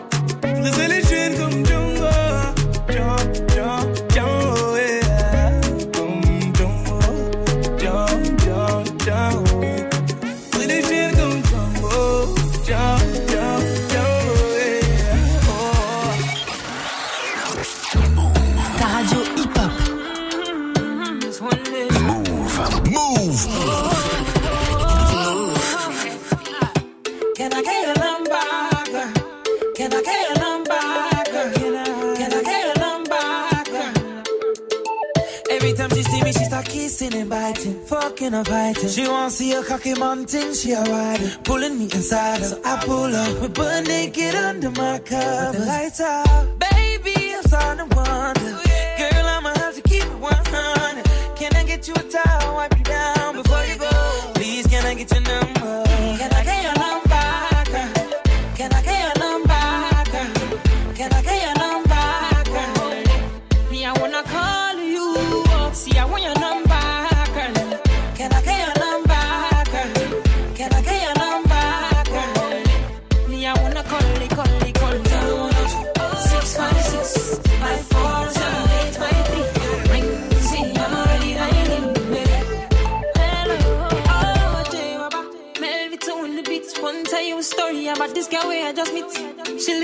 [38.89, 42.45] She wants see a cocky mountain, she a ride pulling me inside.
[42.45, 45.59] So I pull up, we butt naked under my cover.
[45.59, 48.52] The lights out, baby, I'm starting to wonder.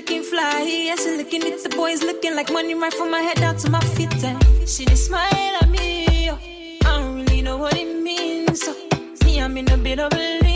[0.08, 3.36] Looking fly, yeah, she looking at the boys looking like money right from my head
[3.36, 4.24] down to my feet.
[4.24, 6.30] And she just smile at me.
[6.30, 6.38] oh.
[6.86, 8.62] I don't really know what it means.
[8.62, 8.74] So,
[9.16, 10.47] see, I'm in a bit of a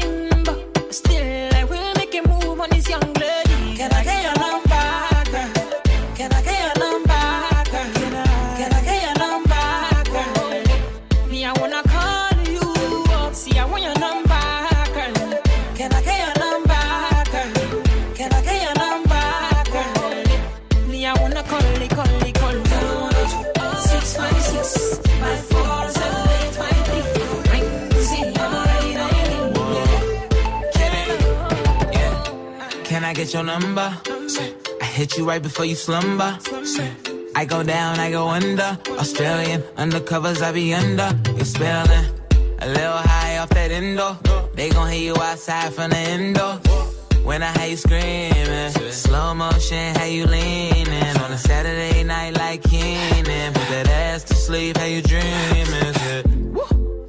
[33.25, 33.97] get your number?
[34.81, 36.37] I hit you right before you slumber.
[37.37, 38.77] I go down, I go under.
[38.99, 41.09] Australian undercovers, I be under.
[41.37, 42.07] You're spelling
[42.59, 44.19] a little high off that endo.
[44.55, 46.59] They gon' hear you outside from the endo.
[47.23, 52.65] When I hear you screaming, slow motion, how you leaning on a Saturday night like
[52.65, 53.53] Keenan.
[53.53, 55.95] Put that ass to sleep, how you dreaming?
[56.03, 56.23] Yeah.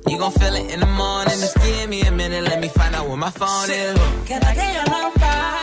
[0.09, 1.39] You gon' feel it in the morning.
[1.39, 3.97] Just give me a minute, let me find out where my phone is.
[4.27, 5.62] Can I get your number?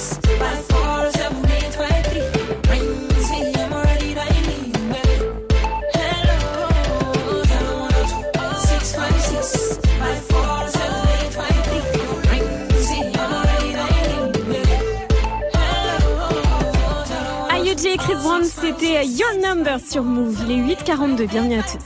[18.59, 20.37] c'était Your Number sur Move.
[20.47, 21.77] Il est 8h42, bienvenue à tous.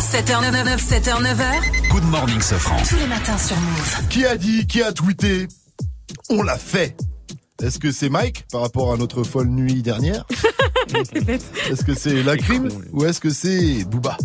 [0.00, 1.90] 7h99, 7h9h.
[1.90, 2.76] Good morning, Sofran.
[2.88, 4.08] Tous les matins sur Move.
[4.08, 5.46] Qui a dit, qui a tweeté
[6.28, 6.96] On l'a fait.
[7.62, 10.24] Est-ce que c'est Mike par rapport à notre folle nuit dernière
[11.70, 14.16] Est-ce que c'est la crime ou est-ce que c'est Booba?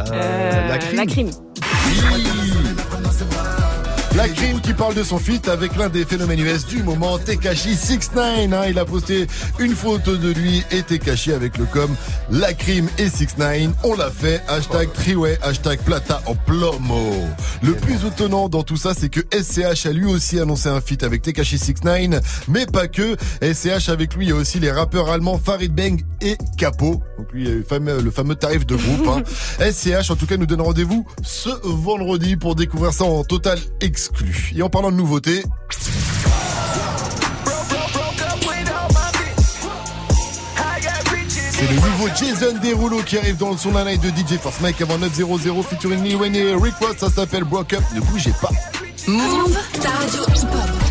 [0.00, 0.96] Euh, la crime.
[0.96, 1.30] la crime.
[4.14, 7.74] La crime qui parle de son feat avec l'un des phénomènes US du moment, Tekashi
[7.74, 8.52] 69.
[8.52, 9.26] Hein, il a posté
[9.58, 11.90] une photo de lui et Tekashi avec le com
[12.30, 13.70] La crime et 69.
[13.84, 14.42] On l'a fait.
[14.48, 17.14] Hashtag Triway, hashtag Plata en plomo.
[17.62, 21.04] Le plus étonnant dans tout ça, c'est que SCH a lui aussi annoncé un feat
[21.04, 23.16] avec Tekashi 69, mais pas que.
[23.40, 27.02] SCH avec lui, il y a aussi les rappeurs allemands Farid Bang et Capo.
[27.16, 29.08] Donc lui, il y a le fameux, le fameux tarif de groupe.
[29.08, 29.22] Hein.
[29.72, 33.58] SCH, en tout cas, nous donne rendez-vous ce vendredi pour découvrir ça en total
[34.54, 35.42] Et en parlant de nouveautés,
[41.50, 44.60] c'est le nouveau Jason Derulo qui arrive dans le son d'un night de DJ Force
[44.60, 46.96] Mike avant 900 featuring Lil Wayne et Rick Ross.
[46.98, 47.82] Ça s'appelle Broke Up.
[47.94, 48.50] Ne bougez pas.
[49.06, 50.81] Move, ta radio.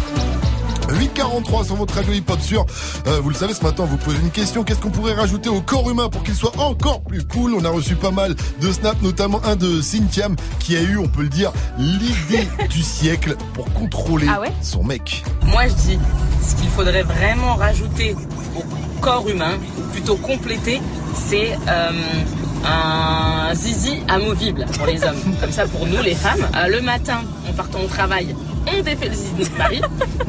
[1.16, 2.66] 843 sur votre radio hip-hop sûr.
[3.08, 4.64] Euh, vous le savez, ce matin, on vous pose une question.
[4.64, 7.54] Qu'est-ce qu'on pourrait rajouter au corps humain pour qu'il soit encore plus cool?
[7.54, 11.08] On a reçu pas mal de snaps, notamment un de Cynthiam qui a eu, on
[11.08, 14.52] peut le dire, l'idée du siècle pour contrôler Ah ouais?
[14.62, 15.24] son mec.
[15.48, 16.00] Moi, je dis,
[16.48, 18.16] ce qu'il faudrait vraiment rajouter
[18.56, 19.54] au corps humain,
[19.92, 20.82] plutôt compléter,
[21.16, 21.92] c'est euh,
[22.66, 25.18] un zizi amovible pour les hommes.
[25.42, 28.34] Comme ça, pour nous, les femmes, euh, le matin, en partant au travail,
[28.68, 29.82] on défait le mari,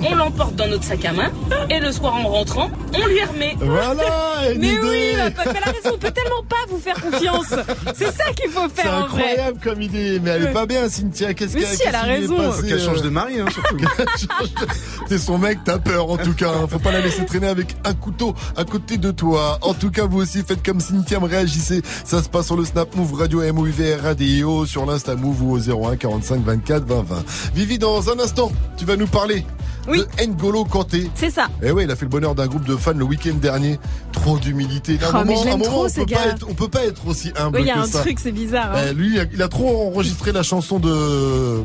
[0.05, 1.31] on l'emporte dans notre sac à main,
[1.71, 3.57] et le soir, en rentrant, on lui remet.
[3.61, 4.79] Voilà une Mais idée.
[4.83, 7.55] oui, la pote, elle a raison, on peut tellement pas vous faire confiance.
[7.95, 9.23] C'est ça qu'il faut C'est faire en vrai.
[9.23, 11.35] incroyable comme idée, mais elle est pas bien, Cynthia.
[11.35, 12.63] Qu'est-ce Mais qu'elle si, elle a qu'est-ce qui lui est raison.
[12.69, 13.77] Qu'elle change euh, de mari, hein, surtout.
[15.09, 16.51] T'es son mec, t'as peur en tout cas.
[16.53, 16.67] hein.
[16.69, 19.59] Faut pas la laisser traîner avec un couteau à côté de toi.
[19.63, 21.83] En tout cas, vous aussi faites comme Cynthia, me réagissez.
[22.05, 24.25] Ça se passe sur le Snap Move Radio M O U V R A D
[24.25, 27.25] I O sur l'Insta Move ou au 01 45 24 20 20.
[27.55, 29.45] Vivi dans un instant, tu vas nous parler
[29.87, 31.11] de N'Golo Kanté.
[31.15, 31.49] C'est ça.
[31.63, 33.79] Et oui, il a fait le bonheur d'un groupe de fans le week-end dernier.
[34.13, 34.99] Trop d'humilité.
[35.03, 37.59] Oh, on, peut pas être, peut pas être aussi humble.
[37.59, 38.73] Oui, il y a un truc, c'est bizarre.
[38.75, 38.83] Hein.
[38.91, 41.63] Eh, lui, il a, trop enregistré la chanson de, euh,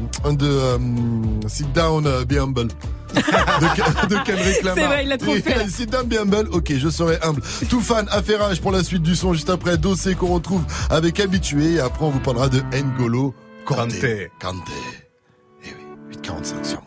[1.47, 2.67] Sit Down, euh, Be Humble.
[3.15, 5.69] de, de Kendrick C'est vrai, il l'a trop fait.
[5.69, 6.49] Sit down, be humble.
[6.51, 7.41] Ok, je serai humble.
[7.69, 9.77] Tout fan, affairage pour la suite du son juste après.
[9.77, 11.75] Dossé qu'on retrouve avec Habitué.
[11.75, 13.33] Et après, on vous parlera de N'Golo
[13.65, 14.29] Kanté.
[14.39, 15.06] Kanté.
[16.21, 16.81] 45, sur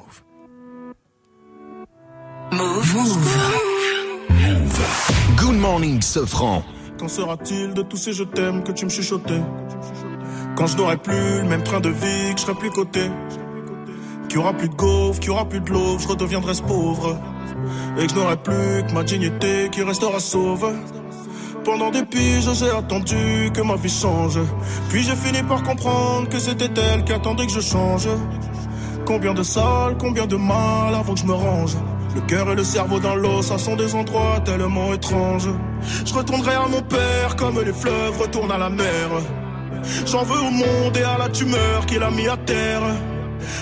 [2.52, 2.94] Move.
[2.94, 2.94] Move.
[2.94, 3.19] Move.
[4.31, 5.36] Move.
[5.36, 6.62] Good morning, Sofran.
[6.98, 9.43] Qu'en sera-t-il de tous ces je t'aime que tu me chuchotais?
[10.57, 13.11] Quand je n'aurai plus le même train de vie, que je serai plus coté.
[14.28, 16.62] Qu'il y aura plus de gaufres, qu'il y aura plus de l'eau, je redeviendrai ce
[16.62, 17.16] pauvre.
[17.98, 20.73] Et que je n'aurai plus que ma dignité qui restera sauve.
[21.65, 24.39] Pendant des piges, j'ai attendu que ma vie change.
[24.89, 28.09] Puis j'ai fini par comprendre que c'était elle qui attendait que je change.
[29.12, 31.77] Combien de salles, combien de mal avant que je me range.
[32.15, 35.49] Le cœur et le cerveau dans l'eau, ça sont des endroits tellement étranges.
[36.07, 39.09] Je retournerai à mon père comme les fleuves retournent à la mer.
[40.07, 42.82] J'en veux au monde et à la tumeur qu'il a mis à terre.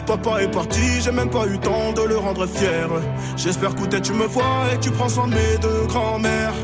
[0.06, 2.90] Papa est parti, j'ai même pas eu temps de le rendre fier.
[3.38, 6.58] J'espère que tu me vois et tu prends soin de mes deux grands-mères.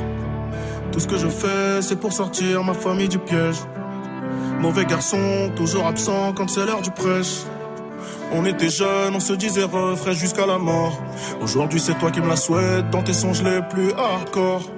[0.93, 3.61] Tout ce que je fais, c'est pour sortir ma famille du piège.
[4.61, 7.45] Mauvais garçon, toujours absent quand c'est l'heure du prêche.
[8.37, 11.01] On était jeunes, on se disait refrain jusqu'à la mort.
[11.41, 14.69] Aujourd'hui, c'est toi qui me la souhaites dans tes songes les plus hardcore.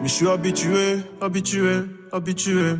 [0.00, 1.80] Mais je suis habitué, habitué,
[2.12, 2.76] habitué.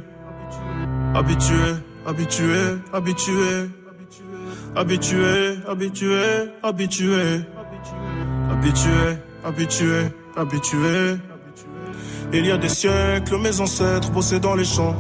[1.13, 1.75] Habitué,
[2.07, 2.55] habitué,
[2.93, 3.69] habitué.
[4.77, 6.25] Habitué, habitué,
[6.63, 7.45] habitué.
[8.49, 10.03] Habitué, habitué,
[10.37, 11.17] habitué.
[12.33, 14.95] Il y a des siècles, mes ancêtres bossaient dans les champs.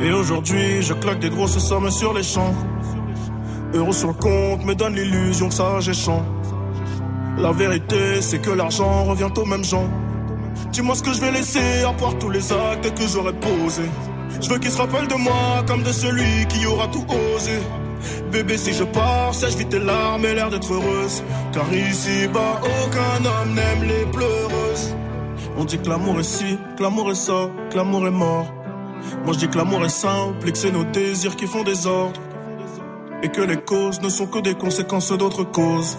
[0.00, 2.54] Et aujourd'hui, je claque des grosses sommes sur les champs.
[3.74, 6.24] Euros sur le compte me donne l'illusion que ça j'échange.
[7.38, 9.88] La vérité, c'est que l'argent revient aux mêmes gens.
[10.72, 13.90] Dis-moi ce que je vais laisser à part tous les actes que j'aurais posés.
[14.40, 17.58] Je veux qu'ils se rappellent de moi comme de celui qui aura tout osé.
[18.30, 21.22] Bébé, si je pars, sèche vite tes larmes et l'air d'être heureuse.
[21.52, 24.94] Car ici-bas, aucun homme n'aime les pleureuses.
[25.58, 28.46] On dit que l'amour est ci, que l'amour est ça, que l'amour est mort.
[29.24, 31.86] Moi je dis que l'amour est simple et que c'est nos désirs qui font des
[31.86, 32.20] ordres.
[33.22, 35.96] Et que les causes ne sont que des conséquences d'autres causes.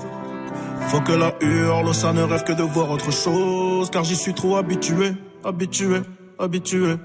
[0.89, 3.89] Faut que la hurle, ça ne rêve que de voir autre chose.
[3.89, 5.13] Car j'y suis trop habitué,
[5.43, 6.01] habitué,
[6.39, 6.95] habitué.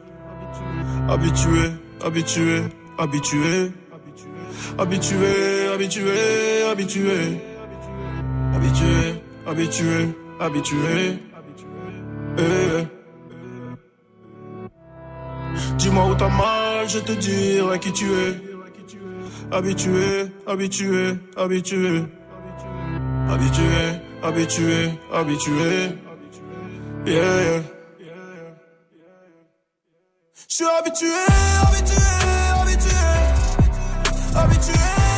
[1.09, 1.73] Habitué,
[2.05, 2.63] habitué,
[2.99, 3.73] habitué.
[4.79, 7.41] Habitué, habitué, habitué.
[8.55, 10.09] Habitué, habitué,
[10.39, 11.19] habitué.
[12.39, 12.87] Eh.
[15.79, 18.52] Dis-moi où t'as mal, je te dirai qui tu es.
[19.53, 22.05] Habitué, habitué, habitué.
[23.29, 25.99] Habitué, habitué, habitué.
[27.05, 27.63] Yeah.
[30.49, 31.09] Je suis habitué,
[31.67, 31.97] habitué,
[32.61, 32.93] habitué.
[34.35, 35.12] Habitué, habitué,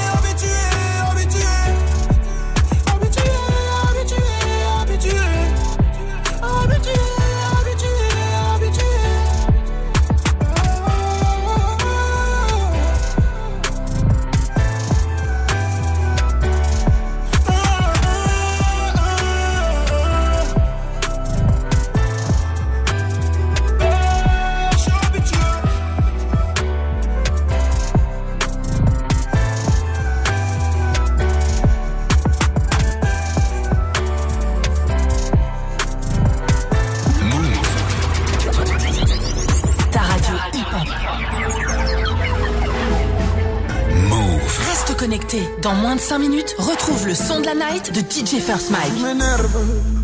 [45.64, 48.72] Dans moins de 5 minutes, retrouve le son de la night de DJ First Tu
[48.74, 49.02] Mike.
[49.02, 49.48] m'énerves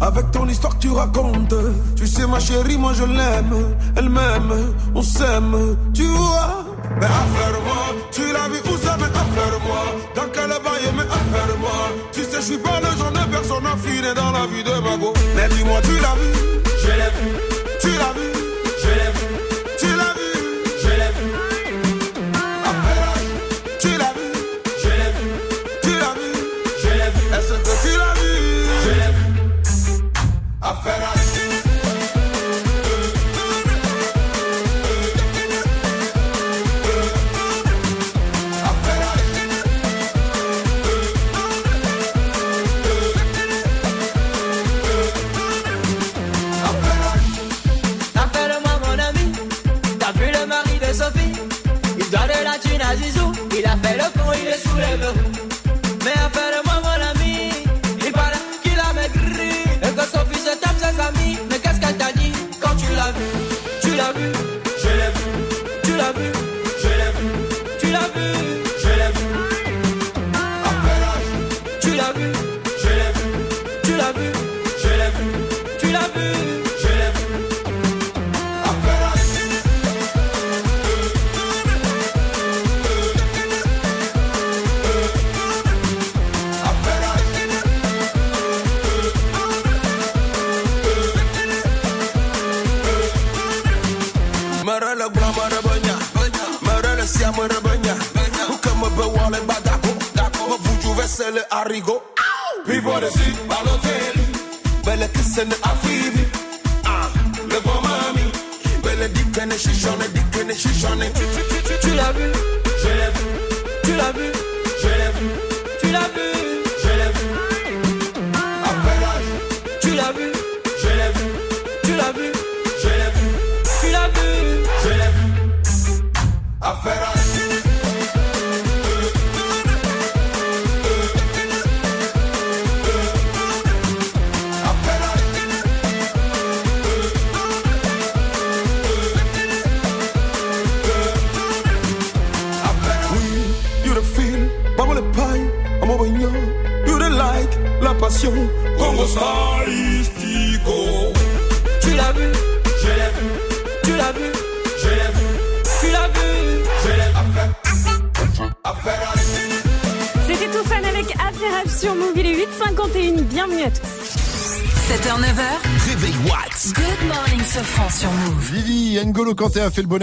[0.01, 1.55] avec ton histoire que tu racontes.
[1.97, 3.77] Tu sais, ma chérie, moi je l'aime.
[3.95, 6.65] Elle m'aime, on s'aime, tu vois.
[6.99, 9.85] Mais affaire-moi, tu l'as vu où ça, mais affaire-moi.
[10.17, 11.91] Dans quel bail, mais affaire-moi.
[12.13, 14.97] Tu sais, je suis pas le genre de personne affinée dans la vie de ma
[14.97, 15.13] go.
[15.37, 16.50] Mais dis-moi, tu l'as vu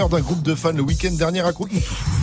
[0.10, 1.70] D'un groupe de fans le week-end dernier à Croûte.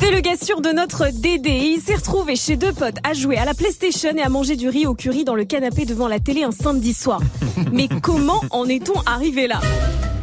[0.00, 1.50] C'est le gars sûr de notre Dédé.
[1.50, 4.70] Il s'est retrouvé chez deux potes à jouer à la PlayStation et à manger du
[4.70, 7.20] riz au curry dans le canapé devant la télé un samedi soir.
[7.72, 9.60] Mais comment en est-on arrivé là?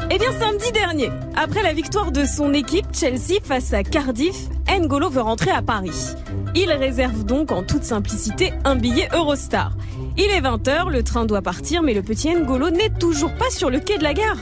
[0.10, 5.10] Eh bien, samedi dernier, après la victoire de son équipe Chelsea face à Cardiff, N'Golo
[5.10, 6.16] veut rentrer à Paris.
[6.56, 9.74] Il réserve donc en toute simplicité un billet Eurostar.
[10.18, 13.70] Il est 20h, le train doit partir, mais le petit N'Golo n'est toujours pas sur
[13.70, 14.38] le quai de la gare.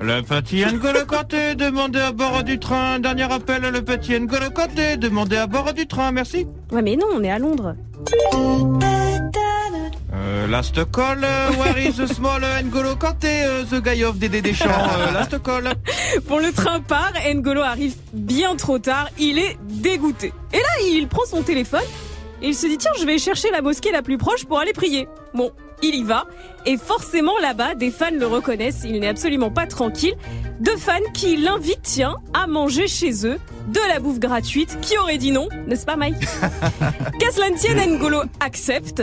[0.00, 2.98] Le petit N'Golo Kanté, demandez à bord du train.
[2.98, 6.46] Dernier appel, le petit N'Golo Kanté, demandez à bord du train, merci.
[6.72, 7.74] Ouais, mais non, on est à Londres.
[10.12, 14.42] Euh, last call, euh, where is the small N'Golo Kanté, euh, the guy of Dédé
[14.42, 14.68] Deschamps,
[15.12, 15.72] last call.
[16.28, 20.32] Bon, le train part, N'Golo arrive bien trop tard, il est dégoûté.
[20.52, 21.82] Et là, il prend son téléphone
[22.42, 24.72] et il se dit tiens, je vais chercher la mosquée la plus proche pour aller
[24.72, 25.08] prier.
[25.34, 25.50] Bon,
[25.82, 26.26] il y va
[26.66, 30.14] et forcément là-bas, des fans le reconnaissent, il n'est absolument pas tranquille.
[30.60, 33.38] Deux fans qui l'invitent, tiens, à manger chez eux
[33.68, 34.78] de la bouffe gratuite.
[34.80, 36.20] Qui aurait dit non, n'est-ce pas Mike
[37.18, 39.02] Qu'à cela ne tienne, N'Golo accepte.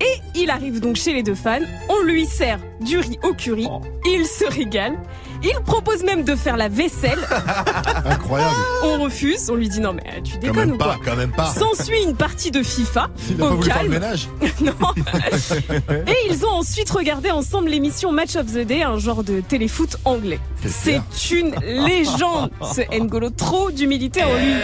[0.00, 3.66] Et il arrive donc chez les deux fans, on lui sert du riz au curry,
[4.04, 4.98] il se régale,
[5.42, 7.18] il propose même de faire la vaisselle.
[8.04, 8.54] Incroyable.
[8.84, 11.16] On refuse, on lui dit non mais tu Quand déconnes même ou pas, quoi quand
[11.16, 11.46] même pas.
[11.46, 13.92] S'ensuit une partie de FIFA Il a au pas voulu faire calme.
[13.92, 14.28] le ménage.
[14.60, 14.72] non.
[16.06, 19.96] Et ils ont ensuite regardé ensemble l'émission Match of the Day, un genre de téléfoot
[20.04, 20.40] anglais.
[20.66, 21.00] C'est
[21.30, 24.54] une légende, ce N'Golo, trop d'humilité en lui.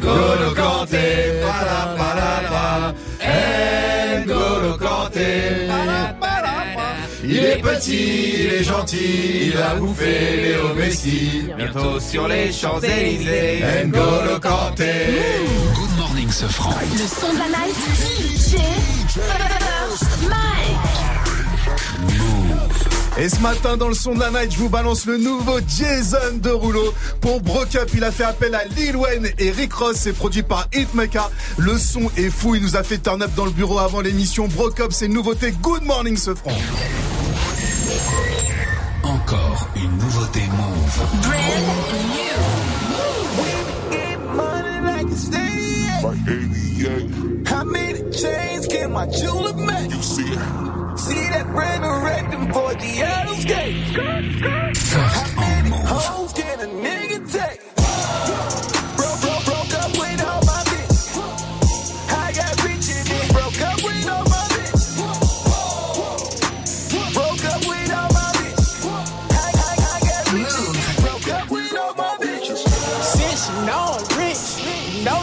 [0.00, 0.98] N'Golo Kanté,
[7.32, 11.44] Il est petit, il est gentil, il a bouffé Léo Messi.
[11.56, 13.62] Bientôt sur les Champs-Élysées.
[13.86, 14.90] N'Golo Kanté.
[15.76, 16.74] Good morning, Sofran.
[16.92, 17.76] Le son de la night.
[17.94, 18.56] DJ
[19.12, 21.00] First Mike.
[23.16, 26.38] Et ce matin, dans le son de la night, je vous balance le nouveau Jason
[26.42, 26.92] de Rouleau.
[27.20, 29.96] Pour Broke Up, il a fait appel à Lil Wayne et Rick Ross.
[30.00, 31.30] C'est produit par Hitmaker.
[31.58, 32.56] Le son est fou.
[32.56, 34.48] Il nous a fait turn up dans le bureau avant l'émission.
[34.48, 35.52] Broke Up, c'est une nouveauté.
[35.62, 36.56] Good morning, ce franc.
[39.02, 41.00] Encore une nouveauté Move.
[44.36, 47.44] Money like a stadium.
[47.46, 49.90] How many chains can my jeweler make?
[49.90, 50.38] You see it.
[50.98, 53.96] See that brand new rectum for the Adams gate.
[54.92, 57.60] How many hoes can a nigga take?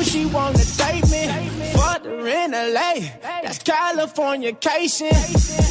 [0.07, 1.23] She wanna date me.
[1.75, 2.93] Fuck her in LA,
[3.43, 5.11] that's Californication.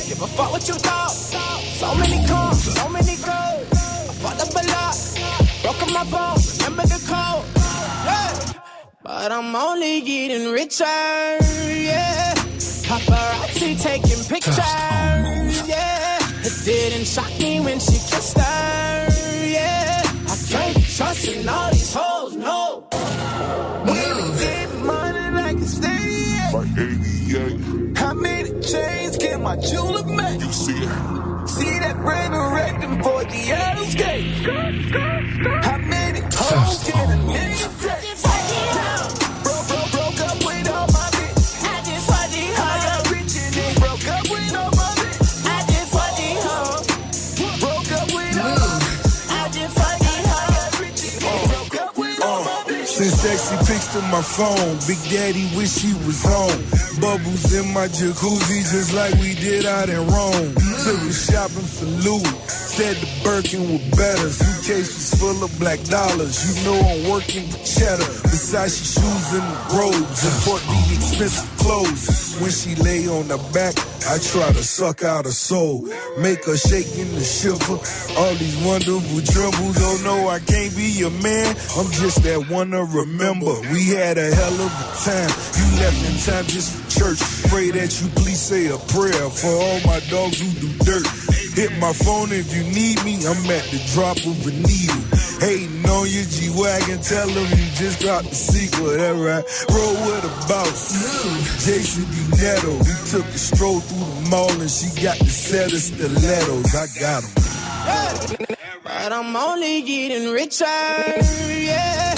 [0.08, 1.10] Give a fuck what you thought.
[1.10, 3.66] So many cars, so many girls.
[4.08, 4.96] I fucked up a lot,
[5.62, 6.98] broke up my phone, remember the.
[8.06, 8.52] Yeah.
[9.02, 12.34] But I'm only getting richer, yeah.
[12.88, 16.18] Paparazzi taking pictures, yeah.
[16.48, 19.08] It didn't shock me when she kissed her,
[19.46, 20.02] yeah.
[20.28, 22.86] I can't trust in all these hoes, no.
[25.66, 27.94] We get money like a stadium.
[27.96, 30.40] How many chains can my jeweler make?
[30.40, 31.48] You see it.
[31.48, 34.46] See that brand new rectum for the Adams gate.
[35.64, 39.25] How many hoes can a nigga take?
[53.06, 54.78] C'est sexy pics to my phone.
[54.88, 56.58] Big Daddy wish he was home.
[56.98, 60.54] Bubbles in my jacuzzi just like we did out in Rome.
[60.82, 62.26] Took her shopping for Louis.
[62.50, 64.28] Said the Birkin was better.
[64.28, 66.34] Suitcase was full of black dollars.
[66.42, 68.10] You know I'm working with cheddar.
[68.26, 70.26] Versace shoes and robes.
[70.26, 72.36] Import the expensive clothes.
[72.40, 73.74] When she lay on the back,
[74.06, 75.88] I try to suck out her soul.
[76.18, 77.78] Make her shake in the shiver.
[78.18, 79.76] All these wonderful troubles.
[79.80, 81.56] Oh no, I can't be your man.
[81.76, 83.54] I'm just that one to remember.
[83.72, 85.30] We had a hell of a time.
[85.56, 87.20] You left in time just for church.
[87.48, 91.06] Pray that you please say a prayer for all my dogs who do dirt.
[91.56, 93.16] Hit my phone if you need me.
[93.24, 95.00] I'm at the drop of a needle.
[95.40, 97.00] Hating on your G-Wagon.
[97.00, 98.92] Tell them you just dropped the sequel.
[98.92, 99.44] That right.
[99.72, 100.92] Roll with a boss.
[101.64, 102.16] Jason D.
[102.36, 102.76] Netto.
[102.76, 106.74] We took a stroll through the mall and she got the set of stilettos.
[106.76, 107.46] I got them.
[108.84, 112.14] But I'm only getting richer, yeah.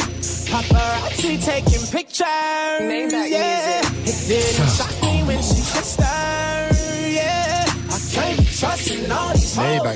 [0.50, 3.80] Paparazzi taking pictures, yeah.
[4.02, 6.67] It didn't shock me when she kissed her, yeah.
[6.67, 6.67] I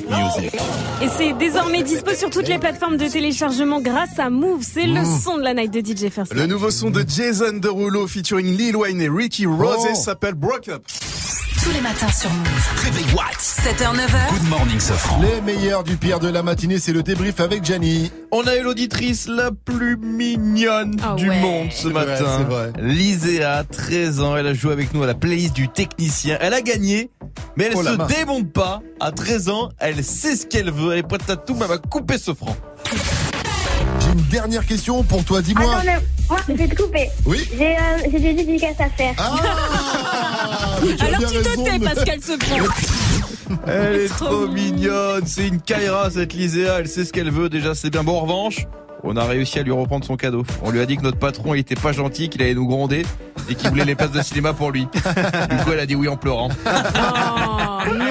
[0.06, 0.54] Music.
[1.02, 4.62] Et c'est désormais dispo sur toutes les plateformes de téléchargement grâce à Move.
[4.62, 5.18] C'est le Mmh.
[5.24, 6.32] son de la night de DJ First.
[6.32, 9.94] Le nouveau son de Jason Derulo featuring Lil Wayne et Ricky Rose Oh.
[9.96, 10.84] s'appelle Broke Up.
[11.62, 12.68] Tous les matins sur Move.
[12.76, 14.30] Réveil What 7h, 9h.
[14.30, 15.20] Good morning, Sofran.
[15.22, 18.10] Les meilleurs du pire de la matinée, c'est le débrief avec Gianni.
[18.32, 21.40] On a eu l'auditrice la plus mignonne Ah du ouais.
[21.40, 22.24] monde ce matin.
[22.38, 22.72] c'est vrai.
[22.80, 26.36] Liséa, 13 ans, elle a joué avec nous à la playlist du technicien.
[26.40, 27.10] Elle a gagné,
[27.56, 28.80] mais elle Oh, se démonte pas.
[29.00, 30.92] À 13 ans, elle sait ce qu'elle veut.
[30.92, 32.56] Elle est prête à tout, mais elle va couper ce franc.
[34.12, 35.64] Une dernière question pour toi, dis-moi.
[35.74, 35.96] Attends, mais
[36.28, 37.08] moi, je vais te couper.
[37.26, 37.80] Oui J'ai euh,
[38.10, 39.14] j'ai des dédicaces à faire.
[39.18, 42.58] Ah mais tu as Alors bien tu te tais mais- parce qu'elle se prend.
[43.66, 44.72] Elle est Trop trop mignon.
[44.74, 45.22] mignonne.
[45.26, 46.80] C'est une Kaira, cette Liséa.
[46.80, 47.48] Elle sait ce qu'elle veut.
[47.48, 48.02] Déjà, c'est bien.
[48.02, 48.66] Bon, en revanche,
[49.04, 50.44] on a réussi à lui reprendre son cadeau.
[50.62, 53.04] On lui a dit que notre patron, il était pas gentil, qu'il allait nous gronder
[53.48, 54.82] et qu'il voulait les places de cinéma pour lui.
[55.50, 56.48] Du coup, elle a dit oui en pleurant.
[56.66, 58.04] Oh, non.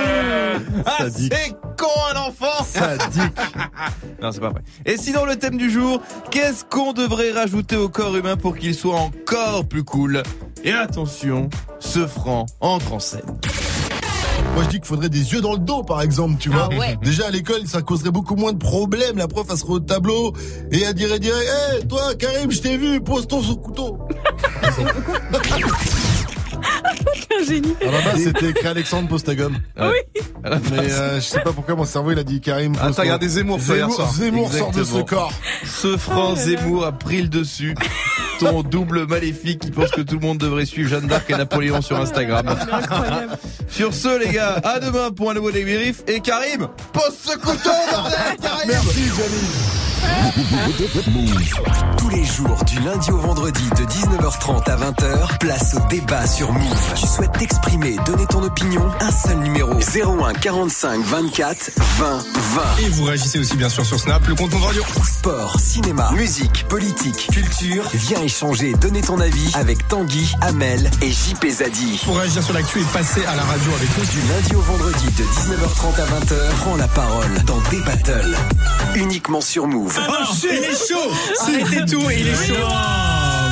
[0.86, 3.22] Ah, c'est con un enfant Sadique.
[4.22, 4.62] Non, c'est pas vrai.
[4.86, 6.00] Et sinon, le thème du jour,
[6.30, 10.22] qu'est-ce qu'on devrait rajouter au corps humain pour qu'il soit encore plus cool?
[10.64, 11.50] Et attention,
[11.80, 13.26] ce franc entre en scène.
[14.54, 16.68] Moi je dis qu'il faudrait des yeux dans le dos par exemple, tu vois.
[16.72, 16.98] Ah ouais.
[17.02, 19.18] Déjà à l'école ça causerait beaucoup moins de problèmes.
[19.18, 20.34] La prof elle serait au tableau
[20.72, 21.48] et elle dirait direct
[21.82, 23.98] Hé toi Karim je t'ai vu, pose ton sous couteau.
[27.40, 27.76] Un génie.
[27.82, 29.58] À la base c'était écrit Alexandre Postagum.
[29.80, 30.22] Oui.
[30.44, 32.74] Mais euh, je sais pas pourquoi mon cerveau il a dit Karim.
[32.82, 34.12] Ah, t'as regardé Zemmour, Zemmour, soir.
[34.14, 35.34] Zemmour sort de ce corps.
[35.66, 36.36] Ce franc Oh.
[36.36, 37.76] Zemmour a pris le dessus.
[38.40, 41.82] Ton double maléfique qui pense que tout le monde devrait suivre Jeanne d'Arc et Napoléon
[41.82, 42.56] sur Instagram.
[43.70, 46.02] Sur ce, les gars, à demain pour un nouveau débrief.
[46.08, 49.91] Et Karim, pose ce couteau, bordel, Karim Merci Gianni.
[51.98, 56.52] Tous les jours, du lundi au vendredi, de 19h30 à 20h, place au débat sur
[56.52, 56.94] Move.
[56.96, 62.62] Tu souhaites t'exprimer, donner ton opinion Un seul numéro 01 45 24 20 20.
[62.80, 64.84] Et vous réagissez aussi bien sûr sur Snap, le compte Move Radio.
[65.04, 67.84] Sport, cinéma, musique, politique, culture.
[67.94, 72.02] Viens échanger, donner ton avis avec Tanguy, Amel et JP Zadi.
[72.06, 74.06] Pour réagir sur l'actu et passer à la radio avec nous.
[74.06, 78.36] Du lundi au vendredi, de 19h30 à 20h, prends la parole dans des battles.
[78.96, 79.91] Uniquement sur Move.
[79.98, 81.12] Oh, il est chaud.
[81.42, 82.54] Arrêtez tout, il est chaud.
[82.54, 83.51] Move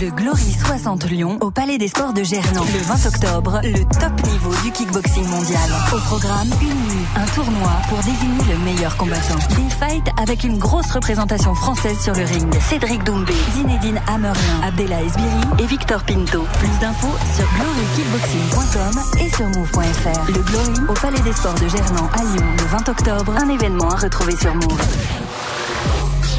[0.00, 2.66] le Glory 60 Lyon au Palais des Sports de Gerland.
[2.72, 5.60] Le 20 octobre, le top niveau du kickboxing mondial.
[5.92, 9.36] Au programme, une nuit, un tournoi pour désigner le meilleur combattant.
[9.50, 12.54] Des fights avec une grosse représentation française sur le ring.
[12.58, 16.46] Cédric Doumbé, Zinedine Hammerlin, Abdella Esbiri et Victor Pinto.
[16.58, 20.26] Plus d'infos sur glorykickboxing.com et sur move.fr.
[20.28, 23.34] Le Glory au Palais des Sports de Gerland à Lyon le 20 octobre.
[23.36, 25.23] Un événement à retrouver sur Move.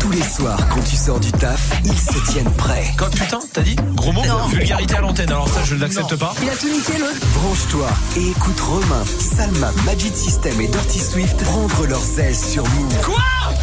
[0.05, 2.93] Tous les soirs, quand tu sors du taf, ils se tiennent prêts.
[2.95, 6.35] Quand putain, t'as dit Gros mot Vulgarité à l'antenne, alors ça je l'accepte pas.
[6.43, 7.25] Il a tout niqué l'autre.
[7.33, 7.87] Branche-toi
[8.17, 9.03] et écoute Romain,
[9.35, 13.01] Salma, Magic System et Dirty Swift prendre leurs ailes sur Move.
[13.03, 13.15] Quoi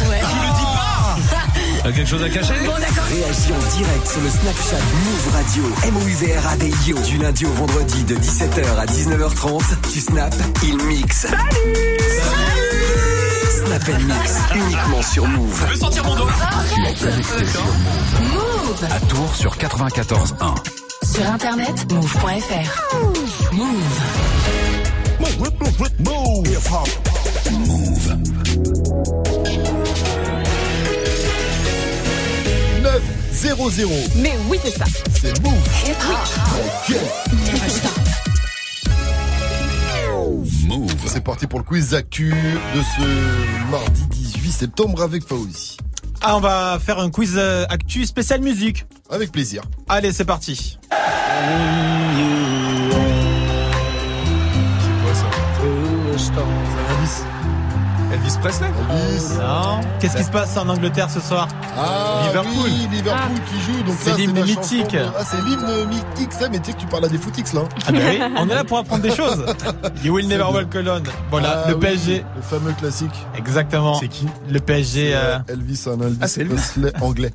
[0.09, 0.19] Ouais.
[0.19, 1.15] Tu le dis pas
[1.83, 7.17] T'as quelque chose à cacher Réagis en direct sur le Snapchat Move Radio, M-O-U-V-R-A-D-I-O, du
[7.19, 9.61] lundi au vendredi de 17h à 19h30.
[9.93, 11.21] Tu snaps, il mixe.
[11.21, 12.03] Salut
[13.53, 15.63] Snap and Mix, uniquement sur Move.
[15.67, 16.31] Je veux sentir mon doigt
[16.73, 18.33] Tu es connecté sur Move.
[18.33, 20.55] Move À Tours sur 94.1.
[21.03, 22.81] Sur internet, move.fr.
[23.53, 23.99] Move.
[25.99, 26.73] Move.
[32.81, 33.87] 9-0-0.
[34.15, 34.85] Mais oui, c'est ça.
[35.21, 35.53] C'est Move.
[36.89, 36.97] Ok.
[40.77, 40.95] Move.
[41.05, 45.77] C'est parti pour le quiz actu de ce mardi 18 septembre avec Fauzi.
[46.21, 48.85] Ah, on va faire un quiz euh, actu spécial musique.
[49.09, 49.63] Avec plaisir.
[49.87, 50.79] Allez, c'est parti.
[58.33, 59.37] Elvis Presley Elvis.
[59.39, 59.81] Non.
[59.99, 61.47] Qu'est-ce qui se passe en Angleterre ce soir
[61.77, 62.51] Ah, Liverpool.
[62.65, 63.83] oui, Liverpool qui joue.
[63.83, 64.55] Donc C'est l'hymne mythique.
[64.55, 66.49] chanson de- Ah, c'est l'hymne mythique, ça.
[66.49, 67.61] Mais tu sais que tu parles à des footix là.
[67.87, 69.45] Ah ben oui, on est là pour apprendre des choses.
[70.03, 71.03] You will never walk alone.
[71.29, 72.25] Voilà, Ah le oui, PSG.
[72.35, 73.13] Le fameux classique.
[73.37, 73.95] Exactement.
[73.99, 75.11] C'est qui Le PSG.
[75.13, 76.55] euh, Elvis, un Elvis Ah, c'est Elvis.
[76.55, 77.33] Presley anglais.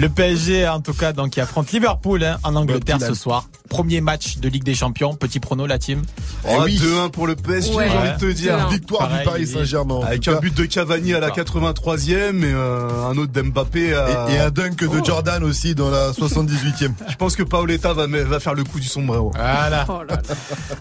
[0.00, 3.48] Le PSG, en tout cas, donc, qui affronte Liverpool hein, en Angleterre ce soir.
[3.68, 5.14] Premier match de Ligue des Champions.
[5.14, 6.02] Petit prono, la team.
[6.46, 6.78] Eh Oh, oui.
[6.78, 7.88] 2-1 pour le PSG, Ouais.
[7.90, 8.56] j'ai envie de te dire.
[8.58, 8.70] 2-1.
[8.70, 9.46] Victoire Pareil, du Paris.
[9.46, 10.00] Saint-Germain.
[10.06, 14.26] Avec un but de Cavani à la 83e et euh, un autre d'Mbappé à...
[14.28, 15.04] Et, et un dunk de Oh.
[15.04, 16.92] Jordan aussi dans la 78e.
[17.08, 18.06] Je pense que Paoletta va,
[18.40, 19.32] faire le coup du sombrero.
[19.34, 19.86] Voilà.
[19.88, 20.34] Oh là là.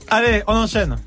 [0.10, 0.98] Allez, on enchaîne.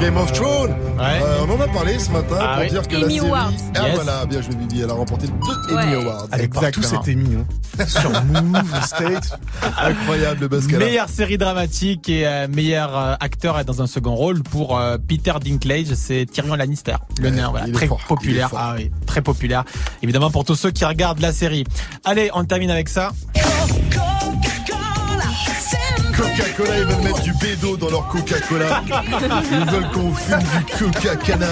[0.00, 0.72] Game of Thrones.
[0.98, 1.20] Ouais.
[1.22, 2.68] Euh, on en a parlé ce matin Ah pour oui.
[2.70, 3.26] dire que Emmy la série.
[3.28, 3.52] Awards.
[3.76, 3.94] Ah Yes.
[3.94, 5.82] voilà, bien joué Vivi, elle a remporté deux Ouais.
[5.82, 6.26] Emmy Awards.
[6.32, 7.02] Elle est partout Exactement.
[7.02, 7.36] cette émis.
[7.36, 7.84] Hein.
[7.86, 9.38] Sur Move, State.
[9.78, 10.78] Incroyable le a.
[10.78, 14.98] Meilleure série dramatique et euh, meilleur euh, acteur est dans un second rôle pour euh,
[14.98, 16.96] Peter Dinklage, c'est Tyrion Lannister.
[17.20, 18.50] Le Ouais, nain, voilà, très fort, populaire.
[18.56, 19.64] Ah oui, très populaire.
[20.02, 21.64] Évidemment pour tous ceux qui regardent la série.
[22.04, 23.12] Allez, on termine avec ça.
[26.16, 28.82] Coca-Cola, ils veulent mettre du bédo dans leur Coca-Cola.
[28.86, 31.46] Ils veulent qu'on fume du Coca-Cana.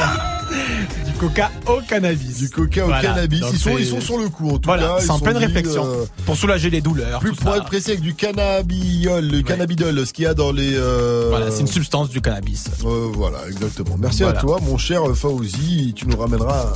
[1.07, 2.39] Du coca au cannabis.
[2.39, 3.43] Du Coca au Voilà, cannabis.
[3.53, 5.01] Ils sont, ils sont sur le coup en tout Voilà, cas.
[5.01, 5.85] c'est en pleine réflexion.
[5.87, 7.21] euh, Pour soulager les douleurs.
[7.21, 7.59] plus pour ça.
[7.59, 10.75] être précis avec du cannabiol, le cannabidol, ce qu'il y a dans les.
[10.75, 12.65] euh, Voilà, c'est une substance du cannabis.
[12.85, 13.97] euh, voilà, exactement.
[13.99, 14.39] Merci Voilà.
[14.39, 15.93] à toi, mon cher Fauzi.
[15.97, 16.73] Tu nous ramèneras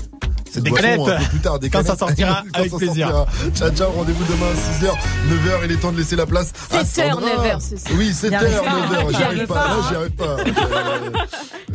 [0.53, 1.09] cette Des boisson canettes.
[1.09, 1.59] un peu plus tard.
[1.59, 3.09] Des Quand ça sortira, Quand avec ça plaisir.
[3.11, 3.51] sortira.
[3.55, 3.91] Ciao, ciao.
[3.93, 5.65] Rendez-vous demain à 6h, 9h.
[5.65, 7.29] Il est temps de laisser la place à 7h, Sandra.
[7.31, 7.91] 9h, c'est ça.
[7.97, 9.17] Oui, 7h, J'y arrive pas, 9h.
[9.17, 9.55] J'y arrive pas.
[9.55, 9.87] pas, Là, hein.
[9.89, 10.37] j'y arrive pas.
[10.37, 11.11] Euh,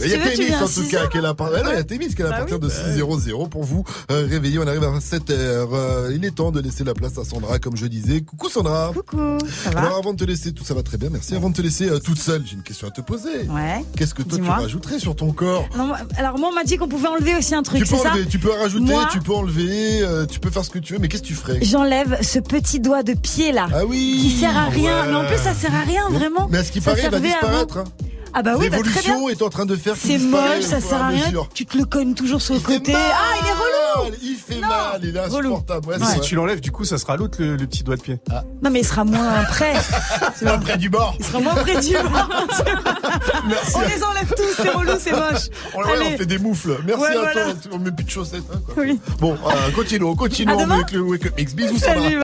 [0.04, 1.34] Il y a Témis en tout 6 cas qui est là.
[1.40, 3.64] Ah non, Il y a Témis qui est là à Bah partir de 6h00 pour
[3.64, 4.60] vous euh, réveiller.
[4.60, 5.22] On arrive à 7h.
[5.30, 8.22] Euh, Il est temps de laisser la place à Sandra, comme je disais.
[8.22, 8.92] Coucou Sandra.
[8.94, 11.36] Coucou, ça va Alors avant de te laisser, tout ça va très bien, merci.
[11.36, 13.44] Avant de te laisser toute seule, j'ai une question à te poser.
[13.50, 13.84] Ouais.
[13.98, 15.68] Qu'est-ce que toi tu rajouterais sur ton corps?
[16.18, 18.40] Alors moi on m'a dit qu'on pouvait enlever aussi un truc, Tu peux enlever, tu
[18.40, 21.08] peux rajouter, Moi- tu peux enlever, euh, tu peux faire ce que tu veux, mais
[21.08, 23.68] qu'est-ce que tu ferais J'enlève ce petit doigt de pied là.
[23.74, 25.02] Ah oui Qui sert à rien.
[25.04, 25.08] Ouais.
[25.10, 26.48] Mais en plus ça sert à rien vraiment.
[26.52, 27.84] Mais à ce qui Ça paraît, il va avant.
[28.34, 28.78] Ah bah oui, bah.
[28.78, 31.26] L'évolution est en train de faire C'est moche, ça sert à rien.
[31.26, 31.50] mesure.
[31.54, 32.94] Tu te le cognes toujours sur le côté.
[32.94, 34.16] mal, Ah, il est relou.
[34.24, 35.88] Il fait mal, il est insupportable.
[35.90, 38.20] Ouais, si tu l'enlèves, du coup, ça sera l'autre, le, le petit doigt de pied.
[38.64, 39.74] Non mais il sera moins près.
[40.36, 41.16] C'est pas près du bord.
[41.20, 42.30] Il sera moins près du bord.
[43.48, 43.74] Merci.
[43.76, 45.50] On les enlève tous, c'est relou, c'est moche.
[45.74, 46.06] On, ouais, Allez.
[46.14, 46.78] on fait des moufles.
[46.86, 47.34] Merci Ouais, à voilà.
[47.34, 47.54] toi.
[47.74, 48.44] On met plus de chaussettes.
[48.54, 48.76] hein, quoi.
[48.84, 49.00] Oui.
[49.20, 51.54] Bon, euh, continuons, continuons avec le Wake Up Mix.
[51.54, 52.20] Bisous, Salut.